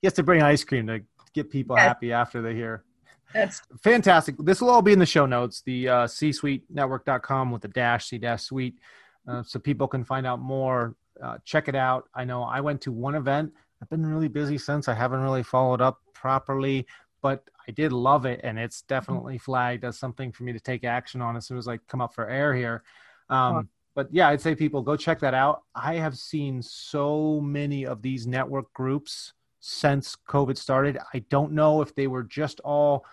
He 0.00 0.06
has 0.06 0.12
to 0.14 0.22
bring 0.22 0.42
ice 0.42 0.62
cream 0.64 0.86
to 0.88 1.00
get 1.32 1.50
people 1.50 1.76
Yes. 1.76 1.86
happy 1.86 2.12
after 2.12 2.42
they 2.42 2.54
hear. 2.54 2.84
That's 3.32 3.62
Fantastic. 3.82 4.36
This 4.38 4.60
will 4.60 4.70
all 4.70 4.82
be 4.82 4.92
in 4.92 4.98
the 4.98 5.06
show 5.06 5.26
notes. 5.26 5.62
The 5.66 5.88
uh, 5.88 6.06
c-suitenetwork.com 6.06 7.50
with 7.50 7.62
the 7.62 7.68
dash 7.68 8.06
c 8.06 8.18
dash 8.18 8.42
suite, 8.42 8.78
uh, 9.26 9.42
so 9.42 9.58
people 9.58 9.88
can 9.88 10.04
find 10.04 10.26
out 10.26 10.40
more. 10.40 10.94
Uh, 11.22 11.38
check 11.44 11.68
it 11.68 11.74
out. 11.74 12.08
I 12.14 12.24
know 12.24 12.42
I 12.42 12.60
went 12.60 12.80
to 12.82 12.92
one 12.92 13.14
event. 13.14 13.52
I've 13.80 13.90
been 13.90 14.06
really 14.06 14.28
busy 14.28 14.58
since. 14.58 14.88
I 14.88 14.94
haven't 14.94 15.20
really 15.20 15.42
followed 15.42 15.80
up 15.80 16.00
properly, 16.12 16.86
but 17.22 17.48
I 17.68 17.72
did 17.72 17.92
love 17.92 18.26
it, 18.26 18.40
and 18.42 18.58
it's 18.58 18.82
definitely 18.82 19.38
flagged 19.38 19.84
as 19.84 19.98
something 19.98 20.32
for 20.32 20.44
me 20.44 20.52
to 20.52 20.60
take 20.60 20.84
action 20.84 21.20
on 21.20 21.36
as 21.36 21.46
soon 21.46 21.58
as 21.58 21.68
I 21.68 21.78
come 21.88 22.00
up 22.00 22.14
for 22.14 22.28
air 22.28 22.54
here. 22.54 22.82
Um. 23.28 23.68
But 23.94 24.08
yeah, 24.10 24.28
I'd 24.28 24.40
say 24.40 24.56
people 24.56 24.82
go 24.82 24.96
check 24.96 25.20
that 25.20 25.34
out. 25.34 25.62
I 25.72 25.94
have 25.94 26.18
seen 26.18 26.60
so 26.60 27.40
many 27.40 27.86
of 27.86 28.02
these 28.02 28.26
network 28.26 28.72
groups 28.72 29.34
since 29.60 30.16
COVID 30.28 30.58
started. 30.58 30.98
I 31.14 31.20
don't 31.30 31.52
know 31.52 31.80
if 31.80 31.94
they 31.94 32.08
were 32.08 32.24
just 32.24 32.58
all 32.60 33.04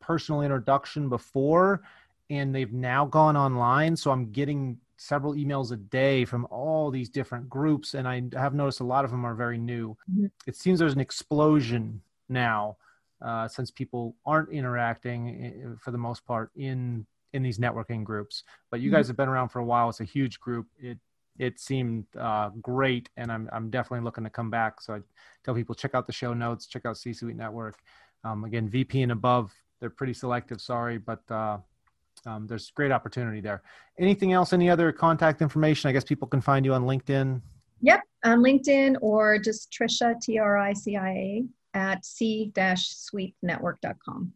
personal 0.00 0.42
introduction 0.42 1.08
before 1.08 1.82
and 2.30 2.54
they've 2.54 2.72
now 2.72 3.06
gone 3.06 3.36
online. 3.36 3.96
So 3.96 4.10
I'm 4.10 4.30
getting 4.30 4.78
several 5.04 5.34
emails 5.34 5.70
a 5.72 5.76
day 5.76 6.24
from 6.24 6.46
all 6.50 6.90
these 6.90 7.10
different 7.10 7.48
groups. 7.48 7.94
And 7.94 8.08
I 8.08 8.22
have 8.32 8.54
noticed 8.54 8.80
a 8.80 8.84
lot 8.84 9.04
of 9.04 9.10
them 9.10 9.24
are 9.24 9.34
very 9.34 9.58
new. 9.58 9.96
Mhm. 10.10 10.30
It 10.46 10.56
seems 10.56 10.78
there's 10.78 10.94
an 10.94 11.00
explosion 11.00 12.02
now 12.28 12.76
uh, 13.20 13.46
since 13.48 13.70
people 13.70 14.16
aren't 14.26 14.50
interacting 14.50 15.20
uh, 15.74 15.76
for 15.78 15.90
the 15.90 15.98
most 15.98 16.24
part 16.26 16.50
in 16.56 17.06
in 17.32 17.42
these 17.42 17.58
networking 17.58 18.04
groups. 18.04 18.44
But 18.70 18.80
you 18.80 18.90
Mhm. 18.90 18.94
guys 18.94 19.08
have 19.08 19.16
been 19.16 19.28
around 19.28 19.48
for 19.48 19.58
a 19.58 19.64
while. 19.64 19.88
It's 19.88 20.00
a 20.00 20.04
huge 20.04 20.40
group. 20.40 20.66
It 20.78 20.98
it 21.36 21.58
seemed 21.58 22.06
uh, 22.16 22.50
great, 22.62 23.10
and 23.16 23.30
I'm 23.32 23.48
I'm 23.52 23.68
definitely 23.70 24.04
looking 24.04 24.24
to 24.24 24.30
come 24.30 24.50
back. 24.50 24.80
So 24.80 24.94
I 24.94 25.00
tell 25.42 25.54
people 25.54 25.74
check 25.74 25.94
out 25.94 26.06
the 26.06 26.12
show 26.12 26.32
notes, 26.32 26.66
check 26.66 26.86
out 26.86 26.96
C 26.96 27.12
Suite 27.12 27.36
Network. 27.36 27.76
Um, 28.22 28.44
again, 28.44 28.68
VP 28.68 29.02
and 29.02 29.12
above, 29.12 29.52
they're 29.80 29.90
pretty 29.90 30.14
selective. 30.14 30.60
Sorry, 30.60 30.96
but 30.98 31.28
uh, 31.30 31.58
um, 32.26 32.46
there's 32.46 32.70
great 32.70 32.92
opportunity 32.92 33.40
there. 33.40 33.62
Anything 33.98 34.32
else? 34.32 34.52
Any 34.52 34.70
other 34.70 34.92
contact 34.92 35.42
information? 35.42 35.88
I 35.88 35.92
guess 35.92 36.04
people 36.04 36.28
can 36.28 36.40
find 36.40 36.64
you 36.64 36.72
on 36.74 36.84
LinkedIn. 36.84 37.40
Yep, 37.80 38.00
on 38.24 38.38
LinkedIn 38.38 38.98
or 39.00 39.38
just 39.38 39.72
Tricia, 39.72 40.20
T 40.20 40.38
R 40.38 40.56
I 40.56 40.72
C 40.72 40.96
I 40.96 41.10
A, 41.10 41.44
at 41.74 42.04
c-suitenetwork.com. 42.04 44.32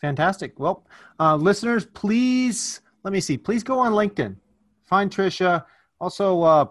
Fantastic. 0.00 0.58
Well, 0.58 0.84
uh, 1.20 1.36
listeners, 1.36 1.86
please 1.86 2.80
let 3.04 3.12
me 3.12 3.20
see. 3.20 3.38
Please 3.38 3.62
go 3.62 3.78
on 3.78 3.92
LinkedIn, 3.92 4.34
find 4.84 5.08
Tricia. 5.10 5.64
Also, 6.00 6.42
uh, 6.42 6.64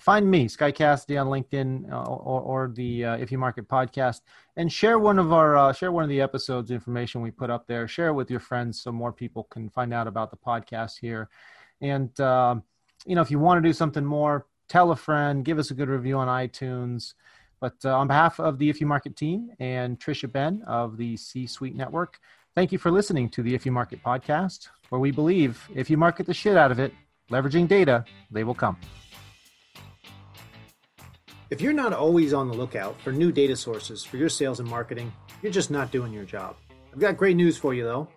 find 0.00 0.30
me, 0.30 0.48
Sky 0.48 0.70
Cassidy, 0.70 1.16
on 1.16 1.28
LinkedIn 1.28 1.90
uh, 1.90 2.04
or, 2.04 2.40
or 2.40 2.72
the 2.74 3.04
uh, 3.04 3.16
If 3.16 3.32
You 3.32 3.38
Market 3.38 3.68
podcast, 3.68 4.20
and 4.56 4.70
share 4.70 4.98
one 4.98 5.18
of 5.18 5.32
our 5.32 5.56
uh, 5.56 5.72
share 5.72 5.92
one 5.92 6.04
of 6.04 6.10
the 6.10 6.20
episodes 6.20 6.70
information 6.70 7.22
we 7.22 7.30
put 7.30 7.50
up 7.50 7.66
there. 7.66 7.88
Share 7.88 8.08
it 8.08 8.14
with 8.14 8.30
your 8.30 8.40
friends 8.40 8.80
so 8.80 8.92
more 8.92 9.12
people 9.12 9.44
can 9.44 9.68
find 9.70 9.94
out 9.94 10.06
about 10.06 10.30
the 10.30 10.36
podcast 10.36 10.98
here. 10.98 11.28
And 11.80 12.18
um, 12.20 12.62
you 13.06 13.14
know, 13.14 13.22
if 13.22 13.30
you 13.30 13.38
want 13.38 13.62
to 13.62 13.68
do 13.68 13.72
something 13.72 14.04
more, 14.04 14.46
tell 14.68 14.90
a 14.90 14.96
friend, 14.96 15.44
give 15.44 15.58
us 15.58 15.70
a 15.70 15.74
good 15.74 15.88
review 15.88 16.16
on 16.16 16.28
iTunes. 16.28 17.14
But 17.60 17.76
uh, 17.84 17.96
on 17.96 18.06
behalf 18.06 18.38
of 18.38 18.58
the 18.58 18.68
If 18.68 18.80
You 18.80 18.86
Market 18.86 19.16
team 19.16 19.50
and 19.58 19.98
Tricia 19.98 20.30
Benn 20.30 20.62
of 20.66 20.98
the 20.98 21.16
C 21.16 21.46
Suite 21.46 21.74
Network, 21.74 22.18
thank 22.54 22.70
you 22.70 22.78
for 22.78 22.90
listening 22.90 23.30
to 23.30 23.42
the 23.42 23.54
If 23.54 23.64
You 23.64 23.72
Market 23.72 24.02
podcast, 24.02 24.68
where 24.90 25.00
we 25.00 25.10
believe 25.10 25.66
if 25.74 25.88
you 25.88 25.96
market 25.96 26.26
the 26.26 26.34
shit 26.34 26.56
out 26.56 26.70
of 26.70 26.78
it, 26.78 26.92
leveraging 27.30 27.66
data, 27.66 28.04
they 28.30 28.44
will 28.44 28.54
come. 28.54 28.76
If 31.48 31.60
you're 31.60 31.72
not 31.72 31.92
always 31.92 32.32
on 32.32 32.48
the 32.48 32.54
lookout 32.54 33.00
for 33.00 33.12
new 33.12 33.30
data 33.30 33.54
sources 33.54 34.02
for 34.02 34.16
your 34.16 34.28
sales 34.28 34.58
and 34.58 34.68
marketing, 34.68 35.12
you're 35.42 35.52
just 35.52 35.70
not 35.70 35.92
doing 35.92 36.12
your 36.12 36.24
job. 36.24 36.56
I've 36.92 36.98
got 36.98 37.16
great 37.16 37.36
news 37.36 37.56
for 37.56 37.72
you 37.72 37.84
though. 37.84 38.08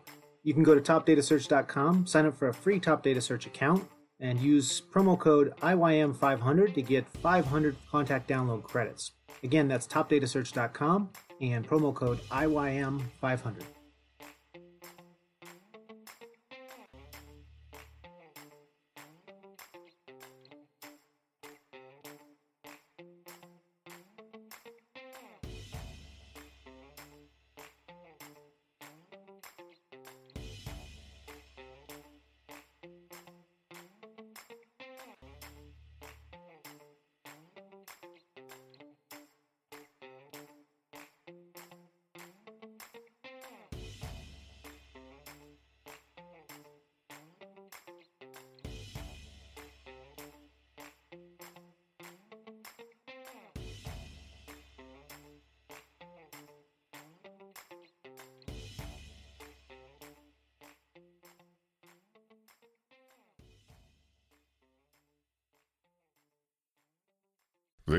You 0.43 0.53
can 0.55 0.63
go 0.63 0.73
to 0.73 0.81
topdatasearch.com, 0.81 2.07
sign 2.07 2.25
up 2.25 2.37
for 2.37 2.47
a 2.47 2.53
free 2.53 2.79
Top 2.79 3.03
Data 3.03 3.21
Search 3.21 3.45
account, 3.45 3.87
and 4.19 4.39
use 4.39 4.81
promo 4.81 5.17
code 5.17 5.53
IYM500 5.61 6.73
to 6.73 6.81
get 6.81 7.07
500 7.07 7.75
contact 7.91 8.27
download 8.27 8.63
credits. 8.63 9.11
Again, 9.43 9.67
that's 9.67 9.85
topdatasearch.com 9.85 11.09
and 11.41 11.67
promo 11.67 11.93
code 11.93 12.19
IYM500. 12.29 13.63